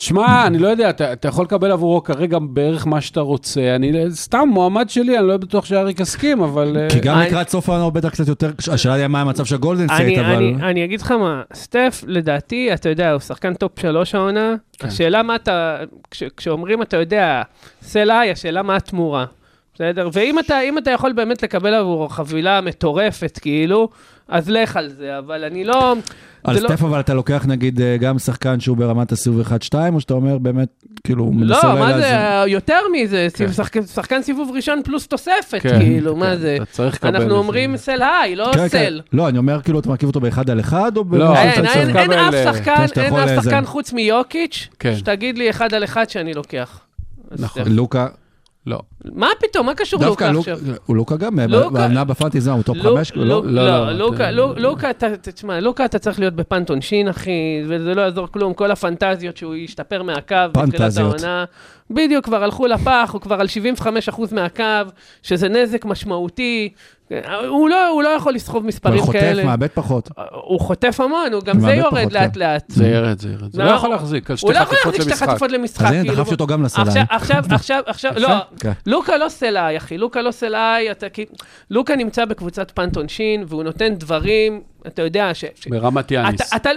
תשמע, 0.01 0.47
אני 0.47 0.59
לא 0.59 0.69
יודע, 0.69 0.91
אתה, 0.91 1.13
אתה 1.13 1.29
יכול 1.29 1.45
לקבל 1.45 1.71
עבורו 1.73 2.03
כרגע 2.03 2.39
בערך 2.43 2.87
מה 2.87 3.01
שאתה 3.01 3.21
רוצה. 3.21 3.75
אני 3.77 3.93
סתם 4.11 4.49
מועמד 4.53 4.91
שלי, 4.91 5.19
אני 5.19 5.27
לא 5.29 5.37
בטוח 5.37 5.65
שאריק 5.65 6.01
יסכים, 6.01 6.43
אבל... 6.43 6.77
אה, 6.77 6.89
כי 6.91 7.01
גם 7.01 7.19
אני- 7.19 7.27
לקראת 7.27 7.49
סוף 7.49 7.69
העונה 7.69 7.85
הוא 7.85 7.93
בטח 7.93 8.09
קצת 8.09 8.29
יותר, 8.29 8.51
השאלה 8.73 8.95
היא 8.95 9.07
מה 9.07 9.21
המצב 9.21 9.45
של 9.45 9.57
גולדן 9.57 9.87
סטייט, 9.95 10.19
אני, 10.19 10.27
אבל... 10.27 10.35
אני, 10.37 10.55
אני 10.63 10.85
אגיד 10.85 11.01
לך 11.01 11.11
מה, 11.13 11.43
סטף, 11.55 12.05
לדעתי, 12.07 12.75
אתה 12.75 12.89
יודע, 12.89 13.13
הוא 13.13 13.21
שחקן 13.21 13.55
טופ 13.55 13.81
שלוש 13.81 14.15
העונה. 14.15 14.55
כן. 14.79 14.89
השאלה 14.89 15.23
מה 15.23 15.35
אתה, 15.37 15.77
כש, 16.11 16.23
כשאומרים, 16.37 16.83
אתה 16.83 16.97
יודע, 16.97 17.43
סלעי, 17.83 18.31
השאלה 18.31 18.63
מה 18.63 18.77
התמורה. 18.77 19.25
בסדר? 19.81 20.09
ואם 20.13 20.39
אתה, 20.39 20.61
אם 20.61 20.79
אתה 20.79 20.91
יכול 20.91 21.13
באמת 21.13 21.43
לקבל 21.43 21.75
עבורו 21.75 22.09
חבילה 22.09 22.61
מטורפת, 22.61 23.39
כאילו, 23.43 23.89
אז 24.29 24.51
לך 24.51 24.77
על 24.77 24.89
זה, 24.89 25.19
אבל 25.19 25.45
אני 25.45 25.65
לא... 25.65 25.95
על 26.45 26.55
זה 26.55 26.61
לא- 26.61 26.69
סטף 26.69 26.83
אבל 26.83 27.01
אתה 27.01 27.15
לוקח 27.15 27.45
נגיד 27.47 27.81
אה, 27.81 27.97
גם 27.97 28.19
שחקן 28.19 28.61
שהוא 28.61 28.77
ברמת 28.77 29.13
הסיבוב 29.13 29.47
1-2, 29.47 29.53
או 29.93 30.01
שאתה 30.01 30.15
אומר 30.15 30.39
באמת, 30.39 30.69
כאילו, 31.05 31.25
הוא 31.25 31.35
מנסה 31.35 31.75
לא, 31.75 31.81
מה 31.81 31.91
לאזן. 31.91 32.01
זה, 32.01 32.51
יותר 32.51 32.79
מזה, 32.93 33.27
כן. 33.35 33.53
שחקן, 33.53 33.83
שחקן 33.83 34.23
סיבוב 34.23 34.51
ראשון 34.55 34.83
פלוס 34.85 35.07
תוספת, 35.07 35.59
כן, 35.61 35.79
כאילו, 35.79 36.17
מה 36.17 36.27
כן, 36.27 36.37
זה? 36.37 36.57
אתה 36.57 36.65
צריך 36.65 36.95
לקבל 36.95 37.09
אנחנו 37.09 37.31
זה. 37.31 37.35
אומרים 37.35 37.77
סל 37.77 38.03
היי, 38.03 38.37
לא 38.37 38.51
כן, 38.53 38.59
כן. 38.59 38.69
סל. 38.69 39.01
לא, 39.13 39.29
אני 39.29 39.39
אומר 39.39 39.63
כאילו, 39.63 39.81
אתה 39.81 39.89
מרכיב 39.89 40.09
אותו 40.09 40.21
באחד 40.21 40.51
על 40.51 40.61
אחד, 40.61 40.97
או... 40.97 41.05
לא, 41.13 41.37
אין, 41.37 41.67
אין? 41.67 41.67
אין 41.67 41.89
לקבל, 41.89 42.29
אף 42.29 42.35
אה, 42.35 42.55
שחקן, 42.55 42.85
אין 42.97 43.15
אף. 43.15 43.45
שחקן 43.45 43.65
חוץ 43.65 43.93
מיוקיץ', 43.93 44.69
כן. 44.79 44.97
שתגיד 44.97 45.39
לי 45.39 45.51
אחד 45.51 45.75
על 45.75 45.85
אחד 45.85 46.11
שאני 46.11 46.35
לוקח. 46.35 46.81
נכון. 47.39 47.63
לוקה, 47.67 48.07
לא. 48.67 48.81
מה 49.05 49.27
פתאום, 49.39 49.67
מה 49.67 49.75
קשור 49.75 50.01
דווקא 50.01 50.25
לוקה 50.25 50.39
עכשיו? 50.53 50.59
הוא 50.87 50.97
לוקה 50.97 51.17
גם, 51.17 51.41
לוקה- 51.41 51.71
בעונה 51.71 52.05
בפאנטי 52.05 52.41
זה 52.41 52.51
הוא 52.53 52.63
טופ 52.63 52.77
לו- 52.77 52.97
5, 52.97 53.13
לו- 53.15 53.25
לא? 53.25 53.43
לא, 53.45 53.93
לא, 53.93 54.31
לא, 54.31 54.55
לוקה, 54.57 54.91
אתה- 54.91 55.07
תשמע, 55.23 55.61
לוקה 55.61 55.85
אתה 55.85 55.99
צריך 55.99 56.19
להיות 56.21 56.35
בפנטון 56.35 56.81
שין, 56.81 57.09
אחי, 57.09 57.31
וזה 57.69 57.95
לא 57.95 58.01
יעזור 58.03 58.27
כלום, 58.33 58.55
כל 58.55 58.71
הפנטזיות 58.71 59.37
שהוא 59.37 59.55
ישתפר 59.55 60.03
מהקו 60.03 60.35
פנטזיות. 60.53 61.23
בדיוק, 61.91 62.25
כבר 62.25 62.45
הלכו 62.45 62.67
לפח, 62.67 63.11
הוא 63.13 63.21
כבר 63.21 63.41
על 63.41 63.47
75% 63.47 64.33
מהקו, 64.33 64.65
שזה 65.23 65.49
נזק 65.49 65.85
משמעותי. 65.85 66.69
הוא 67.49 67.69
לא, 67.69 67.89
הוא 67.89 68.03
לא 68.03 68.09
יכול 68.09 68.35
לסחוב 68.35 68.67
מספרים 68.67 68.99
הוא 68.99 69.07
חוטף, 69.07 69.21
כאלה. 69.21 69.45
מאבד 69.45 69.67
פחות. 69.75 70.09
הוא 70.45 70.61
חוטף 70.61 71.01
המון, 71.01 71.33
הוא 71.33 71.43
גם 71.43 71.57
הוא 71.57 71.67
זה 71.69 71.75
יורד 71.75 71.99
פחות, 72.01 72.13
לאט 72.13 72.35
כן. 72.35 72.41
לאט. 72.41 72.65
זה 72.69 72.87
ירד, 72.87 73.19
זה 73.21 73.29
ירד. 73.29 73.53
זה 73.53 73.59
לא, 73.63 73.65
לא 73.65 73.75
יכול 73.75 73.89
הוא- 73.89 73.97
להחזיק 73.97 74.31
על 74.31 74.37
שתי 74.37 74.47
הוא 74.47 74.53
לא 74.53 74.59
יכול 74.59 74.67
חטיפות 74.77 74.85
להחזיק 74.95 75.03
שתי 75.03 75.11
למשחק. 75.11 75.29
חטיפות 75.29 75.53
למשחק. 75.53 75.85
אז 75.87 75.93
הנה, 75.93 76.01
כאילו. 76.03 76.15
דחפתי 76.17 76.31
אותו 76.35 76.47
גם. 76.47 76.65
עכשיו, 76.65 76.85
עכשיו, 77.11 77.43
עכשיו, 77.51 77.83
עכשיו, 77.87 78.13
לא, 78.17 78.29
כן. 78.61 78.73
לוקה 78.91 79.17
לא 79.17 79.29
סלעי, 79.29 79.77
אחי, 79.77 79.99
לוקה 79.99 80.23
לא 80.23 80.31
סלעי, 80.31 80.91
אתה 80.91 81.09
כאילו, 81.09 81.31
לוקה 81.71 81.97
נמצא 81.97 82.25
בקבוצת 82.25 82.71
פאנט 82.71 82.97
עונשין, 82.97 83.45
והוא 83.49 83.63
נותן 83.63 83.95
דברים, 83.95 84.63
אתה 84.87 85.03
יודע, 85.03 85.35
ש... 85.35 85.45
ברמת 85.69 86.11
יאניס. 86.11 86.41
אתה, 86.57 86.71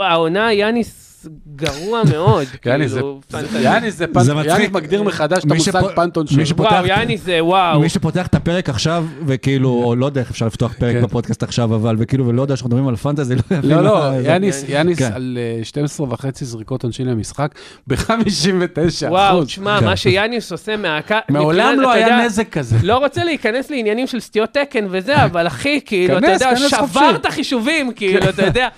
העונה, 0.00 0.52
יאניס 0.52 1.11
גרוע 1.56 2.02
מאוד, 2.10 2.46
יאניס 2.66 2.90
זה- 2.90 3.00
כאילו, 3.00 3.20
זה-. 3.28 3.60
יאניס 3.62 3.94
זה 3.96 4.06
זה. 4.20 4.32
יאניס 4.44 4.70
מגדיר 4.70 5.02
מחדש 5.02 5.44
את 5.44 5.50
המושג 5.50 5.94
פנטון 5.94 6.26
שלו. 6.26 6.46
שפותח- 6.46 6.70
וואו, 6.72 6.86
יאניס 6.86 7.22
זה 7.24 7.44
וואו. 7.44 7.80
מי 7.80 7.88
שפותח 7.88 8.26
את 8.26 8.34
הפרק 8.34 8.68
עכשיו, 8.68 9.04
וכאילו, 9.26 9.68
או 9.84 9.96
לא 9.96 10.06
יודע 10.06 10.20
איך 10.20 10.30
אפשר 10.30 10.46
לפתוח 10.46 10.72
פרק 10.78 10.96
כן. 10.96 11.02
בפודקאסט 11.02 11.42
עכשיו, 11.42 11.74
אבל, 11.74 11.96
וכאילו, 11.98 12.26
ולא 12.26 12.42
יודע 12.42 12.56
שאנחנו 12.56 12.68
מדברים 12.68 12.88
על 12.88 12.96
פנטזי, 12.96 13.34
לא 13.34 13.42
יבין 13.50 13.70
לא, 13.70 13.82
לא, 13.84 13.94
מה 13.94 14.22
זה. 14.22 14.28
יאניס, 14.28 14.64
יאניס 14.68 14.98
כן. 14.98 15.10
על 15.14 15.38
אה, 15.58 15.64
12 15.64 16.06
וחצי 16.10 16.44
זריקות 16.44 16.82
עונשין 16.82 17.08
למשחק 17.08 17.54
ב-59 17.86 19.08
וואו, 19.08 19.44
תשמע, 19.44 19.80
כן. 19.80 19.84
מה 19.84 19.96
שיאניס 19.96 20.52
עושה 20.52 20.76
מהקו... 20.76 21.14
מעולם 21.28 21.80
לא 21.80 21.92
היה 21.92 22.24
נזק 22.26 22.48
כזה. 22.48 22.76
לא 22.82 22.98
רוצה 22.98 23.24
להיכנס 23.24 23.70
לעניינים 23.70 24.06
של 24.06 24.20
סתיות 24.20 24.50
תקן 24.50 24.86
וזה, 24.90 25.24
אבל 25.24 25.46
אחי, 25.46 25.80
כאילו, 25.84 26.18
אתה 26.18 26.26
יודע, 26.32 26.56
שבר. 26.56 27.12
את 27.16 27.26
החישובים, 27.26 27.92
כאילו, 27.92 28.28
אתה 28.28 28.46
יודע. 28.46 28.68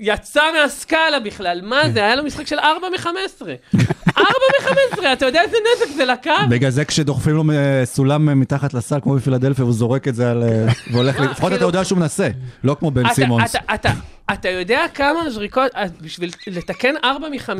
יצא 0.00 0.40
מהסקאלה 0.62 1.20
בכלל, 1.20 1.60
מה 1.62 1.82
זה? 1.94 2.04
היה 2.04 2.16
לו 2.16 2.24
משחק 2.24 2.46
של 2.46 2.58
4 2.58 2.88
מ-15. 2.88 3.06
4 4.18 4.24
מ-15, 4.62 5.06
אתה 5.12 5.26
יודע 5.26 5.42
איזה 5.42 5.56
נזק 5.76 5.96
זה 5.96 6.04
לקו? 6.04 6.30
בגלל 6.50 6.70
זה 6.70 6.84
כשדוחפים 6.84 7.32
לו 7.34 7.44
אה, 7.52 7.82
סולם 7.84 8.28
אה, 8.28 8.34
מתחת 8.34 8.74
לסל, 8.74 8.98
כמו 9.02 9.14
בפילדלפיה, 9.14 9.64
הוא 9.64 9.72
זורק 9.72 10.08
את 10.08 10.14
זה 10.14 10.30
על... 10.30 10.42
אה, 10.42 10.66
והולך, 10.92 11.20
ל- 11.20 11.22
לפחות 11.24 11.38
אתה 11.52 11.56
כאילו- 11.56 11.66
יודע 11.68 11.84
שהוא 11.84 11.98
מנסה, 11.98 12.28
לא 12.64 12.76
כמו 12.78 12.90
בן 12.90 13.06
אתה- 13.06 13.14
סימונס. 13.14 13.56
אתה- 13.56 13.74
אתה- 13.74 13.92
אתה 14.32 14.48
יודע 14.48 14.80
כמה 14.94 15.30
זריקות, 15.30 15.70
בשביל 16.00 16.30
לתקן 16.46 16.94
4 17.04 17.28
מ-15, 17.28 17.50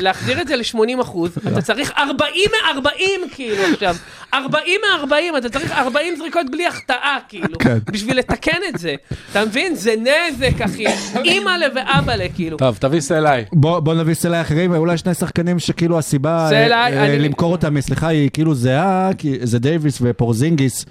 להחזיר 0.00 0.40
את 0.40 0.48
זה 0.48 0.56
ל-80 0.56 1.00
אחוז, 1.02 1.38
אתה 1.48 1.62
צריך 1.62 1.92
40 1.98 2.50
מ-40 2.50 2.88
כאילו 3.34 3.62
עכשיו. 3.74 3.96
40 4.34 4.80
מ-40, 5.04 5.38
אתה 5.38 5.48
צריך 5.48 5.72
40 5.72 6.16
זריקות 6.16 6.46
בלי 6.50 6.66
החטאה 6.66 7.16
כאילו. 7.28 7.58
כן. 7.58 7.78
בשביל 7.92 8.18
לתקן 8.18 8.58
את 8.68 8.78
זה. 8.78 8.94
אתה 9.32 9.44
מבין? 9.44 9.74
זה 9.74 9.94
נזק, 9.98 10.60
אחי. 10.60 10.84
אימא'לה 11.24 11.66
ואבא'לה 11.76 12.26
כאילו. 12.34 12.56
טוב, 12.56 12.76
תביא 12.80 13.00
סלעי. 13.00 13.44
בוא, 13.52 13.80
נביא 13.94 14.14
סלעי 14.14 14.40
אחרים, 14.40 14.74
אולי 14.74 14.98
שני 14.98 15.14
שחקנים 15.14 15.58
שכאילו 15.58 15.98
הסיבה 15.98 16.48
אה, 16.52 16.66
אה, 16.72 17.06
אני- 17.06 17.18
למכור 17.18 17.52
אותם, 17.52 17.80
סליחה, 17.80 18.08
היא 18.08 18.30
כאילו 18.32 18.54
זהה, 18.54 19.10
כי 19.18 19.38
זה 19.42 19.58
דייוויס 19.58 19.98
ופורזינגיס, 20.02 20.86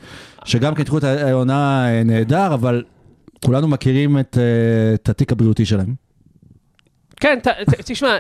שגם 0.46 0.76
כן 0.76 0.84
את 0.98 1.04
העונה 1.04 1.86
אה, 1.90 2.04
נהדר, 2.04 2.54
אבל 2.54 2.84
כולנו 3.46 3.68
מכירים 3.68 4.20
את, 4.20 4.38
התיק 5.10 5.32
הבריאותי 5.32 5.66
שלהם. 5.66 5.94
כן, 7.20 7.40
ת, 7.44 7.48
ת, 7.48 7.52
תשמע, 7.92 8.18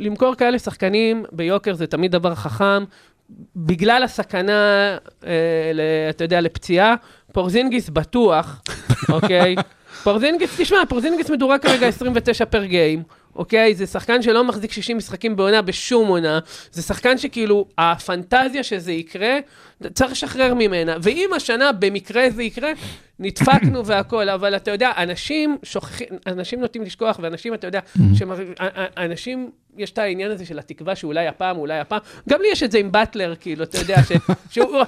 למכור 0.00 0.34
כאלה 0.34 0.58
שחקנים 0.58 1.24
ביוקר 1.32 1.74
זה 1.74 1.86
תמיד 1.86 2.12
דבר 2.12 2.34
חכם. 2.34 2.84
בגלל 3.56 4.02
הסכנה, 4.02 4.96
אה, 5.26 5.30
ל, 5.74 5.80
אתה 6.10 6.24
יודע, 6.24 6.40
לפציעה, 6.40 6.94
פורזינגיס 7.32 7.88
בטוח, 7.88 8.62
אוקיי? 9.12 9.54
פורזינגיס, 10.02 10.50
תשמע, 10.60 10.78
פורזינגיס 10.88 11.30
מדורג 11.30 11.60
כרגע 11.60 11.86
29 11.86 12.44
פר 12.44 12.64
גיים, 12.64 13.02
אוקיי? 13.36 13.74
זה 13.74 13.86
שחקן 13.86 14.22
שלא 14.22 14.44
מחזיק 14.44 14.72
60 14.72 14.96
משחקים 14.96 15.36
בעונה 15.36 15.62
בשום 15.62 16.08
עונה. 16.08 16.38
זה 16.72 16.82
שחקן 16.82 17.18
שכאילו, 17.18 17.66
הפנטזיה 17.78 18.62
שזה 18.62 18.92
יקרה, 18.92 19.38
צריך 19.94 20.12
לשחרר 20.12 20.54
ממנה. 20.54 20.96
ואם 21.02 21.30
השנה 21.36 21.72
במקרה 21.72 22.30
זה 22.30 22.42
יקרה, 22.42 22.72
נדפקנו 23.20 23.86
והכל, 23.86 24.28
אבל 24.28 24.56
אתה 24.56 24.70
יודע, 24.70 24.90
אנשים 24.96 25.58
שוכחים, 25.62 26.06
אנשים 26.26 26.60
נוטים 26.60 26.82
לשכוח, 26.82 27.18
ואנשים, 27.22 27.54
אתה 27.54 27.66
יודע, 27.66 27.80
שמר... 28.14 28.36
אנשים, 28.96 29.50
יש 29.76 29.90
את 29.90 29.98
העניין 29.98 30.30
הזה 30.30 30.46
של 30.46 30.58
התקווה 30.58 30.96
שאולי 30.96 31.26
הפעם, 31.26 31.56
אולי 31.56 31.78
הפעם, 31.78 31.98
גם 32.28 32.38
לי 32.42 32.48
יש 32.52 32.62
את 32.62 32.70
זה 32.72 32.78
עם 32.78 32.92
באטלר, 32.92 33.34
כאילו, 33.40 33.64
אתה 33.64 33.78
יודע, 33.78 33.96
ש... 34.02 34.12
שהוא... 34.54 34.82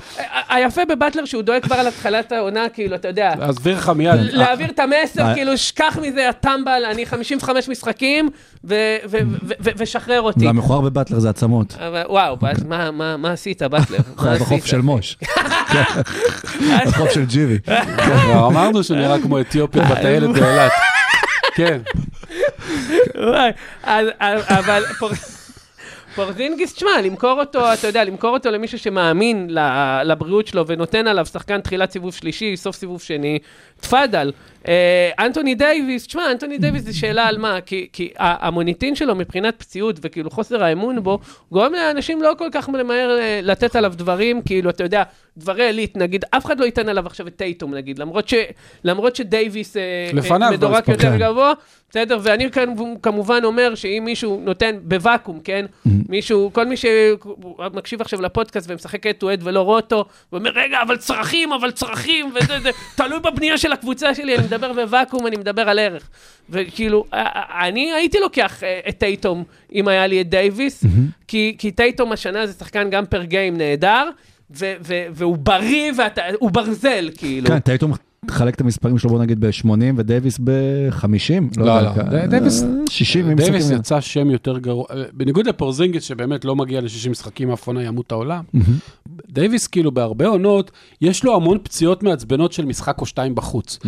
היפה 0.48 0.84
בבאטלר 0.84 1.24
שהוא 1.24 1.42
דואג 1.42 1.62
כבר 1.62 1.76
על 1.76 1.86
התחלת 1.86 2.32
העונה, 2.32 2.68
כאילו, 2.68 2.94
אתה 2.94 3.08
יודע, 3.08 3.34
אסביר 3.50 3.76
לך 3.76 3.88
מיד. 3.88 4.14
להעביר 4.20 4.70
את 4.70 4.78
המסר. 4.78 5.34
כאילו, 5.34 5.56
שכח 5.58 5.98
מזה, 6.02 6.28
הטמבל, 6.28 6.82
אני 6.90 7.06
55 7.06 7.68
משחקים, 7.68 8.28
ושחרר 9.76 10.20
אותי. 10.20 10.46
והמכוער 10.46 10.80
בבטלר 10.80 11.18
זה 11.18 11.30
עצמות. 11.30 11.76
וואו, 12.08 12.36
מה- 12.64 13.32
עשית, 13.32 13.62
באטלר? 13.62 13.98
בחוף? 14.40 14.66
של 14.66 14.80
מוש. 14.80 15.16
בחוף 16.86 17.10
של 17.10 17.24
ג'יבי. 17.24 17.58
כבר 18.22 18.46
אמרנו 18.46 18.84
שהוא 18.84 18.96
נראה 18.96 19.22
כמו 19.22 19.40
אתיופיה 19.40 19.82
בטיילת 19.84 20.30
באילת. 20.30 20.72
כן. 21.54 21.78
וואי, 23.14 23.50
אז- 23.82 24.06
אז- 24.20 24.42
אבל 24.48 24.84
פורזינגיס, 26.14 26.74
תשמע, 26.74 26.90
למכור 27.04 27.40
אותו, 27.40 27.72
אתה 27.72 27.86
יודע, 27.86 28.04
למכור 28.04 28.30
אותו 28.30 28.50
למישהו 28.50 28.78
שמאמין 28.78 29.50
לבריאות 30.04 30.46
שלו 30.46 30.66
ונותן 30.66 31.06
עליו 31.06 31.26
שחקן 31.26 31.60
תחילת 31.60 31.90
סיבוב 31.90 32.14
שלישי, 32.14 32.56
סוף 32.56 32.76
סיבוב 32.76 33.00
שני, 33.00 33.38
תפאדל. 33.80 34.32
אה, 34.68 35.10
אנטוני 35.18 35.54
דייוויס, 35.54 36.06
תשמע, 36.06 36.30
אנטוני 36.32 36.58
דייוויס 36.58 36.82
זה 36.82 36.94
שאלה 36.94 37.26
על 37.26 37.38
מה, 37.38 37.60
כי, 37.66 37.88
כי 37.92 38.12
המוניטין 38.18 38.94
שלו 38.94 39.14
מבחינת 39.14 39.54
פציעות 39.58 39.96
וכאילו 40.02 40.30
חוסר 40.30 40.64
האמון 40.64 41.02
בו, 41.02 41.18
גורם 41.52 41.72
לאנשים 41.72 42.22
לא 42.22 42.32
כל 42.38 42.48
כך 42.52 42.68
למהר 42.78 43.18
אה, 43.20 43.40
לתת 43.42 43.76
עליו 43.76 43.92
דברים, 43.96 44.42
כאילו, 44.42 44.70
אתה 44.70 44.84
יודע, 44.84 45.02
דברי 45.36 45.66
עילית, 45.66 45.96
נגיד, 45.96 46.24
אף 46.30 46.46
אחד 46.46 46.60
לא 46.60 46.64
ייתן 46.64 46.88
עליו 46.88 47.06
עכשיו 47.06 47.26
את 47.26 47.36
טייטום, 47.36 47.74
נגיד, 47.74 47.98
למרות, 47.98 48.28
ש, 48.28 48.34
למרות 48.84 49.16
שדייוויס 49.16 49.76
אה, 49.76 50.10
מדורג 50.50 50.82
כבר 50.82 50.92
יותר. 50.92 51.16
גבוה, 51.16 51.52
בסדר? 51.92 52.18
ואני 52.22 52.50
כאן 52.50 52.74
כמובן 53.02 53.44
אומר 53.44 53.74
שאם 53.74 54.02
מישהו 54.04 54.40
נותן 54.44 54.76
בוואקום, 54.82 55.40
כן? 55.44 55.66
מישהו, 56.08 56.50
כל 56.52 56.66
מי 56.66 56.74
שמקשיב 56.76 58.00
עכשיו 58.00 58.22
לפודקאסט 58.22 58.70
ומשחק 58.70 59.06
אד 59.06 59.14
טו 59.14 59.32
אד 59.32 59.40
ולא 59.42 59.60
רוטו, 59.60 60.04
ואומר, 60.32 60.50
רגע, 60.50 60.82
אבל 60.82 60.96
צרכים, 60.96 61.52
אבל 61.52 61.70
צרכים, 61.70 62.32
וזה, 62.34 62.60
זה, 62.60 62.70
תלוי 62.94 63.20
בבנייה 63.20 63.58
של 63.58 63.72
הקבוצה 63.72 64.14
שלי, 64.14 64.36
אני 64.36 64.44
מדבר 64.44 64.72
בוואקום, 64.72 65.26
אני 65.26 65.36
מדבר 65.36 65.68
על 65.68 65.78
ערך. 65.78 66.08
וכאילו, 66.50 67.04
אני 67.62 67.92
הייתי 67.92 68.18
לוקח 68.20 68.62
את 68.88 68.98
טייטום 68.98 69.44
אם 69.72 69.88
היה 69.88 70.06
לי 70.06 70.20
את 70.20 70.28
דייוויס, 70.28 70.84
כי, 71.28 71.54
כי 71.58 71.70
טייטום 71.70 72.12
השנה 72.12 72.46
זה 72.46 72.52
שחקן 72.52 72.90
גם 72.90 73.06
per 73.06 73.22
game 73.22 73.56
נהדר, 73.56 74.10
והוא 74.50 75.36
בריא, 75.36 75.92
והוא 75.96 76.50
ברזל, 76.50 77.10
כאילו. 77.16 77.48
כן, 77.48 77.58
טייטום 77.58 77.92
חלק 78.30 78.54
את 78.54 78.60
המספרים 78.60 78.98
שלו, 78.98 79.10
בוא 79.10 79.18
נגיד 79.22 79.40
ב-80 79.44 79.68
ודייוויס 79.96 80.38
ב-50. 80.44 81.06
לא, 81.56 81.80
לא, 81.80 81.90
ד- 81.90 82.34
דייוויס- 82.34 82.64
60, 82.90 83.30
אם 83.30 83.36
דייוויס. 83.36 83.70
יצא 83.70 84.00
שם 84.00 84.30
יותר 84.30 84.58
גרוע, 84.58 84.84
אה, 84.90 85.02
בניגוד 85.12 85.46
לפורזינגיס 85.46 86.02
שבאמת 86.04 86.44
לא 86.44 86.56
מגיע 86.56 86.80
ל-60 86.80 87.10
משחקים 87.10 87.50
אף 87.50 87.66
עונה 87.66 87.82
ימות 87.82 88.12
העולם. 88.12 88.44
דייוויס 89.28 89.66
כאילו 89.66 89.92
בהרבה 89.92 90.26
עונות, 90.26 90.70
יש 91.00 91.24
לו 91.24 91.36
המון 91.36 91.58
פציעות 91.62 92.02
מעצבנות 92.02 92.52
של 92.52 92.64
משחק 92.64 93.00
או 93.00 93.06
שתיים 93.06 93.34
בחוץ. 93.34 93.78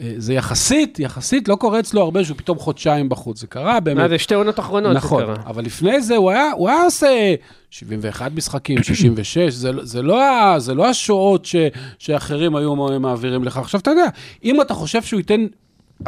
אה, 0.00 0.12
זה 0.16 0.34
יחסית, 0.34 0.98
יחסית 1.00 1.48
לא 1.48 1.54
קורה 1.56 1.80
אצלו 1.80 2.00
הרבה 2.02 2.24
שהוא 2.24 2.36
פתאום 2.36 2.58
חודשיים 2.58 3.08
בחוץ, 3.08 3.40
זה 3.40 3.46
קרה 3.46 3.80
באמת. 3.80 4.10
זה 4.10 4.18
שתי 4.18 4.34
עונות 4.34 4.58
אחרונות 4.60 4.96
נכון, 4.96 5.20
זה 5.26 5.26
קרה. 5.26 5.44
אבל 5.46 5.64
לפני 5.64 6.00
זה 6.00 6.16
הוא 6.16 6.30
היה, 6.30 6.50
הוא 6.56 6.68
היה 6.68 6.82
עושה 6.84 7.34
71 7.70 8.32
משחקים, 8.34 8.82
66, 8.82 9.52
זה, 9.54 9.72
לא- 9.72 9.84
זה, 9.84 10.02
לא, 10.02 10.18
זה 10.58 10.74
לא 10.74 10.86
השעות 10.88 11.44
ש, 11.44 11.56
שאחרים 11.98 12.56
היו 12.56 12.76
מעבירים 13.00 13.44
לך. 13.44 13.56
עכשיו, 13.56 13.80
אתה 13.80 13.90
יודע, 13.90 14.06
אם 14.44 14.60
אתה 14.60 14.74
חושב 14.74 15.02
שהוא 15.02 15.18
ייתן 15.20 15.46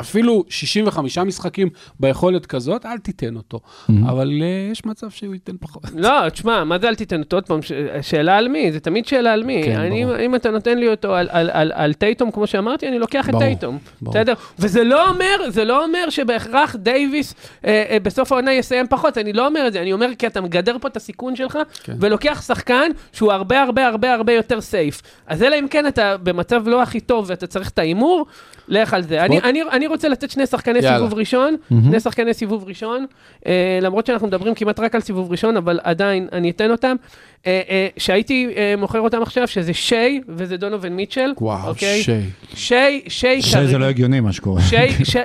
אפילו 0.01 0.45
65 0.49 1.19
משחקים 1.19 1.69
ביכולת 2.01 2.47
כזאת, 2.47 2.87
אל 2.87 2.99
תיתן 2.99 3.37
אותו. 3.37 3.61
אבל 3.89 4.29
uh, 4.29 4.73
יש 4.73 4.87
מצב 4.87 5.11
שהוא 5.11 5.35
ייתן 5.35 5.53
פחות. 5.61 5.83
לא, 6.05 6.29
תשמע, 6.29 6.65
מה 6.65 6.79
זה 6.79 6.89
אל 6.89 6.95
תיתן 6.95 7.21
אותו? 7.21 7.37
עוד 7.37 7.47
פעם, 7.47 7.63
ש- 7.63 7.73
שאלה 8.03 8.37
על 8.37 8.49
מי? 8.49 8.73
זה 8.73 8.81
תמיד 8.81 9.07
שאלה 9.07 9.33
על 9.33 9.45
מי. 9.45 9.63
כן, 9.65 9.81
אני, 9.81 10.05
ברור. 10.05 10.19
אם 10.19 10.35
אתה 10.35 10.51
נותן 10.51 10.79
לי 10.79 10.89
אותו 10.89 11.15
על, 11.15 11.29
על, 11.31 11.51
על, 11.53 11.73
על 11.75 11.93
טייטום, 11.93 12.31
כמו 12.31 12.47
שאמרתי, 12.47 12.89
אני 12.89 12.99
לוקח 12.99 13.29
את 13.29 13.35
טייטום. 13.39 13.79
בסדר? 14.03 14.35
וזה 14.59 14.85
לא 14.85 15.09
אומר, 15.09 15.37
זה 15.49 15.65
לא 15.65 15.85
אומר 15.85 16.11
שבהכרח 16.11 16.77
דייוויס 16.77 17.35
אה, 17.65 17.85
אה, 17.91 18.01
בסוף 18.03 18.33
העונה 18.33 18.53
יסיים 18.53 18.87
פחות, 18.89 19.19
אני 19.19 19.33
לא 19.33 19.47
אומר 19.47 19.67
את 19.67 19.73
זה, 19.73 19.81
אני 19.81 19.93
אומר 19.93 20.09
כי 20.19 20.27
אתה 20.27 20.41
מגדר 20.41 20.77
פה 20.81 20.89
את 20.89 20.97
הסיכון 20.97 21.37
שלך, 21.37 21.59
כן. 21.85 21.95
ולוקח 22.01 22.43
שחקן 22.47 22.91
שהוא 23.13 23.33
הרבה 23.33 23.63
הרבה 23.63 23.87
הרבה 23.87 24.15
הרבה 24.15 24.33
יותר 24.33 24.61
סייף. 24.61 25.03
אז 25.27 25.43
אלא 25.43 25.57
אם 25.59 25.69
כן 25.69 25.87
אתה 25.87 26.17
במצב 26.17 26.69
לא 26.69 26.83
הכי 26.83 27.01
טוב 27.01 27.25
ואתה 27.29 27.47
צריך 27.47 27.69
את 27.71 27.79
ההימור, 27.79 28.27
לך 28.71 28.95
על 28.95 29.03
זה. 29.03 29.25
אני, 29.25 29.39
אני, 29.41 29.63
אני 29.73 29.87
רוצה 29.87 30.09
לתת 30.09 30.31
שני 30.31 30.47
שחקני 30.47 30.79
יאללה. 30.79 30.97
סיבוב 30.97 31.15
ראשון, 31.15 31.57
שני 31.69 32.01
שחקני 32.01 32.35
סיבוב 32.35 32.65
ראשון, 32.69 33.07
אה, 33.47 33.79
למרות 33.83 34.07
שאנחנו 34.07 34.27
מדברים 34.27 34.55
כמעט 34.55 34.81
רק 34.81 34.95
על 34.95 35.01
סיבוב 35.01 35.31
ראשון, 35.31 35.57
אבל 35.57 35.81
עדיין 35.83 36.29
אני 36.33 36.51
אתן 36.51 36.71
אותם. 36.71 36.97
אה, 37.47 37.61
אה, 37.69 37.89
שהייתי 37.97 38.53
אה, 38.57 38.75
מוכר 38.79 39.01
אותם 39.01 39.23
עכשיו, 39.23 39.49
שזה 39.49 39.75
שיי 39.75 40.21
וזה 40.29 40.57
דונובין 40.57 40.97
מיטשל. 40.97 41.33
וואו, 41.41 41.69
אוקיי? 41.69 42.03
שיי. 42.03 42.23
שיי, 42.55 43.01
שיי, 43.09 43.43
שזה 43.43 43.57
כרגע- 43.59 43.79
לא 43.79 43.85
הגיוני 43.85 44.21
מה 44.21 44.33
שקורה. 44.33 44.63
שי, 44.63 45.05
שי, 45.05 45.19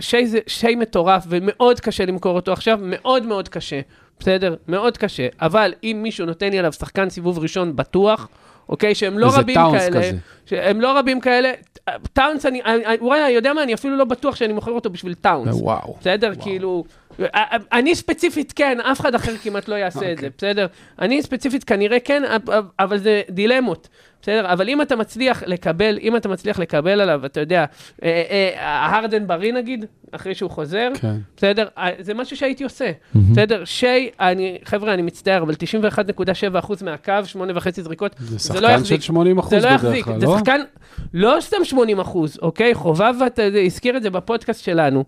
שי, 0.00 0.26
זה, 0.26 0.38
שי 0.46 0.74
מטורף 0.74 1.24
ומאוד 1.28 1.80
קשה 1.80 2.04
למכור 2.04 2.36
אותו 2.36 2.52
עכשיו, 2.52 2.78
מאוד 2.82 3.26
מאוד 3.26 3.48
קשה, 3.48 3.80
בסדר? 4.20 4.54
מאוד 4.68 4.96
קשה. 4.96 5.26
אבל 5.40 5.72
אם 5.84 6.00
מישהו 6.02 6.26
נותן 6.26 6.50
לי 6.50 6.58
עליו 6.58 6.72
שחקן 6.72 7.10
סיבוב 7.10 7.38
ראשון 7.38 7.76
בטוח, 7.76 8.28
אוקיי? 8.68 8.94
שהם 8.94 9.18
לא 9.18 9.30
רבים 9.34 9.56
כאלה. 9.72 9.98
כזה. 10.00 10.12
שהם 10.46 10.80
לא 10.80 10.98
רבים 10.98 11.20
כאלה. 11.20 11.50
טאונס, 12.12 12.46
אני, 12.46 12.60
וואי, 13.00 13.30
יודע 13.30 13.52
מה, 13.52 13.62
אני 13.62 13.74
אפילו 13.74 13.96
לא 13.96 14.04
בטוח 14.04 14.36
שאני 14.36 14.52
מוכר 14.52 14.70
אותו 14.70 14.90
בשביל 14.90 15.14
טאונס. 15.14 15.56
וואו. 15.60 15.96
בסדר? 16.00 16.32
כאילו... 16.40 16.84
אני 17.72 17.94
ספציפית 17.94 18.52
כן, 18.56 18.78
אף 18.80 19.00
אחד 19.00 19.14
אחר 19.14 19.36
כמעט 19.36 19.68
לא 19.68 19.74
יעשה 19.74 20.12
את 20.12 20.18
זה, 20.18 20.26
אוקיי. 20.26 20.30
בסדר? 20.38 20.66
אני 20.98 21.22
ספציפית 21.22 21.64
כנראה 21.64 22.00
כן, 22.00 22.22
אבל 22.78 22.98
זה 22.98 23.22
דילמות, 23.30 23.88
בסדר? 24.22 24.52
אבל 24.52 24.68
אם 24.68 24.82
אתה 24.82 24.96
מצליח 24.96 25.42
לקבל, 25.46 25.98
אם 26.02 26.16
אתה 26.16 26.28
מצליח 26.28 26.58
לקבל 26.58 27.00
עליו, 27.00 27.26
אתה 27.26 27.40
יודע, 27.40 27.64
אה, 28.02 28.22
אה, 28.30 28.96
הרדן 28.96 29.26
בריא 29.26 29.52
נגיד, 29.52 29.84
אחרי 30.12 30.34
שהוא 30.34 30.50
חוזר, 30.50 30.88
כן. 31.00 31.16
בסדר? 31.36 31.66
אה, 31.78 31.90
זה 31.98 32.14
משהו 32.14 32.36
שהייתי 32.36 32.64
עושה, 32.64 32.90
בסדר? 33.14 33.64
שי, 33.64 34.10
אני, 34.20 34.58
חבר'ה, 34.64 34.94
אני 34.94 35.02
מצטער, 35.02 35.42
אבל 35.42 35.54
91.7% 36.64 36.84
מהקו, 36.84 37.12
שמונה 37.24 37.52
וחצי 37.56 37.82
זריקות, 37.82 38.14
זה 38.18 38.38
זה 38.38 38.60
לא 38.60 38.68
שחקן 38.68 38.80
יחזיק. 38.80 39.00
של 39.00 39.06
80 39.06 39.38
אחוז 39.38 39.50
זה 39.50 39.60
לא 39.60 39.68
יחזיק, 39.68 40.04
כלל, 40.04 40.20
זה 40.20 40.26
לא? 40.26 40.38
שחקן, 40.38 40.60
לא 41.14 41.36
סתם 41.40 41.64
80 41.64 42.00
אחוז, 42.00 42.38
אוקיי? 42.42 42.74
חובב 42.74 43.14
אתה 43.26 43.42
הזכיר 43.64 43.96
את 43.96 44.02
זה 44.02 44.10
בפודקאסט 44.10 44.64
שלנו. 44.64 45.04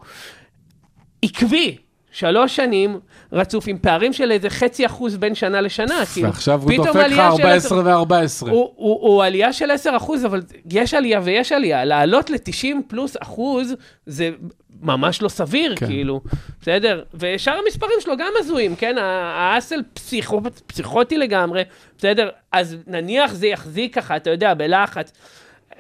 עקבי, 1.22 1.76
שלוש 2.12 2.56
שנים 2.56 3.00
רצוף 3.32 3.64
עם 3.68 3.78
פערים 3.78 4.12
של 4.12 4.32
איזה 4.32 4.50
חצי 4.50 4.86
אחוז 4.86 5.16
בין 5.16 5.34
שנה 5.34 5.60
לשנה. 5.60 6.06
כאילו, 6.12 6.28
ועכשיו 6.28 6.62
הוא 6.62 6.70
פתאום 6.72 6.86
דופק 6.86 6.96
לך 6.96 7.18
עלייה 7.18 7.60
של 7.60 7.74
14 7.74 7.78
ו-14. 7.78 8.50
הוא, 8.50 8.72
הוא, 8.76 9.00
הוא 9.00 9.24
עלייה 9.24 9.52
של 9.52 9.70
10 9.70 9.96
אחוז, 9.96 10.24
אבל 10.24 10.42
יש 10.70 10.94
עלייה 10.94 11.20
ויש 11.24 11.52
עלייה. 11.52 11.84
לעלות 11.84 12.30
ל-90 12.30 12.76
פלוס 12.88 13.16
אחוז, 13.20 13.74
זה 14.06 14.30
ממש 14.82 15.22
לא 15.22 15.28
סביר, 15.28 15.76
כן. 15.76 15.86
כאילו, 15.86 16.20
בסדר? 16.60 17.02
ושאר 17.14 17.58
המספרים 17.64 18.00
שלו 18.00 18.16
גם 18.16 18.32
הזויים, 18.38 18.76
כן? 18.76 18.96
האסל 18.98 19.80
פסיכו, 19.94 20.40
פסיכוטי 20.66 21.18
לגמרי, 21.18 21.62
בסדר? 21.98 22.28
אז 22.52 22.76
נניח 22.86 23.32
זה 23.32 23.46
יחזיק 23.46 23.94
ככה, 23.94 24.16
אתה 24.16 24.30
יודע, 24.30 24.54
בלחץ. 24.54 25.12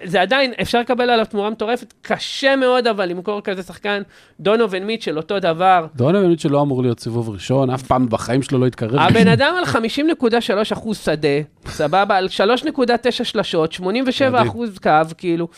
זה 0.04 0.22
עדיין, 0.22 0.52
אפשר 0.62 0.80
לקבל 0.80 1.10
עליו 1.10 1.26
תמורה 1.26 1.50
מטורפת, 1.50 1.94
קשה 2.02 2.56
מאוד 2.56 2.86
אבל 2.86 3.08
למכור 3.08 3.40
כזה 3.40 3.62
שחקן, 3.62 4.02
דונובין 4.40 4.86
מיטשל, 4.86 5.16
אותו 5.16 5.40
דבר. 5.40 5.86
דונובין 5.96 6.38
שלא 6.38 6.62
אמור 6.62 6.82
להיות 6.82 7.00
סיבוב 7.00 7.30
ראשון, 7.30 7.70
אף 7.70 7.82
פעם 7.82 8.08
בחיים 8.08 8.42
שלו 8.42 8.58
לא 8.58 8.66
התקרב. 8.66 9.00
הבן 9.00 9.28
אדם 9.28 9.54
על 9.58 9.64
50.3 9.64 10.72
אחוז 10.72 10.98
שדה, 10.98 11.28
סבבה, 11.66 12.16
על 12.16 12.28
3.9 12.28 13.10
שלשות, 13.10 13.72
87 13.72 14.30
מדהים. 14.30 14.48
אחוז 14.48 14.78
קו, 14.78 14.90
כאילו. 15.18 15.48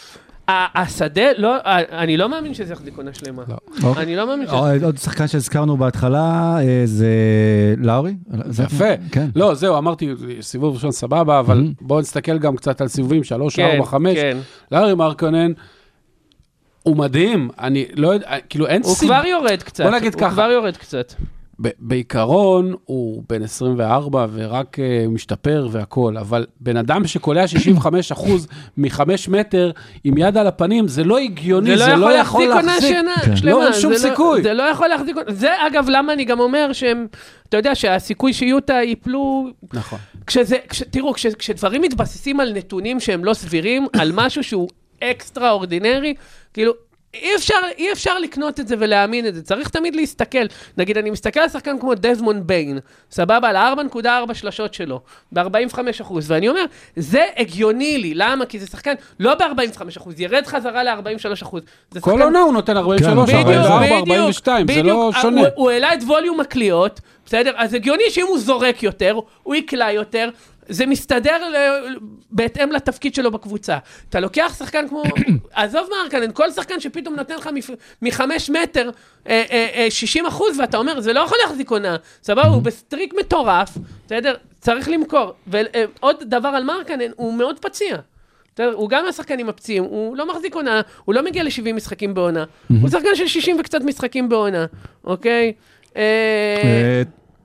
השדה, 0.48 1.22
לא, 1.38 1.56
אני 1.92 2.16
לא 2.16 2.28
מאמין 2.28 2.54
שזה 2.54 2.72
יחזיק 2.72 2.96
עונה 2.96 3.10
שלמה. 3.14 3.42
לא. 3.48 3.56
אוקיי. 3.88 4.02
אני 4.02 4.16
לא 4.16 4.26
מאמין 4.26 4.46
שזה... 4.46 4.86
עוד 4.86 4.98
שחקן 4.98 5.26
שהזכרנו 5.28 5.76
בהתחלה 5.76 6.20
אה, 6.58 6.82
זה 6.84 7.08
לאורי. 7.78 8.14
זה 8.46 8.62
יפה. 8.62 8.84
כן. 9.12 9.26
לא, 9.36 9.54
זהו, 9.54 9.78
אמרתי, 9.78 10.08
סיבוב 10.40 10.74
ראשון 10.74 10.90
סבבה, 10.92 11.38
אבל 11.40 11.58
Mhm. 11.60 11.74
בואו 11.80 12.00
נסתכל 12.00 12.38
גם 12.38 12.56
קצת 12.56 12.80
על 12.80 12.88
סיבובים, 12.88 13.24
3, 13.24 13.58
4, 13.58 13.84
5. 13.86 14.18
כן. 14.18 14.36
לארי 14.72 14.94
מרקונן, 14.94 15.52
הוא 16.82 16.96
מדהים, 16.96 17.50
אני 17.58 17.84
לא 17.94 18.08
יודע, 18.08 18.26
כאילו 18.48 18.66
אין 18.66 18.82
הוא 18.84 18.94
סיבה. 18.94 19.18
כבר 19.20 19.28
יורד 19.28 19.62
קצת. 19.62 19.84
בוא 19.84 19.90
נגיד 19.92 20.14
הוא 20.14 20.20
ככה. 20.20 20.30
כבר 20.30 20.50
יורד 20.50 20.76
קצת. 20.76 21.12
ב- 21.60 21.68
בעיקרון, 21.78 22.74
הוא 22.84 23.22
בן 23.28 23.42
24 23.42 24.26
ורק 24.32 24.78
uh, 24.78 25.08
משתפר 25.08 25.68
והכול, 25.70 26.18
אבל 26.18 26.46
בן 26.60 26.76
אדם 26.76 27.06
שקולע 27.06 27.48
65 27.48 28.12
אחוז 28.12 28.46
מחמש 28.76 29.28
מטר 29.28 29.70
עם 30.04 30.18
יד 30.18 30.36
על 30.36 30.46
הפנים, 30.46 30.88
זה 30.88 31.04
לא 31.04 31.18
הגיוני, 31.18 31.78
זה 31.78 31.96
לא 31.96 32.12
יכול 32.12 32.48
להחזיק 32.48 32.48
כן. 33.24 33.32
לא, 33.42 33.64
אין 33.64 33.72
שום 33.72 33.94
זה 33.94 34.08
סיכוי. 34.08 34.42
זה 34.42 34.54
לא 34.54 34.62
יכול 34.62 34.88
להחזיק 34.88 35.16
עונה... 35.16 35.32
זה 35.32 35.50
אגב 35.66 35.86
למה 35.88 36.12
אני 36.12 36.24
גם 36.24 36.40
אומר 36.40 36.72
שהם, 36.72 37.06
אתה 37.48 37.56
יודע 37.56 37.74
שהסיכוי 37.74 38.32
שיוטה 38.32 38.74
ייפלו 38.74 39.48
נכון. 39.72 39.98
כשזה, 40.26 40.56
כש, 40.68 40.82
תראו, 40.82 41.14
כש, 41.14 41.26
כשדברים 41.26 41.82
מתבססים 41.82 42.40
על 42.40 42.52
נתונים 42.52 43.00
שהם 43.00 43.24
לא 43.24 43.34
סבירים, 43.34 43.86
על 43.92 44.12
משהו 44.14 44.42
שהוא 44.44 44.68
אקסטרה 45.02 45.50
אורדינרי, 45.50 46.14
כאילו, 46.52 46.72
אי 47.22 47.34
אפשר, 47.36 47.54
אי 47.78 47.92
אפשר 47.92 48.18
לקנות 48.18 48.60
את 48.60 48.68
זה 48.68 48.74
ולהאמין 48.78 49.26
את 49.26 49.34
זה, 49.34 49.42
צריך 49.42 49.68
תמיד 49.68 49.96
להסתכל. 49.96 50.44
נגיד, 50.76 50.98
אני 50.98 51.10
מסתכל 51.10 51.40
על 51.40 51.48
שחקן 51.48 51.78
כמו 51.78 51.94
דזמונד 51.94 52.46
ביין, 52.46 52.78
סבבה, 53.10 53.48
על 53.48 53.56
4.4 53.56 53.98
שלשות 54.34 54.74
שלו, 54.74 55.00
ב-45 55.32 55.78
אחוז, 56.00 56.30
ואני 56.30 56.48
אומר, 56.48 56.64
זה 56.96 57.24
הגיוני 57.36 57.98
לי, 57.98 58.14
למה? 58.14 58.46
כי 58.46 58.58
זה 58.58 58.66
שחקן 58.66 58.94
לא 59.20 59.34
ב-45 59.34 59.42
אחוז, 59.96 60.20
ירד 60.20 60.46
חזרה 60.46 60.82
ל-43 60.84 60.98
אחוז. 61.42 61.62
כל 61.92 61.98
שחקן- 62.10 62.22
עונה 62.22 62.40
הוא 62.40 62.52
נותן 62.52 62.76
43, 62.76 63.30
כן, 63.30 63.42
בדיוק, 63.44 63.56
44, 63.64 64.00
בדיוק, 64.02 64.18
42, 64.18 64.66
זה. 64.68 64.82
לא 64.82 65.10
שונה. 65.22 65.40
הוא, 65.40 65.48
הוא 65.54 65.70
העלה 65.70 65.94
את 65.94 66.02
ווליום 66.02 66.40
הקליעות, 66.40 67.00
בסדר? 67.26 67.52
אז 67.56 67.74
הגיוני 67.74 68.02
שאם 68.10 68.26
הוא 68.28 68.38
זורק 68.38 68.82
יותר, 68.82 69.14
הוא 69.42 69.54
יקלע 69.54 69.90
יותר, 69.92 70.28
זה 70.68 70.86
מסתדר 70.86 71.48
ל... 71.48 71.56
בהתאם 72.30 72.72
לתפקיד 72.72 73.14
שלו 73.14 73.30
בקבוצה. 73.30 73.78
אתה 74.08 74.20
לוקח 74.20 74.54
שחקן 74.58 74.88
כמו, 74.88 75.02
עזוב 75.52 75.88
מרקנן, 76.02 76.32
כל 76.32 76.50
שחקן 76.50 76.80
שפתאום 76.80 77.14
נותן 77.14 77.36
לך. 77.36 77.48
מחמש 78.02 78.50
מטר 78.50 78.90
אה, 79.28 79.42
אה, 79.50 79.68
אה, 79.74 79.90
60 79.90 80.26
אחוז, 80.26 80.60
ואתה 80.60 80.76
אומר, 80.76 81.00
זה 81.00 81.12
לא 81.12 81.20
יכול 81.20 81.38
להחזיק 81.46 81.70
עונה. 81.70 81.96
סבבה, 82.22 82.46
הוא 82.46 82.62
ב 82.62 82.69
streak 82.69 83.14
מטורף, 83.20 83.78
בסדר? 84.06 84.34
צריך 84.60 84.88
למכור. 84.88 85.32
ועוד 85.46 86.16
דבר 86.22 86.48
על 86.48 86.64
מרקנן, 86.64 87.10
הוא 87.16 87.34
מאוד 87.34 87.58
פציע. 87.58 87.96
הוא 88.58 88.88
גם 88.88 89.04
מהשחקנים 89.04 89.48
הפציעים, 89.48 89.84
הוא 89.84 90.16
לא 90.16 90.28
מחזיק 90.28 90.54
עונה, 90.54 90.80
הוא 91.04 91.14
לא 91.14 91.24
מגיע 91.24 91.42
ל-70 91.42 91.72
משחקים 91.72 92.14
בעונה. 92.14 92.44
הוא 92.80 92.88
שחקן 92.88 93.14
של 93.14 93.26
60 93.26 93.56
וקצת 93.60 93.80
משחקים 93.80 94.28
בעונה, 94.28 94.66
אוקיי? 95.04 95.52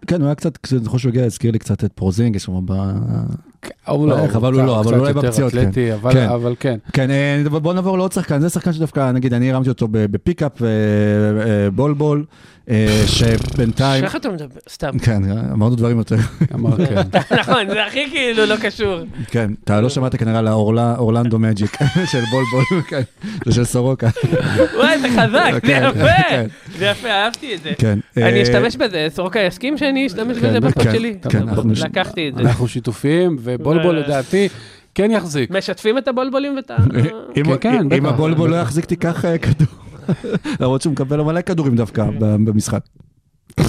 כן, 0.09 0.21
הוא 0.21 0.25
היה 0.25 0.35
קצת, 0.35 0.57
כשאני 0.57 0.85
חושב 0.85 1.01
שהוא 1.01 1.09
הגיע, 1.09 1.25
הזכיר 1.25 1.51
לי 1.51 1.59
קצת 1.59 1.83
את 1.83 1.91
פורזינגיס, 1.95 2.45
הוא 2.45 2.63
לא, 4.07 4.19
איך, 4.19 4.35
אבל 4.35 4.53
הוא 4.53 4.61
לא, 4.63 4.79
אבל 4.79 4.95
אולי 4.99 5.09
יותר 5.09 5.21
בפציעות, 5.21 5.53
כן. 5.53 5.69
אבל- 6.01 6.13
כן. 6.13 6.29
אבל 6.29 6.55
כן. 6.59 6.77
כן, 6.93 7.11
אה, 7.11 7.43
בוא 7.49 7.73
נעבור 7.73 7.97
לעוד 7.97 8.11
שחקן, 8.11 8.39
זה 8.39 8.49
שחקן 8.49 8.73
שדווקא, 8.73 9.11
נגיד, 9.11 9.33
אני 9.33 9.51
הרמתי 9.51 9.69
אותו 9.69 9.87
ב- 9.87 9.97
ב 10.05 10.12
pickup, 10.12 10.61
אה, 10.61 10.67
אה, 10.67 11.69
בולבול, 11.71 12.25
אה, 12.69 13.03
שבינתיים... 13.07 14.03
איך 14.03 14.15
אתה 14.15 14.29
מדבר? 14.29 14.59
סתם. 14.69 14.99
כן, 14.99 15.21
אמרנו 15.53 15.75
דברים 15.75 15.97
יותר. 15.97 16.17
כן. 16.17 16.55
נכון, 17.39 17.67
זה 17.69 17.85
הכי 17.85 18.09
כאילו 18.11 18.45
לא 18.45 18.55
קשור. 18.61 18.99
כן, 19.27 19.51
אתה 19.63 19.81
לא 19.81 19.89
שמעת 19.89 20.15
כנראה 20.15 20.39
על 20.39 20.47
האורלה- 20.47 20.95
אורלנדו 20.97 21.39
מג'יק 21.39 21.77
של 22.11 22.21
בולבול, 22.31 22.81
כן, 22.87 23.01
זה 23.45 23.51
של 23.53 23.63
סורוקה. 23.65 24.09
וואי, 24.77 24.99
זה 25.01 25.07
חזק, 25.09 25.51
זה 25.53 25.61
כן, 25.61 25.89
יפה. 25.95 26.68
כן. 26.79 26.85
זה 26.85 26.99
יפה, 26.99 27.07
אהבתי 27.09 27.55
את 27.55 27.63
זה. 27.63 27.71
כן. 27.77 27.99
אני 28.17 28.37
אה, 28.37 28.41
אשתמש 28.43 28.75
בזה, 28.75 29.07
סורוקה 29.09 29.39
יסכים 29.39 29.77
שאני 29.77 30.07
אשתמש 30.07 30.37
כן, 30.37 30.47
בזה 30.49 30.59
בפוד 30.59 30.83
כן, 30.83 30.91
שלי? 30.91 31.15
כן, 31.29 31.41
אנחנו 31.49 31.63
נש- 31.71 31.81
לקחתי 31.81 32.29
את 32.29 32.35
זה. 32.35 32.41
אנחנו 32.41 32.67
שיתופיים, 32.67 33.37
ובולבול 33.39 33.97
אה. 33.97 34.03
לדעתי 34.03 34.47
כן 34.95 35.11
יחזיק. 35.11 35.49
משתפים 35.51 35.97
את 35.97 36.07
הבולבולים 36.07 36.55
ואת 36.55 36.71
ה... 36.71 36.75
אם- 37.37 37.43
כן, 37.43 37.57
כן, 37.61 37.77
אם 37.79 37.89
בטח. 37.89 38.05
הבולבול 38.13 38.49
לא 38.49 38.55
יחזיק, 38.55 38.85
תיקח 38.85 39.25
אה, 39.25 39.37
כדור. 39.37 39.67
למרות 40.61 40.81
שהוא 40.81 40.91
מקבל 40.93 41.21
מלא 41.21 41.41
כדורים 41.41 41.75
דווקא 41.75 42.03
ב- 42.19 42.35
במשחק. 42.49 42.81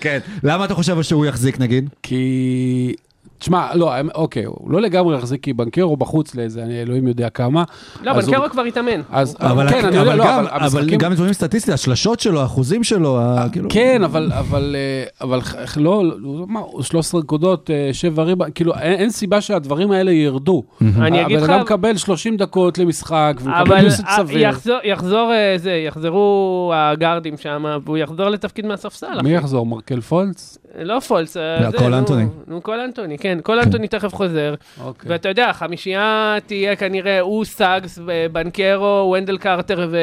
כן, 0.00 0.18
למה 0.42 0.64
אתה 0.64 0.74
חושב 0.74 1.02
שהוא 1.02 1.26
יחזיק 1.26 1.58
נגיד? 1.60 1.90
כי... 2.02 2.94
תשמע, 3.42 3.66
לא, 3.74 3.92
אוקיי, 4.14 4.44
הוא 4.44 4.70
לא 4.70 4.80
לגמרי 4.80 5.16
יחזיק, 5.18 5.42
כי 5.42 5.52
בנקרו 5.52 5.96
בחוץ 5.96 6.34
לאיזה, 6.34 6.62
אני 6.62 6.82
אלוהים 6.82 7.06
יודע 7.06 7.28
כמה. 7.28 7.64
לא, 8.02 8.10
אז 8.10 8.24
הוא- 8.28 8.34
בנקרו 8.34 8.50
כבר 8.50 8.62
התאמן. 8.62 9.00
אז 9.10 9.36
אבל 9.40 9.68
כן, 9.70 9.84
אני 9.86 9.96
יודע, 9.96 10.02
אבל 10.10 10.18
לא, 10.18 10.24
גם- 10.24 10.38
אבל 10.38 10.46
אבל 10.48 10.62
המשחקים... 10.64 10.98
גם 10.98 11.12
נתונים 11.12 11.32
סטטיסטיים, 11.32 11.74
השלשות 11.74 12.20
שלו, 12.20 12.40
האחוזים 12.40 12.84
שלו, 12.84 13.18
ה- 13.20 13.46
כאילו... 13.52 13.68
כן, 13.72 14.04
אבל, 14.04 14.30
אבל, 14.38 14.76
אה, 14.78 15.04
אבל 15.26 15.40
לא, 15.76 16.02
לא, 16.18 16.44
מה, 16.48 16.60
13 16.80 17.20
נקודות, 17.20 17.70
7 17.92 18.22
ריבה, 18.22 18.50
כאילו, 18.50 18.74
אין, 18.74 18.92
אין 18.92 19.10
סיבה 19.10 19.40
שהדברים 19.40 19.90
האלה 19.90 20.12
ירדו. 20.12 20.62
אני 20.80 21.26
אגיד 21.26 21.36
לך... 21.36 21.42
הבן 21.42 21.52
אדם 21.52 21.62
מקבל 21.62 21.96
30 21.96 22.36
דקות 22.36 22.78
למשחק, 22.78 23.34
והוא 23.40 23.52
מקבל 23.60 23.84
אה, 23.86 23.90
סביר. 23.90 24.38
יחזור, 24.38 24.76
יחזור 24.84 25.32
אה, 25.32 25.54
זה, 25.58 25.72
יחזרו 25.72 26.72
הגארדים 26.74 27.36
שם, 27.36 27.64
והוא 27.84 27.98
יחזור 27.98 28.28
לתפקיד 28.28 28.66
מהספסל. 28.66 29.06
מי 29.06 29.20
אחי. 29.20 29.30
יחזור? 29.30 29.66
מרקל 29.66 30.00
פולץ? 30.00 30.58
לא 30.78 31.00
פולס, 31.00 31.36
אה, 31.36 31.60
לא, 31.60 31.70
זה, 31.70 31.78
קול 31.78 31.88
נו, 31.88 31.98
אנטוני. 31.98 32.24
נו, 32.46 32.60
קול 32.60 32.80
אנטוני, 32.80 33.18
כן, 33.18 33.38
קול 33.42 33.60
אנטוני 33.60 33.88
תכף 33.88 34.14
חוזר. 34.14 34.54
אוקיי. 34.80 35.10
ואתה 35.10 35.28
יודע, 35.28 35.48
החמישייה 35.48 36.36
תהיה 36.46 36.76
כנראה 36.76 37.20
הוא, 37.20 37.44
סאגס, 37.44 37.98
בנקרו, 38.32 39.14
ונדל 39.16 39.38
קרטר 39.38 39.88
ו... 39.90 39.98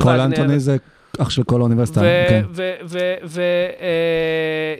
קול. 0.00 0.20
אנטוני 0.20 0.60
זה 0.60 0.76
אח 1.18 1.30
של 1.30 1.42
כל 1.42 1.60
האוניברסיטה, 1.60 2.00
כן. 2.28 2.44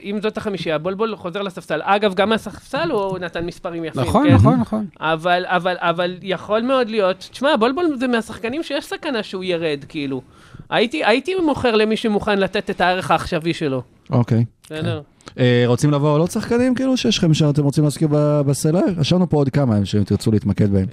ואם 0.03 0.21
זאת 0.23 0.37
החמישייה, 0.37 0.79
בולבול 0.79 1.17
חוזר 1.17 1.43
לספסל. 1.43 1.81
אגב, 1.83 2.15
גם 2.15 2.29
מהספסל 2.29 2.91
הוא 2.91 3.19
נתן 3.19 3.47
מספרים 3.47 3.85
יפים. 3.85 4.03
נכון, 4.03 4.29
כן? 4.29 4.35
נכון, 4.35 4.61
נכון. 4.61 4.87
אבל, 5.01 5.45
אבל, 5.47 5.77
אבל 5.79 6.17
יכול 6.23 6.63
מאוד 6.63 6.89
להיות, 6.89 7.29
תשמע, 7.31 7.57
בולבול 7.57 7.97
זה 7.99 8.07
מהשחקנים 8.07 8.63
שיש 8.63 8.85
סכנה 8.85 9.23
שהוא 9.23 9.45
ירד, 9.45 9.85
כאילו. 9.89 10.23
הייתי, 10.71 11.05
הייתי 11.05 11.35
מוכר 11.45 11.77
למי 11.77 11.97
שמוכן 11.97 12.39
לתת 12.39 12.71
את 12.71 12.81
הערך 12.81 13.11
העכשווי 13.11 13.55
שלו. 13.55 13.83
אוקיי. 14.11 14.45
בסדר? 14.65 15.01
אה, 15.39 15.63
רוצים 15.67 15.91
לבוא 15.91 16.15
על 16.15 16.21
עוד 16.21 16.31
שחקנים 16.31 16.75
כאילו 16.75 16.97
שיש 16.97 17.19
לכם 17.19 17.35
שאתם 17.35 17.65
רוצים 17.65 17.85
להזכיר 17.85 18.09
ב- 18.11 18.41
בסלע? 18.41 18.81
רשמנו 18.97 19.29
פה 19.29 19.37
עוד 19.37 19.49
כמה 19.49 19.77
שאם 19.85 20.05
תרצו 20.05 20.33
להתמקד 20.33 20.71
בהם. 20.71 20.87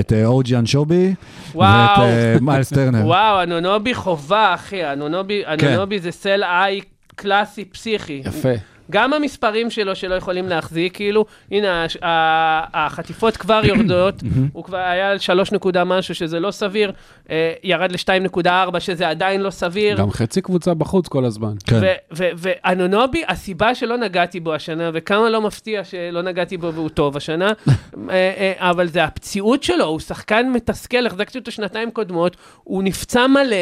את 0.00 0.12
אה, 0.12 0.26
אורג'י 0.26 0.56
אנשובי 0.56 1.14
ואת. 1.54 1.60
אה, 1.98 2.36
מיילס 2.40 2.72
טרנר. 2.72 3.06
וואו, 3.06 3.42
אנונובי 3.42 3.94
חובה, 3.94 4.54
אחי. 4.54 4.92
אנונובי, 4.92 5.42
אנונובי 5.46 5.98
זה 5.98 6.10
סל 6.10 6.42
איי 6.44 6.80
קלאסי 7.14 7.64
פסיכי. 7.64 8.22
יפה. 8.24 8.48
גם 8.90 9.12
המספרים 9.12 9.70
שלו 9.70 9.96
שלא 9.96 10.14
יכולים 10.14 10.48
להחזיק, 10.48 10.94
כאילו, 10.96 11.24
הנה, 11.50 11.84
הש- 11.84 11.96
ה- 12.02 12.86
החטיפות 12.86 13.36
כבר 13.36 13.60
יורדות, 13.64 14.14
הוא 14.52 14.64
כבר 14.64 14.76
היה 14.76 15.10
על 15.10 15.18
3 15.18 15.52
נקודה 15.52 15.84
משהו, 15.84 16.14
שזה 16.14 16.40
לא 16.40 16.50
סביר, 16.50 16.92
אה, 17.30 17.52
ירד 17.62 17.92
ל-2.4, 17.92 18.46
שזה 18.80 19.08
עדיין 19.08 19.40
לא 19.40 19.50
סביר. 19.50 19.96
גם 19.96 20.10
חצי 20.10 20.40
קבוצה 20.42 20.74
בחוץ 20.74 21.08
כל 21.08 21.24
הזמן. 21.24 21.52
כן. 21.66 21.76
ו- 21.82 22.16
ו- 22.16 22.30
ואנונובי, 22.36 23.22
הסיבה 23.28 23.74
שלא 23.74 23.96
נגעתי 23.96 24.40
בו 24.40 24.54
השנה, 24.54 24.90
וכמה 24.94 25.30
לא 25.30 25.40
מפתיע 25.40 25.84
שלא 25.84 26.22
נגעתי 26.22 26.56
בו 26.56 26.72
והוא 26.74 26.88
טוב 26.88 27.16
השנה, 27.16 27.48
אה, 27.68 27.82
אה, 28.10 28.70
אבל 28.70 28.88
זה 28.88 29.04
הפציעות 29.04 29.62
שלו, 29.62 29.84
הוא 29.84 30.00
שחקן 30.00 30.50
מתסכל, 30.54 31.06
החזקתי 31.06 31.38
אותו 31.38 31.50
שנתיים 31.50 31.90
קודמות, 31.90 32.36
הוא 32.64 32.82
נפצע 32.82 33.26
מלא. 33.26 33.56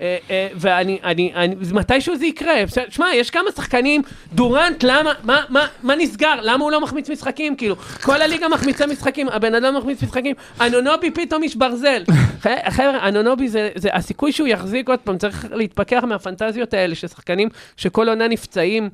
אה, 0.00 0.16
אה, 0.30 0.48
ואני, 0.54 0.98
אני, 1.04 1.32
אני, 1.34 1.54
מתישהו 1.72 2.16
זה 2.16 2.26
יקרה, 2.26 2.54
שמע, 2.88 3.06
יש 3.14 3.30
כמה 3.30 3.50
שחקנים, 3.56 4.02
דורנט, 4.32 4.82
למה, 4.82 5.12
מה, 5.22 5.40
מה, 5.48 5.66
מה 5.82 5.96
נסגר? 5.96 6.34
למה 6.42 6.64
הוא 6.64 6.72
לא 6.72 6.80
מחמיץ 6.80 7.10
משחקים? 7.10 7.56
כאילו, 7.56 7.76
כל 8.02 8.22
הליגה 8.22 8.48
מחמיצה 8.48 8.86
משחקים, 8.86 9.28
הבן 9.28 9.54
אדם 9.54 9.76
מחמיץ 9.76 10.02
משחקים, 10.02 10.36
אנונובי 10.60 11.10
פתאום 11.10 11.42
איש 11.42 11.56
ברזל. 11.56 12.02
חבר'ה, 12.76 13.08
אנונובי 13.08 13.48
זה, 13.48 13.70
זה 13.74 13.88
הסיכוי 13.92 14.32
שהוא 14.32 14.48
יחזיק 14.48 14.88
עוד 14.88 14.98
פעם, 14.98 15.18
צריך 15.18 15.46
להתפכח 15.50 16.04
מהפנטזיות 16.08 16.74
האלה 16.74 16.94
של 16.94 17.06
שחקנים 17.06 17.48
שכל 17.76 18.08
עונה 18.08 18.28
נפצעים. 18.28 18.88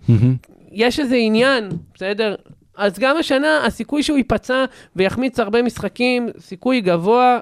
יש 0.72 1.00
איזה 1.00 1.16
עניין, 1.16 1.68
בסדר? 1.94 2.34
אז 2.76 2.98
גם 2.98 3.16
השנה, 3.16 3.66
הסיכוי 3.66 4.02
שהוא 4.02 4.18
ייפצע 4.18 4.64
ויחמיץ 4.96 5.40
הרבה 5.40 5.62
משחקים, 5.62 6.28
סיכוי 6.38 6.80
גבוה, 6.80 7.38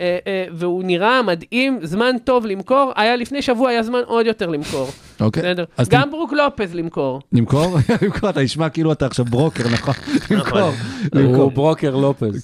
אה, 0.00 0.18
אה, 0.26 0.44
והוא 0.52 0.84
נראה 0.84 1.22
מדהים, 1.22 1.78
זמן 1.82 2.16
טוב 2.24 2.46
למכור. 2.46 2.92
היה 2.96 3.16
לפני 3.16 3.42
שבוע, 3.42 3.70
היה 3.70 3.82
זמן 3.82 4.00
עוד 4.06 4.26
יותר 4.26 4.48
למכור. 4.48 4.90
אוקיי. 5.20 5.42
בסדר? 5.42 5.64
גם 5.90 6.10
ברוק 6.10 6.32
לופז 6.32 6.74
למכור. 6.74 7.20
נמכור? 7.32 7.78
נמכור, 8.02 8.30
אתה 8.30 8.42
נשמע 8.42 8.68
כאילו 8.68 8.92
אתה 8.92 9.06
עכשיו 9.06 9.24
ברוקר, 9.24 9.64
נכון? 9.72 9.94
למכור. 10.30 10.60
למכור. 11.14 11.42
הוא 11.42 11.52
ברוקר 11.52 11.96
לופז. 11.96 12.42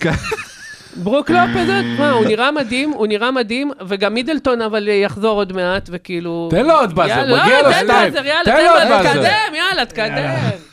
ברוק 0.97 1.31
לופז, 1.31 1.69
מה, 1.99 2.11
הוא 2.11 2.25
נראה 2.27 2.51
מדהים, 2.51 2.91
הוא 2.91 3.07
נראה 3.07 3.31
מדהים, 3.31 3.71
וגם 3.89 4.15
מידלטון 4.15 4.63
אבל 4.63 4.89
יחזור 4.89 5.39
עוד 5.39 5.53
מעט, 5.53 5.89
וכאילו... 5.93 6.49
תן 6.51 6.67
לו 6.67 6.75
עוד 6.75 6.95
באזר, 6.95 7.23
מגיע 7.23 7.63
לו 7.63 7.69
לא, 7.69 7.73
תן 7.73 7.85
שתיים. 7.85 8.13
באזר, 8.13 8.27
יאללה, 8.27 8.45
תן 8.45 8.65
לו 8.65 8.71
עוד 8.71 8.83
לו, 8.83 8.89
באזר. 8.89 9.13
תתקדם, 9.13 9.55
יאללה, 9.55 9.85
תתקדם. 9.85 10.68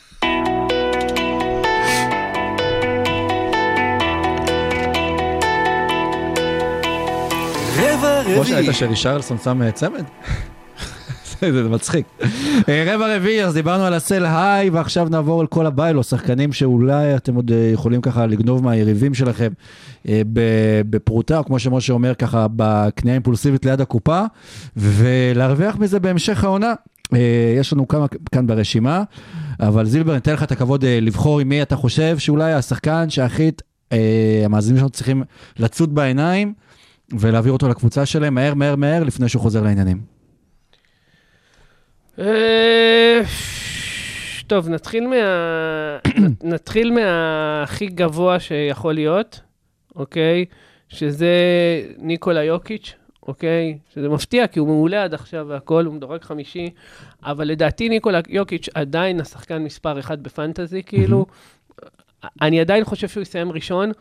רבע 7.96 8.24
כמו 8.24 8.40
רביעי. 8.40 8.46
שהיית 8.46 8.74
שרישרלסון 8.74 9.38
שם 9.44 9.62
אה, 9.62 9.72
צמד? 9.72 10.04
זה 11.40 11.68
מצחיק. 11.68 12.06
אה, 12.68 12.94
רבע 12.94 13.16
רביעי, 13.16 13.44
אז 13.44 13.54
דיברנו 13.54 13.84
על 13.84 13.94
הסל 13.94 14.26
היי, 14.26 14.70
ועכשיו 14.70 15.08
נעבור 15.08 15.40
על 15.40 15.46
כל 15.46 15.66
הביילו, 15.66 16.02
שחקנים 16.02 16.52
שאולי 16.52 17.16
אתם 17.16 17.34
עוד 17.34 17.52
אה, 17.52 17.70
יכולים 17.72 18.00
ככה 18.00 18.26
לגנוב 18.26 18.64
מהיריבים 18.64 19.14
שלכם 19.14 19.48
בפרוטה, 20.90 21.38
או 21.38 21.44
כמו 21.44 21.58
שמשה 21.58 21.92
אומר, 21.92 22.14
ככה 22.14 22.46
בקנייה 22.56 23.14
אימפולסיבית 23.14 23.64
ליד 23.64 23.80
הקופה, 23.80 24.22
ולהרוויח 24.76 25.76
מזה 25.78 26.00
בהמשך 26.00 26.44
העונה. 26.44 26.74
יש 27.58 27.72
לנו 27.72 27.88
כמה 27.88 28.06
כאן 28.32 28.46
ברשימה, 28.46 29.02
אבל 29.60 29.86
זילבר, 29.86 30.14
ניתן 30.14 30.32
לך 30.32 30.42
את 30.42 30.52
הכבוד 30.52 30.84
לבחור 30.84 31.40
עם 31.40 31.48
מי 31.48 31.62
אתה 31.62 31.76
חושב 31.76 32.18
שאולי 32.18 32.52
השחקן 32.52 33.10
שהכי 33.10 33.50
המאזינים 34.44 34.78
שלנו 34.78 34.90
צריכים 34.90 35.22
לצוד 35.58 35.94
בעיניים. 35.94 36.54
ולהעביר 37.12 37.52
אותו 37.52 37.68
לקבוצה 37.68 38.06
שלהם 38.06 38.34
מהר, 38.34 38.54
מהר, 38.54 38.76
מהר, 38.76 39.04
לפני 39.04 39.28
שהוא 39.28 39.42
חוזר 39.42 39.62
לעניינים. 39.62 40.00
אה, 42.18 43.20
טוב, 44.46 44.68
נתחיל 44.68 45.06
מה... 45.06 45.16
נתחיל 46.54 46.92
מהכי 46.92 47.86
גבוה 47.86 48.40
שיכול 48.40 48.94
להיות, 48.94 49.40
אוקיי? 49.96 50.44
שזה 50.88 51.34
ניקולה 51.98 52.44
יוקיץ', 52.44 52.94
אוקיי? 53.22 53.78
שזה 53.94 54.08
מפתיע, 54.08 54.46
כי 54.46 54.58
הוא 54.58 54.68
מעולה 54.68 55.04
עד 55.04 55.14
עכשיו 55.14 55.46
והכל, 55.48 55.84
הוא 55.84 55.94
מדורג 55.94 56.22
חמישי, 56.22 56.70
אבל 57.22 57.48
לדעתי 57.48 57.88
ניקולה 57.88 58.20
יוקיץ' 58.28 58.68
עדיין 58.74 59.20
השחקן 59.20 59.62
מספר 59.62 59.98
אחד 59.98 60.22
בפנטזי, 60.22 60.82
כאילו. 60.82 61.26
אני 62.42 62.60
עדיין 62.60 62.84
חושב 62.84 63.08
שהוא 63.08 63.22
יסיים 63.22 63.52
ראשון, 63.52 63.92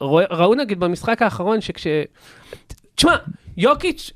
וראו 0.00 0.54
נגיד 0.54 0.80
במשחק 0.80 1.22
האחרון 1.22 1.60
שכש... 1.60 1.86
תשמע, 2.94 3.16
יוקיץ', 3.56 4.10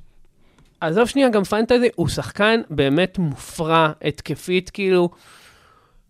עזוב 0.81 1.09
שנייה 1.09 1.29
גם 1.29 1.45
פנטזי, 1.45 1.89
הוא 1.95 2.09
שחקן 2.09 2.61
באמת 2.71 3.19
מופרע, 3.19 3.93
התקפית, 4.03 4.71
כאילו, 4.71 5.09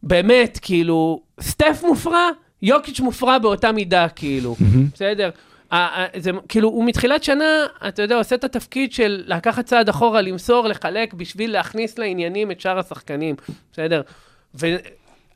באמת, 0.03 0.59
כאילו, 0.63 1.23
סטף 1.41 1.83
מופרע, 1.87 2.29
יוקיץ' 2.63 3.01
מופרע 3.01 3.39
באותה 3.39 3.73
מידה, 3.73 4.09
כאילו, 4.09 4.57
בסדר? 4.95 5.31
זה 6.17 6.31
כאילו, 6.49 6.69
הוא 6.69 6.85
מתחילת 6.85 7.25
שנה, 7.25 7.67
אתה 7.89 8.03
יודע, 8.03 8.17
עושה 8.17 8.35
את 8.35 8.45
התפקיד 8.45 8.93
של 8.93 9.23
לקחת 9.27 9.67
צעד 9.67 9.89
אחורה, 9.89 10.21
למסור, 10.21 10.69
לחלק, 10.69 11.15
בשביל 11.15 11.53
להכניס 11.53 11.99
לעניינים 11.99 12.51
את 12.51 12.61
שאר 12.61 12.79
השחקנים, 12.79 13.35
בסדר? 13.73 14.03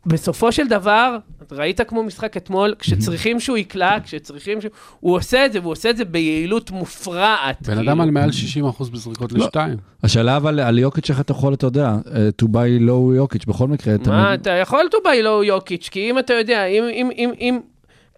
ובסופו 0.09 0.53
של 0.53 0.69
דבר, 0.69 1.17
ראית 1.53 1.81
כמו 1.81 2.03
משחק 2.03 2.37
אתמול, 2.37 2.75
כשצריכים 2.79 3.41
שהוא 3.41 3.57
יקלע, 3.57 3.97
כשצריכים 4.05 4.61
שהוא... 4.61 4.73
הוא 5.01 5.17
עושה 5.17 5.47
את 5.47 5.53
זה, 5.53 5.61
והוא 5.61 5.73
עושה 5.73 5.91
את 5.91 5.97
זה 5.97 6.05
ביעילות 6.05 6.71
מופרעת. 6.71 7.69
בן 7.69 7.77
כאילו. 7.77 7.91
אדם 7.91 8.01
על 8.01 8.11
מעל 8.11 8.31
60% 8.81 8.91
בזריקות 8.93 9.33
לא. 9.33 9.39
לשתיים. 9.39 9.77
השאלה 10.03 10.37
אבל 10.37 10.61
על 10.61 10.79
יוקיץ' 10.79 11.11
איך 11.11 11.21
אתה 11.21 11.33
יכול, 11.33 11.55
אתה 11.55 11.67
יודע, 11.67 11.97
to 12.43 12.47
buy 12.47 12.89
low 12.89 13.15
יוקיץ', 13.17 13.45
בכל 13.45 13.69
מקרה, 13.69 13.95
אתה 13.95 14.11
מה? 14.11 14.35
אתה 14.35 14.51
יכול 14.51 14.89
to 14.95 14.97
buy 15.05 15.25
low 15.25 15.45
יוקיץ', 15.45 15.89
כי 15.91 16.11
אם 16.11 16.19
אתה 16.19 16.35
יודע, 16.35 16.65
אם, 16.65 16.85
אם, 16.93 17.11
אם, 17.17 17.31
אם 17.41 17.61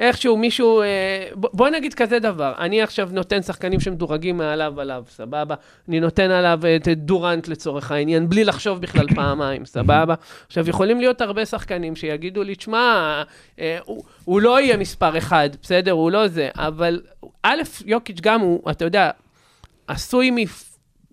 איכשהו 0.01 0.37
מישהו, 0.37 0.83
אה, 0.83 0.87
בוא 1.35 1.69
נגיד 1.69 1.95
כזה 1.95 2.19
דבר, 2.19 2.53
אני 2.59 2.83
עכשיו 2.83 3.09
נותן 3.13 3.43
שחקנים 3.43 3.81
שמדורגים 3.81 4.37
מעליו 4.37 4.81
עליו, 4.81 5.05
סבבה? 5.09 5.55
אני 5.89 6.01
נותן 6.01 6.31
עליו 6.31 6.61
את 6.77 6.89
דורנט 6.89 7.49
לצורך 7.49 7.93
העניין, 7.93 8.29
בלי 8.29 8.45
לחשוב 8.45 8.81
בכלל 8.81 9.07
פעמיים, 9.17 9.65
סבבה? 9.65 10.15
עכשיו, 10.47 10.69
יכולים 10.69 11.01
להיות 11.01 11.21
הרבה 11.21 11.47
שחקנים 11.47 11.97
שיגידו 11.97 12.43
לי, 12.43 12.55
תשמע, 12.55 13.23
אה, 13.61 13.79
הוא, 13.85 14.05
הוא 14.25 14.41
לא 14.41 14.61
יהיה 14.61 14.77
מספר 14.77 15.19
אחד, 15.19 15.51
בסדר? 15.63 15.93
הוא 15.93 16.11
לא 16.11 16.29
זה, 16.29 16.49
אבל 16.55 17.01
א', 17.43 17.63
יוקיץ' 17.87 18.21
גם 18.21 18.41
הוא, 18.41 18.71
אתה 18.71 18.85
יודע, 18.85 19.11
עשוי 19.87 20.31
מ... 20.31 20.37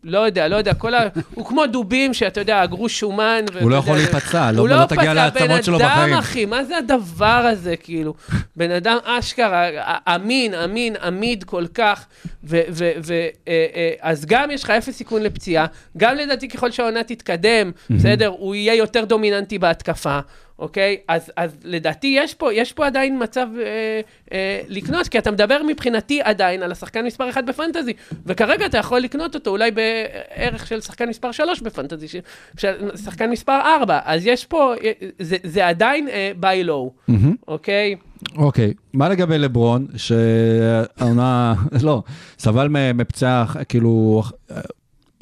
לא 0.08 0.20
יודע, 0.20 0.48
לא 0.48 0.56
יודע, 0.56 0.74
כל 0.74 0.94
ה... 0.94 1.08
הוא 1.34 1.46
כמו 1.46 1.66
דובים 1.66 2.14
שאתה 2.14 2.42
יודע, 2.42 2.64
אגרו 2.64 2.90
שומן. 2.90 3.46
ו- 3.54 3.62
הוא 3.62 3.72
לא 3.72 3.76
יכול 3.76 3.98
להיפצע, 3.98 4.52
לא 4.52 4.62
הוא 4.62 4.70
לא 4.70 4.86
תגיע 4.86 5.02
פצע, 5.02 5.14
לעצמות 5.14 5.64
שלו 5.64 5.78
בן 5.78 5.86
אדם, 5.86 5.98
בחיים. 5.98 6.14
אחי, 6.14 6.46
מה 6.46 6.64
זה 6.64 6.78
הדבר 6.78 7.26
הזה, 7.26 7.76
כאילו? 7.76 8.14
בן 8.56 8.72
אדם 8.72 8.98
אשכרה, 9.04 9.68
אמין, 10.16 10.54
אמין, 10.54 10.96
עמיד 10.96 11.44
כל 11.44 11.66
כך, 11.74 12.06
ו... 12.44 12.62
ו, 12.70 12.92
ו 13.04 13.14
אה, 13.48 13.66
אה, 13.76 13.94
אז 14.02 14.26
גם 14.26 14.52
יש 14.52 14.64
לך 14.64 14.70
אפס 14.70 14.98
סיכון 14.98 15.24
לפציעה, 15.24 15.66
גם 15.98 16.16
לדעתי 16.16 16.48
ככל 16.48 16.72
שהעונה 16.72 17.04
תתקדם, 17.04 17.72
בסדר, 17.90 18.28
הוא 18.28 18.56
יהיה 18.56 18.76
יותר 18.76 19.06
דומיננטי 19.06 19.60
בהתקפה. 19.60 20.20
אוקיי? 20.60 20.98
אז, 21.08 21.32
אז 21.36 21.58
לדעתי 21.64 22.16
יש 22.20 22.34
פה, 22.34 22.54
יש 22.54 22.74
פה 22.74 22.86
עדיין 22.86 23.24
מצב 23.24 23.48
אה, 23.58 24.02
אה, 24.32 24.62
לקנות, 24.68 25.08
כי 25.08 25.18
אתה 25.18 25.32
מדבר 25.32 25.62
מבחינתי 25.68 26.22
עדיין 26.22 26.64
על 26.64 26.72
השחקן 26.72 27.06
מספר 27.06 27.30
1 27.30 27.44
בפנטזי, 27.44 27.94
וכרגע 28.26 28.66
אתה 28.66 28.78
יכול 28.78 29.00
לקנות 29.00 29.36
אותו 29.36 29.50
אולי 29.50 29.72
בערך 29.72 30.68
של 30.68 30.82
שחקן 30.82 31.10
מספר 31.10 31.32
3 31.32 31.62
בפנטזי, 31.62 32.08
של, 32.08 32.20
של 32.58 32.98
שחקן 32.98 33.30
מספר 33.30 33.60
4, 33.82 34.00
אז 34.06 34.26
יש 34.26 34.46
פה, 34.46 34.74
אה, 34.84 34.92
זה, 35.20 35.38
זה 35.44 35.68
עדיין 35.68 36.08
אה, 36.10 36.32
buy 36.42 36.68
low, 36.68 37.12
אוקיי? 37.48 37.96
אוקיי, 38.38 38.74
מה 38.94 39.10
לגבי 39.10 39.38
לברון, 39.38 39.88
שהעונה, 39.96 41.54
לא, 41.84 42.04
סבל 42.40 42.68
מפציעה, 42.94 43.46
כאילו, 43.70 44.24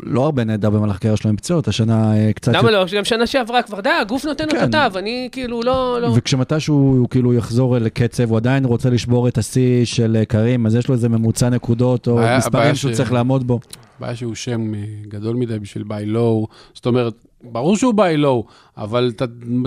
לא 0.04 0.26
הרבה 0.26 0.44
נהדר 0.44 0.70
במהלך 0.70 0.96
הקריירה 0.96 1.18
שלו 1.18 1.30
עם 1.30 1.38
פציעות, 1.38 1.68
השנה 1.68 2.16
אה, 2.18 2.34
קצת... 2.34 2.54
למה 2.54 2.72
לא? 2.72 2.86
גם 2.98 3.04
שנה 3.06 3.28
שעברה 3.28 3.62
כבר, 3.62 3.80
די, 3.82 3.90
הגוף 3.90 4.26
נותן 4.26 4.46
כן. 4.52 4.58
אותותיו, 4.60 4.92
אני 4.96 5.30
כאילו 5.32 5.62
לא... 5.64 6.02
לא- 6.02 6.08
וכשמתישהו 6.16 6.76
הוא 6.76 7.10
כאילו 7.10 7.34
יחזור 7.34 7.78
לקצב, 7.78 8.30
הוא 8.30 8.38
עדיין 8.38 8.66
רוצה 8.66 8.90
לשבור 8.90 9.28
את 9.28 9.38
השיא 9.38 9.86
של 9.86 10.16
אה, 10.20 10.26
קרים, 10.26 10.66
אז 10.66 10.76
יש 10.76 10.88
לו 10.88 10.94
איזה 10.96 11.10
ממוצע 11.10 11.50
נקודות 11.50 12.08
או 12.08 12.20
הבעיה- 12.20 12.38
מספרים 12.38 12.76
שהוא 12.76 12.92
ש- 12.94 12.96
צריך 12.96 13.14
לעמוד 13.14 13.48
בו. 13.48 13.60
הבעיה 13.98 14.16
שהוא 14.16 14.36
שם 14.36 14.74
אה, 14.76 14.80
גדול 15.08 15.36
מדי 15.36 15.60
בשביל 15.60 15.84
ביי 15.84 16.06
לואו, 16.06 16.48
זאת 16.74 16.86
אומרת, 16.86 17.14
ברור 17.52 17.78
שהוא 17.78 17.94
ביי 17.94 18.18
לואו, 18.18 18.46
אבל 18.78 19.12
ת, 19.18 19.22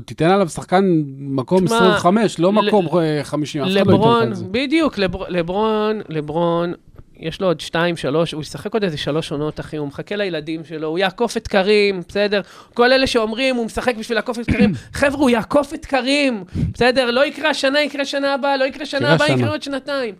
תיתן 0.06 0.30
עליו 0.30 0.48
שחקן 0.48 0.84
מקום 1.18 1.64
תשמע, 1.64 1.76
25, 1.96 2.38
לא 2.38 2.52
ל- 2.52 2.66
מקום 2.66 2.86
אה, 2.98 3.20
50, 3.24 3.62
אף 3.62 3.68
אחד 3.68 3.74
לא 3.74 3.80
ייתן 3.80 3.90
לך 3.90 3.96
לברון, 3.98 4.28
את 4.32 4.36
זה. 4.36 4.44
בדיוק, 4.50 4.98
לבר- 4.98 5.28
לברון, 5.28 6.00
לברון, 6.08 6.72
יש 7.18 7.40
לו 7.40 7.46
עוד 7.46 7.60
שתיים, 7.60 7.96
שלוש, 7.96 8.32
הוא 8.32 8.42
ישחק 8.42 8.74
עוד 8.74 8.84
איזה 8.84 8.96
שלוש 8.96 9.32
עונות, 9.32 9.60
אחי, 9.60 9.76
הוא 9.76 9.88
מחכה 9.88 10.16
לילדים 10.16 10.64
שלו, 10.64 10.88
הוא 10.88 10.98
יעקוף 10.98 11.36
את 11.36 11.48
קרים, 11.48 12.02
בסדר? 12.08 12.40
כל 12.74 12.92
אלה 12.92 13.06
שאומרים, 13.06 13.56
הוא 13.56 13.66
משחק 13.66 13.94
בשביל 13.96 14.18
לעקוף 14.18 14.38
את 14.38 14.46
קרים, 14.50 14.72
חבר'ה, 14.92 15.20
הוא 15.20 15.30
יעקוף 15.30 15.74
את 15.74 15.86
קרים, 15.86 16.44
בסדר? 16.74 17.10
לא 17.10 17.26
יקרה 17.26 17.50
השנה, 17.50 17.80
יקרה 17.80 18.04
שנה 18.04 18.34
הבאה, 18.34 18.56
לא 18.56 18.64
יקרה 18.64 18.86
שנה 18.86 19.14
הבאה, 19.14 19.26
שנה. 19.26 19.36
יקרה 19.36 19.50
עוד 19.50 19.62
שנתיים. 19.62 20.14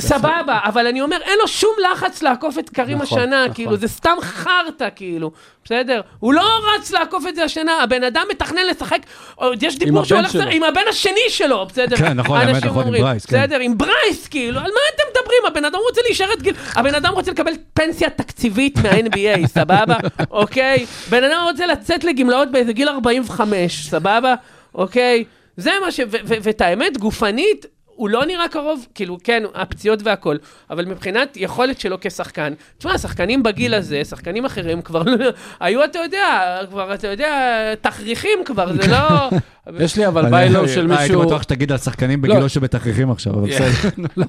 סבבה, 0.00 0.58
אבל 0.64 0.86
אני 0.86 1.00
אומר, 1.00 1.16
אין 1.22 1.38
לו 1.38 1.48
שום 1.48 1.70
לחץ 1.92 2.22
לעקוף 2.22 2.58
את 2.58 2.70
קרים 2.70 2.98
נכון, 2.98 3.18
השנה, 3.18 3.42
נכון. 3.42 3.54
כאילו, 3.54 3.76
זה 3.76 3.88
סתם 3.88 4.16
חרטא, 4.20 4.88
כאילו, 4.96 5.30
בסדר? 5.64 6.00
הוא 6.18 6.34
לא 6.34 6.60
רץ 6.74 6.90
לעקוף 6.90 7.26
את 7.28 7.34
זה 7.34 7.44
השנה, 7.44 7.82
הבן 7.82 8.04
אדם 8.04 8.22
מתכנן 8.30 8.66
לשחק, 8.70 8.98
עוד 9.34 9.62
יש 9.62 9.78
דיבור 9.78 10.04
שהוא 10.04 10.18
הולך. 10.18 10.34
לשחק 10.34 10.48
עם 10.50 10.62
הבן 10.62 10.80
השני 10.88 11.20
שלו, 11.28 11.66
בסדר? 11.66 11.96
כן, 11.96 12.12
נכון, 12.12 12.40
האמת, 12.40 12.64
נכון, 12.64 12.68
עם 12.68 12.86
אומרים, 12.86 13.02
ברייס, 13.02 13.26
כן. 13.26 13.36
בסדר, 13.36 13.58
עם 13.60 13.78
ברייס, 13.78 14.28
כאילו, 14.28 14.58
על 14.58 14.64
מה 14.66 14.80
אתם 14.94 15.02
מדברים? 15.10 15.42
הבן 15.46 15.64
אדם 15.64 15.78
רוצה 15.88 16.00
להישאר 16.06 16.32
את 16.32 16.42
גיל... 16.42 16.54
הבן 16.74 16.94
אדם 16.94 17.12
רוצה 17.12 17.30
לקבל 17.30 17.52
פנסיה 17.74 18.10
תקציבית 18.10 18.78
מה-NBA, 18.78 19.46
סבבה? 19.58 19.96
אוקיי? 20.30 20.86
בן 21.10 21.24
אדם 21.24 21.40
רוצה 21.44 21.66
לצאת 21.66 22.04
לגמלאות 22.04 22.50
באיזה 22.50 22.72
גיל 22.72 22.88
45, 22.88 23.88
סבבה? 23.88 24.34
אוקיי? 24.74 25.24
זה 25.56 25.70
מה 25.84 25.92
ש... 25.92 26.00
ואת 26.42 26.60
האמת, 26.60 26.98
גופנית, 26.98 27.66
הוא 27.98 28.08
לא 28.08 28.26
נראה 28.26 28.48
קרוב, 28.48 28.86
כאילו, 28.94 29.18
כן, 29.24 29.42
הפציעות 29.54 30.00
והכל, 30.04 30.36
אבל 30.70 30.84
מבחינת 30.84 31.36
יכולת 31.36 31.80
שלו 31.80 31.96
כשחקן, 32.00 32.52
תשמע, 32.78 32.98
שחקנים 32.98 33.42
בגיל 33.42 33.74
הזה, 33.74 34.04
שחקנים 34.04 34.44
אחרים 34.44 34.82
כבר 34.82 35.02
לא... 35.02 35.26
היו, 35.60 35.84
אתה 35.84 35.98
יודע, 35.98 36.58
כבר, 36.70 36.94
אתה 36.94 37.06
יודע, 37.08 37.34
תכריכים 37.80 38.38
כבר, 38.44 38.72
זה 38.72 38.86
לא... 38.90 39.28
יש 39.84 39.96
לי 39.96 40.06
אבל 40.06 40.22
אני- 40.22 40.30
ביי 40.30 40.48
לואו 40.48 40.68
של 40.68 40.92
אה, 40.92 40.98
הייתי 40.98 41.14
מישהו... 41.14 41.26
בטוח 41.26 41.42
שתגיד 41.42 41.72
על 41.72 41.78
שחקנים 41.78 42.24
לא. 42.24 42.34
בגילו 42.34 42.48
שבתכריכים 42.48 43.10
עכשיו, 43.10 43.34
אבל 43.34 43.48
בסדר. 43.50 44.24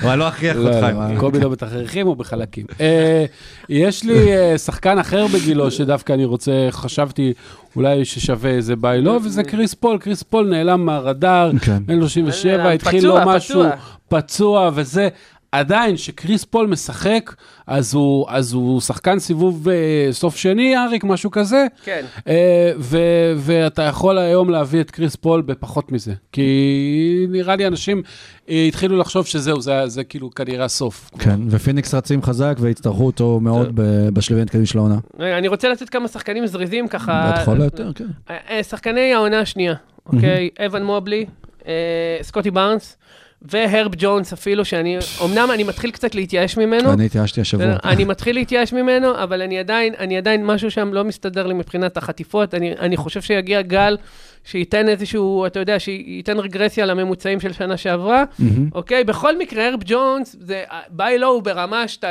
אבל 0.00 0.18
לא 0.18 0.28
אכריח 0.28 0.56
לא, 0.56 0.68
אותך. 0.68 0.86
קובי 1.20 1.40
לא 1.40 1.48
בתכריכים 1.48 2.06
או 2.06 2.16
בחלקים. 2.16 2.66
אה, 2.80 3.24
יש 3.68 4.04
לי 4.04 4.36
אה, 4.36 4.58
שחקן 4.58 4.98
אחר 4.98 5.26
בגילו 5.26 5.70
שדווקא 5.70 6.12
אני 6.12 6.24
רוצה, 6.24 6.52
חשבתי 6.70 7.32
אולי 7.78 8.04
ששווה 8.04 8.50
איזה 8.50 8.76
buy 8.76 9.00
low, 9.00 9.18
וזה 9.24 9.42
קריס 9.44 9.74
פול. 9.74 9.98
קריס 9.98 10.22
פול 10.22 10.46
נעלם 10.48 10.86
מהרדאר, 10.86 11.50
כן. 11.64 11.86
בן 11.86 12.00
37, 12.00 12.56
נעלם, 12.56 12.66
התחיל 12.74 13.00
פצוע, 13.00 13.24
לו 13.24 13.30
משהו 13.30 13.60
פצוע. 13.60 13.70
פצוע 14.08 14.70
וזה. 14.74 15.08
עדיין, 15.52 15.96
כשקריס 15.96 16.44
פול 16.44 16.66
משחק, 16.66 17.34
אז 17.66 17.94
הוא, 17.94 18.26
אז 18.28 18.52
הוא 18.52 18.80
שחקן 18.80 19.18
סיבוב 19.18 19.68
אה, 19.68 20.08
סוף 20.12 20.36
שני, 20.36 20.76
אריק, 20.76 21.04
משהו 21.04 21.30
כזה. 21.30 21.66
כן. 21.84 22.04
אה, 22.28 22.72
ו- 22.78 23.27
ואתה 23.48 23.82
יכול 23.82 24.18
היום 24.18 24.50
להביא 24.50 24.80
את 24.80 24.90
קריס 24.90 25.16
פול 25.16 25.42
בפחות 25.42 25.92
מזה. 25.92 26.12
כי 26.32 27.26
נראה 27.28 27.56
לי 27.56 27.66
אנשים 27.66 28.02
אה, 28.48 28.64
התחילו 28.68 28.98
לחשוב 28.98 29.26
שזהו, 29.26 29.60
זה, 29.60 29.86
זה 29.86 30.04
כאילו 30.04 30.30
כנראה 30.30 30.64
הסוף. 30.64 31.10
כן, 31.18 31.40
ופיניקס 31.50 31.94
רצים 31.94 32.22
חזק 32.22 32.56
ויצטרכו 32.60 33.06
אותו 33.06 33.40
מאוד 33.40 33.70
ב- 33.74 34.08
בשלבי 34.08 34.40
המתקדמים 34.40 34.66
של 34.66 34.78
העונה. 34.78 34.98
אני 35.20 35.48
רוצה 35.48 35.68
לתת 35.68 35.88
כמה 35.88 36.08
שחקנים 36.08 36.46
זריזים 36.46 36.88
ככה. 36.88 37.34
לכל 37.42 37.60
היותר, 37.60 37.92
כן. 37.94 38.04
אה, 38.30 38.36
אה, 38.50 38.62
שחקני 38.62 39.14
העונה 39.14 39.40
השנייה, 39.40 39.74
אוקיי? 40.06 40.48
אבן 40.66 40.82
מובלי, 40.82 41.26
סקוטי 42.22 42.50
בארנס, 42.50 42.96
והרב 43.42 43.92
ג'ונס 43.98 44.32
אפילו, 44.32 44.64
שאני, 44.64 44.98
אמנם 45.24 45.48
אני 45.54 45.64
מתחיל 45.64 45.90
קצת 45.90 46.14
להתייאש 46.14 46.56
ממנו. 46.56 46.92
אני 46.92 47.06
התייאשתי 47.06 47.40
השבוע. 47.40 47.66
בסדר? 47.66 47.90
אני 47.90 48.04
מתחיל 48.04 48.36
להתייאש 48.36 48.72
ממנו, 48.72 49.22
אבל 49.22 49.42
אני 49.42 49.58
עדיין, 49.58 49.94
אני 49.98 50.18
עדיין, 50.18 50.46
משהו 50.46 50.70
שם 50.70 50.94
לא 50.94 51.04
מסתדר 51.04 51.46
לי 51.46 51.54
מבחינת 51.54 51.96
החטיפות. 51.96 52.54
אני, 52.54 52.72
אני 52.72 52.96
חושב 52.96 53.22
שיגיע 53.22 53.62
גל 53.62 53.96
שייתן 54.44 54.88
איזשהו, 54.88 55.46
אתה 55.46 55.60
יודע, 55.60 55.78
שייתן 55.78 56.38
רגרסיה 56.38 56.86
לממוצעים 56.86 57.40
של 57.40 57.52
שנה 57.52 57.76
שעברה. 57.76 58.24
מהמם. 58.38 58.68
אוקיי? 58.74 59.04
בכל 59.04 59.38
מקרה, 59.38 59.68
הרב 59.68 59.80
ג'ונס, 59.84 60.36
זה 60.40 60.64
ביי 60.90 61.18
לואו 61.18 61.42
ברמה 61.42 61.88
שאתה 61.88 62.10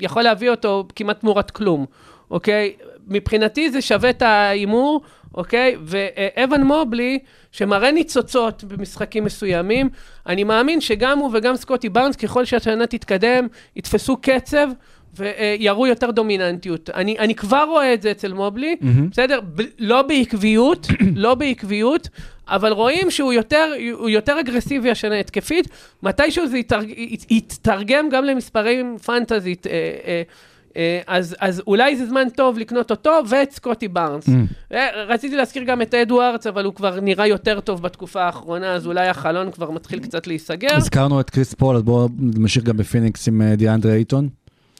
יכול 0.00 0.22
להביא 0.22 0.50
אותו 0.50 0.84
כמעט 0.96 1.20
תמורת 1.20 1.50
כלום, 1.50 1.86
אוקיי? 2.30 2.72
מבחינתי 3.08 3.70
זה 3.70 3.80
שווה 3.80 4.10
את 4.10 4.22
ההימור, 4.22 5.00
אוקיי? 5.34 5.76
ואבן 5.84 6.62
מובלי, 6.62 7.18
שמראה 7.52 7.90
ניצוצות 7.90 8.64
במשחקים 8.64 9.24
מסוימים, 9.24 9.88
אני 10.26 10.44
מאמין 10.44 10.80
שגם 10.80 11.18
הוא 11.18 11.30
וגם 11.32 11.56
סקוטי 11.56 11.88
בארנס, 11.88 12.16
ככל 12.16 12.44
שהשנה 12.44 12.86
תתקדם, 12.86 13.46
יתפסו 13.76 14.16
קצב. 14.16 14.68
ויראו 15.16 15.86
יותר 15.86 16.10
דומיננטיות. 16.10 16.90
אני, 16.90 17.18
אני 17.18 17.34
כבר 17.34 17.64
רואה 17.68 17.94
את 17.94 18.02
זה 18.02 18.10
אצל 18.10 18.32
מובלי, 18.32 18.76
מהמם. 18.80 19.10
בסדר? 19.10 19.40
ב- 19.54 19.62
לא 19.78 20.02
בעקביות, 20.02 20.86
לא 21.16 21.34
בעקביות, 21.34 22.08
אבל 22.48 22.72
רואים 22.72 23.10
שהוא 23.10 23.32
יותר, 23.32 23.72
יותר 24.08 24.40
אגרסיבי 24.40 24.90
השנה 24.90 25.20
התקפית, 25.20 25.68
מתישהו 26.02 26.46
זה 26.46 26.58
יתרג, 26.58 26.90
ית- 26.96 27.26
יתרגם 27.30 28.08
גם 28.08 28.24
למספרים 28.24 28.96
פנטזית. 28.98 29.66
אה, 29.66 29.72
אה, 29.72 29.78
אה, 30.06 30.22
אז, 31.06 31.36
אז 31.40 31.62
אולי 31.66 31.96
זה 31.96 32.06
זמן 32.06 32.28
טוב 32.36 32.58
לקנות 32.58 32.90
אותו 32.90 33.20
ואת 33.28 33.52
סקוטי 33.52 33.88
בארנס. 33.88 34.28
Mm. 34.28 34.32
אה, 34.72 35.04
רציתי 35.08 35.36
להזכיר 35.36 35.62
גם 35.62 35.82
את 35.82 35.94
אדוארדס, 35.94 36.46
אבל 36.46 36.64
הוא 36.64 36.74
כבר 36.74 37.00
נראה 37.00 37.26
יותר 37.26 37.60
טוב 37.60 37.82
בתקופה 37.82 38.22
האחרונה, 38.22 38.74
אז 38.74 38.86
אולי 38.86 39.08
החלון 39.08 39.50
כבר 39.50 39.70
מתחיל 39.70 39.98
קצת 39.98 40.26
להיסגר. 40.26 40.76
הזכרנו 40.76 41.20
את 41.20 41.30
קריס 41.30 41.54
פול, 41.54 41.76
אז 41.76 41.82
בואו 41.82 42.08
נמשיך 42.18 42.64
גם 42.64 42.76
בפיניקס 42.76 43.28
עם 43.28 43.42
אה, 43.42 43.56
דיאנדרה 43.56 43.92
אייטון. 43.92 44.28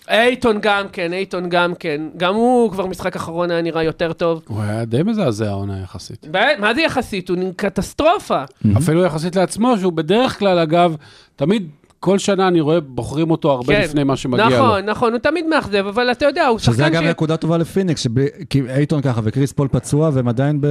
אייטון 0.09 0.59
גם 0.63 0.89
כן, 0.93 1.13
אייטון 1.13 1.49
גם 1.49 1.75
כן. 1.75 2.01
גם 2.17 2.35
הוא 2.35 2.71
כבר 2.71 2.87
משחק 2.87 3.17
אחרון 3.17 3.51
היה 3.51 3.63
נראה 3.63 3.83
יותר 3.83 4.13
טוב. 4.13 4.43
הוא 4.49 4.63
היה 4.63 4.85
די 4.85 5.03
מזעזע 5.03 5.49
העונה 5.49 5.81
יחסית. 5.83 6.27
ב- 6.31 6.55
מה 6.59 6.75
זה 6.75 6.81
יחסית? 6.81 7.29
הוא 7.29 7.39
קטסטרופה. 7.57 8.43
אפילו 8.77 9.05
יחסית 9.05 9.37
לעצמו, 9.37 9.79
שהוא 9.79 9.93
בדרך 9.93 10.39
כלל, 10.39 10.59
אגב, 10.59 10.97
תמיד, 11.37 11.69
כל 12.01 12.19
שנה 12.19 12.49
אני 12.49 12.61
רואה, 12.61 12.81
בוחרים 12.81 13.31
אותו 13.31 13.51
הרבה 13.51 13.75
כן. 13.77 13.81
לפני 13.81 14.05
מה 14.05 14.17
שמגיע 14.17 14.49
לו. 14.49 14.57
נכון, 14.57 14.85
נכון, 14.85 15.13
הוא 15.13 15.19
תמיד 15.19 15.47
מאכזב, 15.47 15.87
אבל 15.87 16.11
אתה 16.11 16.25
יודע, 16.27 16.47
הוא 16.47 16.59
שזה 16.59 16.73
שחקן 16.73 16.85
אגב 16.85 17.03
נקודה 17.03 17.37
טובה 17.37 17.59
לפיניקס, 17.59 18.01
שבלי- 18.01 18.27
כי 18.51 18.63
אייטון 18.69 19.03
ככה 19.03 19.21
וכריס 19.25 19.53
פול 19.53 19.69
פצוע, 19.69 20.11
והם 20.13 20.29
עדיין 20.29 20.61
ב- 20.61 20.67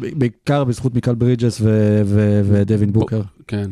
ב- 0.00 0.18
בעיקר 0.18 0.64
בזכות 0.64 0.94
מיקל 0.94 1.14
ברידג'ס 1.14 1.60
ו- 1.60 2.02
ו- 2.04 2.40
ודווין 2.44 2.92
בוקר. 2.92 3.20
כן. 3.46 3.70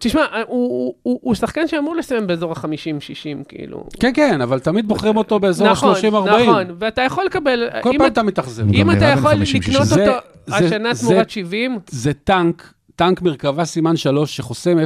תשמע, 0.00 0.20
הוא- 0.22 0.36
הוא- 0.46 0.94
הוא 1.02 1.18
הוא 1.22 1.34
שחקן 1.34 1.68
שאמור 1.68 1.96
לסיים 1.96 2.26
באזור 2.26 2.52
ה-50-60, 2.52 2.64
כאילו. 3.48 3.84
כן, 4.00 4.10
כן, 4.14 4.40
אבל 4.40 4.58
תמיד 4.58 4.88
בוחרים 4.88 5.16
אותו 5.16 5.40
באזור 5.40 5.68
נכון, 5.70 5.90
ה-30-40. 5.94 6.40
נכון, 6.42 6.64
ואתה 6.78 7.02
יכול 7.02 7.24
לקבל, 7.24 7.68
כל 7.82 7.90
אם 7.92 7.98
פעם 7.98 8.06
אתה- 8.06 8.22
מתאכזב. 8.22 8.72
אם 8.74 8.90
אתה 8.90 9.04
יכול 9.04 9.30
50, 9.30 9.60
לקנות 9.60 9.82
60. 9.86 10.00
אותו 10.08 10.12
זה- 10.46 10.56
השנה 10.56 10.94
זה- 10.94 11.06
תמורת 11.08 11.30
70, 11.30 11.78
זה 11.90 12.12
טנק, 12.12 12.72
טנק 13.00 13.22
מרכבה 13.22 13.64
סימן 13.64 13.96
3 13.96 14.36
שחוסם 14.36 14.78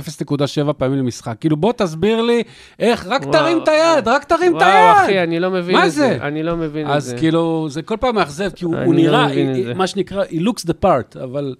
0.7 0.66 0.72
פעמים 0.72 0.98
למשחק. 0.98 1.36
כאילו, 1.40 1.56
בוא 1.56 1.72
תסביר 1.72 2.22
לי 2.22 2.42
איך, 2.78 3.06
רק 3.06 3.22
וואו. 3.22 3.32
תרים 3.32 3.58
את 3.62 3.68
היד, 3.68 4.08
רק 4.08 4.24
תרים 4.24 4.56
את 4.56 4.62
וואו, 4.62 4.92
אחי, 4.92 5.12
היד. 5.12 5.28
אני 5.28 5.40
לא 5.40 5.50
מבין 5.50 5.76
מה 5.76 5.86
את 5.86 5.92
זה. 5.92 5.98
זה? 5.98 6.18
אני 6.22 6.42
לא 6.42 6.56
מבין 6.56 6.86
את 6.86 6.90
אז 6.90 7.04
זה. 7.04 7.18
כאילו, 7.18 7.66
זה 7.70 7.82
כל 7.82 7.96
פעם 8.00 8.14
מאכזב, 8.14 8.50
כי 8.50 8.64
הוא 8.64 8.76
הוא 8.76 8.94
לא 8.94 9.00
נראה, 9.00 9.32
את 9.32 9.66
אה. 9.66 9.74
מה 9.74 9.86
שנקרא, 9.86 10.24
he 10.24 10.40
looks 10.40 10.66
the 10.66 10.84
part, 10.84 11.22
אבל 11.22 11.54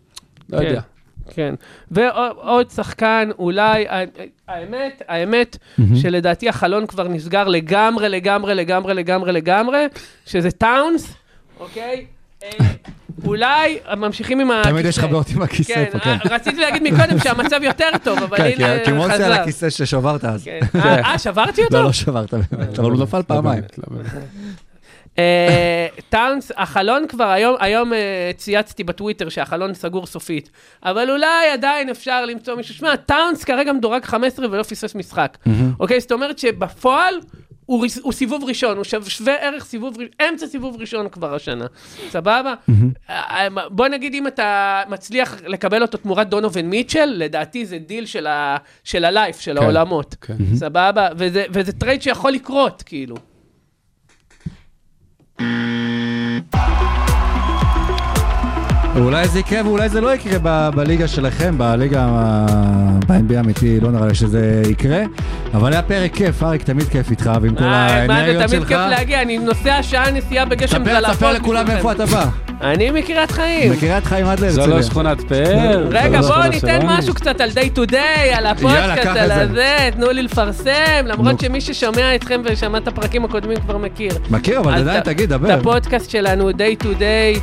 לא 0.51 0.59
כן. 0.59 0.65
יודע. 0.65 0.81
כן. 1.31 1.55
ועוד 1.91 2.71
שחקן, 2.71 3.29
אולי, 3.39 3.87
האמת, 4.49 5.03
האמת, 5.09 5.57
שלדעתי 5.95 6.49
החלון 6.49 6.87
כבר 6.87 7.09
נסגר 7.09 7.49
לגמרי, 7.49 8.09
לגמרי, 8.09 8.55
לגמרי, 8.55 8.95
לגמרי, 8.95 9.33
לגמרי, 9.33 9.87
שזה 10.27 10.51
טאונס, 10.51 11.15
אוקיי? 11.61 12.07
אה, 12.45 12.66
אולי 13.24 13.78
ממשיכים 13.97 14.40
עם 14.40 14.51
הכיסא. 14.51 14.70
תמיד 14.70 14.86
יש 14.86 14.99
לך 14.99 15.05
בעיות 15.05 15.26
עם 15.30 15.42
הכיסא 15.42 15.74
כן, 15.74 15.84
פה, 15.92 15.99
כן. 15.99 16.11
אה, 16.11 16.34
רציתי 16.36 16.61
להגיד 16.61 16.82
מקודם 16.82 17.18
שהמצב 17.18 17.62
יותר 17.62 17.88
טוב, 18.03 18.18
אבל 18.18 18.36
כן, 18.36 18.53
כי- 18.57 18.64
הנה, 18.64 18.84
כי 18.84 18.92
מוסי 18.92 19.12
על 19.12 19.18
חזר. 19.22 19.32
הכיסא 19.32 19.70
ששברת 19.70 20.24
אז. 20.24 20.45
כן. 20.45 20.61
אה, 20.74 20.99
אה, 21.12 21.18
שברתי 21.18 21.64
אותו? 21.64 21.76
לא, 21.76 21.84
לא 21.84 21.92
שברת 21.92 22.34
באמת, 22.34 22.78
אבל 22.78 22.90
הוא 22.90 23.03
נפל 23.03 23.22
פעמיים. 23.22 23.62
לא 23.78 23.99
טאונס, 26.09 26.53
החלון 26.57 27.07
כבר 27.09 27.24
היום, 27.24 27.57
היום 27.61 27.92
צייצתי 28.36 28.84
בטוויטר 28.84 29.28
שהחלון 29.28 29.74
סגור 29.74 30.07
סופית, 30.07 30.51
אבל 30.84 31.11
אולי 31.11 31.51
עדיין 31.53 31.90
אפשר 31.90 32.24
למצוא 32.24 32.55
מישהו, 32.55 32.74
שמע, 32.74 32.97
טאונס 32.97 33.45
כרגע 33.45 33.72
מדורג 33.72 34.05
15 34.05 34.47
ולא 34.51 34.62
פספס 34.62 34.95
משחק, 34.95 35.38
אוקיי? 35.80 36.01
זאת 36.01 36.12
אומרת 36.12 36.38
שבפועל 36.38 37.14
הוא, 37.67 37.87
הוא 38.03 38.12
סיבוב 38.12 38.45
ראשון, 38.45 38.77
הוא 38.77 38.85
שווה 38.85 39.11
שווה 39.11 39.35
ערך 39.35 39.65
סיבוב, 39.65 39.97
אמצע 40.29 40.47
סיבוב 40.47 40.77
ראשון 40.81 41.09
כבר 41.09 41.35
השנה, 41.35 41.67
סבבה? 42.11 42.55
אה, 43.11 43.47
בוא 43.71 43.89
נגיד 43.89 44.15
אם 44.15 44.27
אתה 44.27 44.83
מצליח 44.89 45.37
לקבל 45.47 45.83
אותו 45.83 45.99
תמורת 45.99 46.29
דונובין 46.29 46.71
מיטשל, 46.71 47.05
לדעתי 47.05 47.67
זה 47.67 47.79
דיל 47.79 48.07
של, 48.07 48.27
ה, 48.27 48.57
של 48.85 49.05
ה 49.05 49.11
life, 49.11 49.41
של 49.41 49.59
העולמות, 49.59 50.15
כן. 50.21 50.37
סבבה? 50.55 51.09
וזה, 51.17 51.45
וזה 51.51 51.73
trade 51.72 52.03
שיכול 52.03 52.33
לקרות, 52.33 52.83
כאילו. 52.83 53.17
אולי 58.97 59.28
זה 59.28 59.38
יקרה 59.38 59.68
ואולי 59.68 59.88
זה 59.88 60.01
לא 60.01 60.14
יקרה 60.14 60.38
ב- 60.42 60.70
בליגה 60.74 61.09
שלכם, 61.09 61.59
בליגה, 61.59 62.07
ה- 62.09 62.47
ב-NBA 63.07 63.36
האמיתי, 63.36 63.80
לא 63.80 63.90
נראה 63.90 64.07
לי 64.07 64.14
שזה 64.14 64.62
יקרה. 64.70 65.03
אבל 65.55 65.72
היה 65.72 65.82
פרק 65.82 66.14
כיף, 66.14 66.42
אריק, 66.42 66.62
תמיד 66.62 66.88
כיף 66.88 67.11
איתך, 67.11 67.30
ועם 67.42 67.55
כל 67.55 67.64
אה, 67.64 67.68
מה 67.70 67.86
האנרגיות 68.16 68.36
זה 68.49 68.57
שלך. 68.57 68.66
תמיד 68.68 68.68
כיף 68.68 68.99
להגיע, 68.99 69.22
אני 69.22 69.38
נוסע 69.38 69.82
שעה 69.82 70.11
נסיעה 70.11 70.45
בגשם 70.45 70.84
זלעפות. 70.84 71.16
ספר 71.16 71.32
לכולם. 71.32 71.66
מאיפה 71.66 71.92
אתה 71.92 72.07
בא. 72.07 72.26
אני 72.62 72.90
מקריית 72.90 73.30
חיים. 73.30 73.72
מקריית 73.72 74.05
חיים 74.05 74.26
עד 74.26 74.38
זו 74.38 74.45
להרצליה. 74.47 74.66
לא 74.76 74.82
שכונת 74.82 75.20
פאר. 75.20 75.86
רגע, 75.90 76.22
זו 76.22 76.28
בואו 76.34 76.49
ניתן. 76.49 76.78
משהו 76.84 77.14
קצת 77.14 77.40
על 77.40 77.51
day 77.51 77.78
to 77.78 77.90
day, 77.90 77.97
על 78.36 78.47
הפודקאסט, 78.47 79.07
על 79.07 79.18
את 79.22 79.28
זה. 79.28 79.42
הזה, 79.42 79.88
תנו 79.92 80.11
לי 80.11 80.22
לפרסם, 80.22 80.70
למרות. 81.05 81.40
שמי 81.40 81.61
ששומע 81.61 82.14
אתכם 82.14 82.40
ושמע 82.45 82.78
את 82.78 82.88
הפרקים 82.88 83.24
הקודמים 83.24 83.57
כבר 83.61 83.78
מכיר. 83.78 84.12
מכיר, 84.30 84.61
אבל 84.61 84.74
עדיין 84.74 84.99
את- 84.99 85.05
תגיד, 85.05 85.32
את 85.32 85.40
דבר. 85.40 85.53
הפודקאסט 85.53 86.11
שלנו, 86.11 86.51
day 86.51 86.82
to 86.82 86.86
day. 86.86 87.40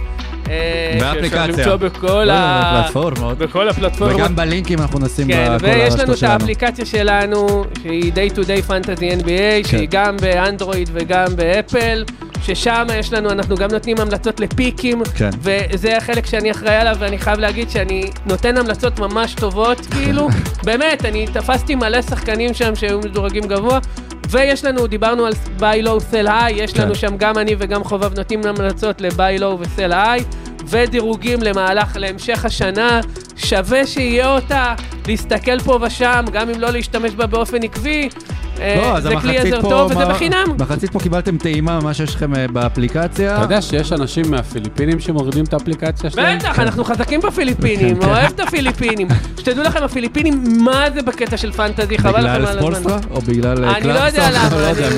אה, 0.52 0.98
באפליקציה. 1.00 1.46
שאפשר 1.48 1.62
למצוא 1.62 1.76
בכל 1.76 2.30
ה... 2.30 2.82
בפלטפורמות. 2.82 3.38
בכל 3.38 3.70
הפלטפורמות. 3.70 4.16
וגם 4.16 4.36
בלינקים 4.36 4.80
אנחנו 4.80 5.00
נשים 5.00 5.28
כן, 5.28 5.52
ויש 5.62 5.94
לנו 5.94 6.14
את. 6.14 6.24
האפליקציה 6.24 6.86
שלנו, 6.86 7.66
שהיא 7.82 8.12
Day 8.14 8.36
to 8.36 8.40
Day 8.40 8.70
Fantasy 8.70 9.24
NBA, 9.24 9.68
שהיא 9.68 9.88
גם 9.92 10.18
באנדרואיד 10.18 10.90
וגם 10.94 11.36
באפל, 11.36 12.04
ששם 12.44 12.86
יש 13.00 13.14
לנו, 13.14 13.30
אנחנו 13.30 13.56
גם 13.56 13.70
נותנים 13.72 14.00
המלצות 14.00 14.40
לפיקים, 14.40 15.04
כן. 15.16 15.30
וזה 15.42 15.98
החלק 15.98 16.26
שאני 16.26 16.52
אחראי 16.52 16.76
עליו, 16.76 16.96
ואני 17.00 17.18
חייב 17.18 17.40
להגיד 17.40 17.70
שאני 17.70 18.04
נותן 18.26 18.58
המלצות 18.58 19.00
ממש 19.00 19.34
טובות, 19.34 19.86
כאילו, 19.86 20.28
באמת, 20.66 21.06
אני 21.06 21.28
תפסתי 21.28 21.76
מלא 21.76 22.02
שחקנים 22.02 22.54
שם 22.54 22.76
שהיו 22.76 23.00
מדורגים 23.00 23.44
גבוה. 23.44 23.80
ויש 24.32 24.66
לנו, 24.66 24.88
דיברנו 24.88 25.26
על 25.26 25.34
ביי 25.60 25.82
לואו 25.82 26.00
סל 26.00 26.28
היי, 26.28 26.64
יש 26.64 26.74
כן. 26.74 26.82
לנו 26.82 26.96
שם 26.96 27.18
גם 27.18 27.38
אני 27.38 27.56
וגם 27.60 27.84
חובב 27.84 28.18
נותנים 28.18 28.42
המלצות 28.46 29.02
לביי 29.02 29.38
לואו 29.38 29.60
וסל 29.60 29.94
היי, 29.94 30.24
ודירוגים 30.68 31.44
למהלך, 31.44 31.96
להמשך 31.96 32.46
השנה, 32.46 33.02
שווה 33.36 33.88
שיהיה 33.88 34.36
אותה, 34.36 34.74
להסתכל 35.08 35.60
פה 35.60 35.80
ושם, 35.82 36.26
גם 36.32 36.50
אם 36.50 36.60
לא 36.60 36.70
להשתמש 36.70 37.16
בה 37.16 37.26
באופן 37.26 37.64
עקבי. 37.64 38.10
אה, 38.60 38.76
לא, 38.78 38.98
אז 38.98 39.04
זה 39.04 39.10
כלי 39.22 39.38
עזר 39.38 39.62
פה... 39.62 39.70
טוב 39.70 39.92
וזה 39.92 40.06
בחינם. 40.06 40.44
מחצית 40.60 40.92
פה 40.92 41.00
קיבלתם 41.00 41.38
טעימה 41.38 41.80
ממה 41.80 41.94
שיש 41.94 42.16
לכם 42.16 42.36
אה, 42.36 42.48
באפליקציה. 42.48 43.36
אתה 43.36 43.44
יודע 43.44 43.62
שיש 43.62 43.92
אנשים 43.92 44.32
מהפיליפינים 44.32 45.00
שמורידים 45.00 45.44
את 45.46 45.54
האפליקציה 45.54 46.10
שלהם? 46.10 46.38
בטח, 46.38 46.60
אנחנו 46.60 46.84
חזקים 46.84 47.20
בפיליפינים, 47.20 48.00
כן. 48.00 48.08
אוהב 48.08 48.32
את 48.32 48.40
הפיליפינים. 48.40 49.08
שתדעו 49.40 49.64
לכם, 49.64 49.84
הפיליפינים, 49.84 50.64
מה 50.64 50.86
זה 50.94 51.02
בקטע 51.02 51.38
של 51.38 51.52
פנטזי, 51.52 51.98
חבל 51.98 52.10
לכם 52.12 52.20
בגלל 52.20 52.36
על 52.36 52.46
הזמן. 52.46 52.62
ספולסטרה? 52.62 53.00
או 53.12 53.22
בגלל 53.22 53.66
אה, 53.66 53.78
אני 53.78 53.88
לא 53.88 54.00
יודע? 54.00 54.30
למה, 54.36 54.62
לא 54.62 54.68
יודע 54.68 54.90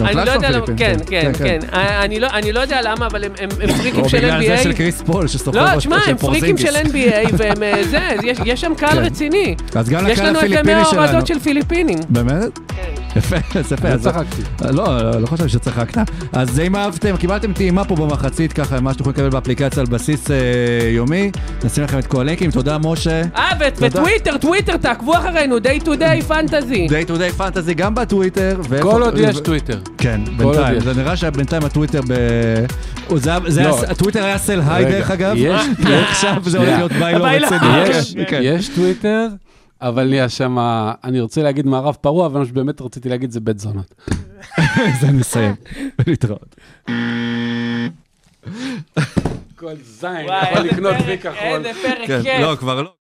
אני- 0.00 0.14
לא 0.14 0.30
יודע 0.30 0.50
למה, 0.50 0.66
פיליפין, 0.66 0.76
כן, 0.76 0.96
כן, 1.06 1.32
כן. 1.38 1.58
אה, 1.74 2.04
אני 2.04 2.20
לא- 2.20 2.28
אני 2.32 2.52
לא 2.52 2.60
יודע 2.60 2.80
למה, 2.82 3.06
אבל 3.06 3.24
הם- 3.24 3.30
הם 3.40 3.48
הם 3.60 3.72
פריקים 3.78 4.00
או 4.04 4.08
של 4.08 4.18
בגלל 4.18 4.46
זה 4.46 4.54
NBA. 4.56 4.62
של 4.62 4.72
כריס 4.72 5.02
פול 5.06 5.26
שסוחב 5.28 5.58
לא, 5.58 5.76
תשמע, 5.76 5.96
של 6.04 6.10
הם 6.10 6.16
פריקים 6.16 6.58
של 6.58 6.64
פורזינגיס. 6.66 7.12
NBA, 7.12 7.28
והם 7.38 7.62
אה, 7.62 7.84
זה, 7.90 8.00
יש- 8.22 8.38
יש 8.44 8.60
שם 8.60 8.72
קהל 8.76 8.90
כן. 8.90 8.98
רציני. 9.04 9.54
אז 9.74 9.88
גם 9.88 10.06
יש 10.06 10.12
לקהל 10.18 10.28
לנו 10.28 10.40
איזה 10.40 10.46
הפיליפיני 10.46 10.74
100 10.74 10.84
שלנו. 10.84 11.02
הורדות 11.02 11.26
של 11.26 11.38
פיליפינים. 11.38 11.98
באמת? 12.08 12.58
יפה, 13.16 13.36
יפה. 13.60 13.88
אז- 13.88 14.02
צחקתי. 14.02 14.42
לא, 14.72 14.72
לא, 15.02 15.20
לא 15.20 15.26
חושב 15.26 15.48
שצחקת. 15.48 15.98
אז 16.32 16.60
אם 16.60 16.76
אהבתם, 16.76 17.16
קיבלתם 17.16 17.52
טעימה 17.52 17.84
פה 17.84 17.96
במחצית, 17.96 18.52
ככה, 18.52 18.80
מה 18.80 18.92
שאתם 18.92 19.02
יכולים 19.02 19.16
לקבל 19.16 19.30
באפליקציה 19.30 19.80
על 19.80 19.86
בסיס 19.86 20.30
אה, 20.30 20.36
יומי. 20.90 21.30
נשים 21.64 21.84
לכם 21.84 21.98
את 21.98 22.06
כל 22.06 22.20
הלינקים, 22.20 22.50
תודה 22.50 22.78
משה. 22.78 23.22
אה. 23.36 23.50
וטוויטר, 23.80 24.36
טוויטר, 24.36 24.76
תעקבו 24.76 25.14
אחרינו, 25.16 25.56
day 25.58 25.84
to 25.84 25.88
day 25.88 26.22
fantasy. 26.28 26.86
Day 26.90 27.08
to 27.08 27.12
day 27.12 27.32
fantasy 27.36 27.74
גם 27.74 27.94
בטוויטר. 27.94 28.60
כל 28.82 29.02
עוד 29.02 29.18
יש 29.18 29.36
טוויטר. 29.40 29.78
כן, 29.98 30.20
בינתיים. 30.36 30.80
זה 30.80 30.94
נראה 30.94 31.16
שבינתיים 31.16 31.64
הטוויטר 31.64 32.00
ב... 32.08 32.12
לא. 33.64 33.82
הטוויטר 33.88 34.24
היה 34.24 34.38
sell 34.38 34.60
high 34.66 34.84
דרך 34.84 35.10
אגב. 35.10 35.34
יש- 35.36 35.62
ועכשיו 35.84 36.42
זה 36.44 36.58
הולך 36.58 36.76
להיות 36.76 36.92
buy 36.92 37.18
low 37.18 37.24
רציני. 37.26 37.78
יש- 37.88 38.14
כן, 38.14 38.24
כן. 38.28 38.40
יש 38.42 38.68
טוויטר, 38.68 39.26
אבל 39.82 40.10
יש 40.12 40.36
שם, 40.36 40.56
אני 41.04 41.20
רוצה 41.20 41.42
להגיד 41.42 41.66
מערב 41.66 41.94
פרוע, 42.00 42.26
אבל 42.26 42.40
מה 42.40 42.46
שבאמת 42.46 42.80
רציתי 42.80 43.08
להגיד 43.08 43.30
זה 43.30 43.40
בית 43.40 43.58
זונות. 43.58 43.94
זה 45.00 45.10
נסיים. 45.12 45.54
להתראות. 46.06 46.56
כל 49.56 49.72
זין, 49.84 50.10
יכול 50.52 50.62
לקנות 50.62 50.94
וי 51.06 51.18
כחול. 51.18 51.34
איזה 51.66 51.70
פרק 51.82 52.06
כן, 52.06 52.22
כיף. 52.22 52.40
לא, 52.40 52.56
כבר 52.56 52.82
לא. 52.82 53.03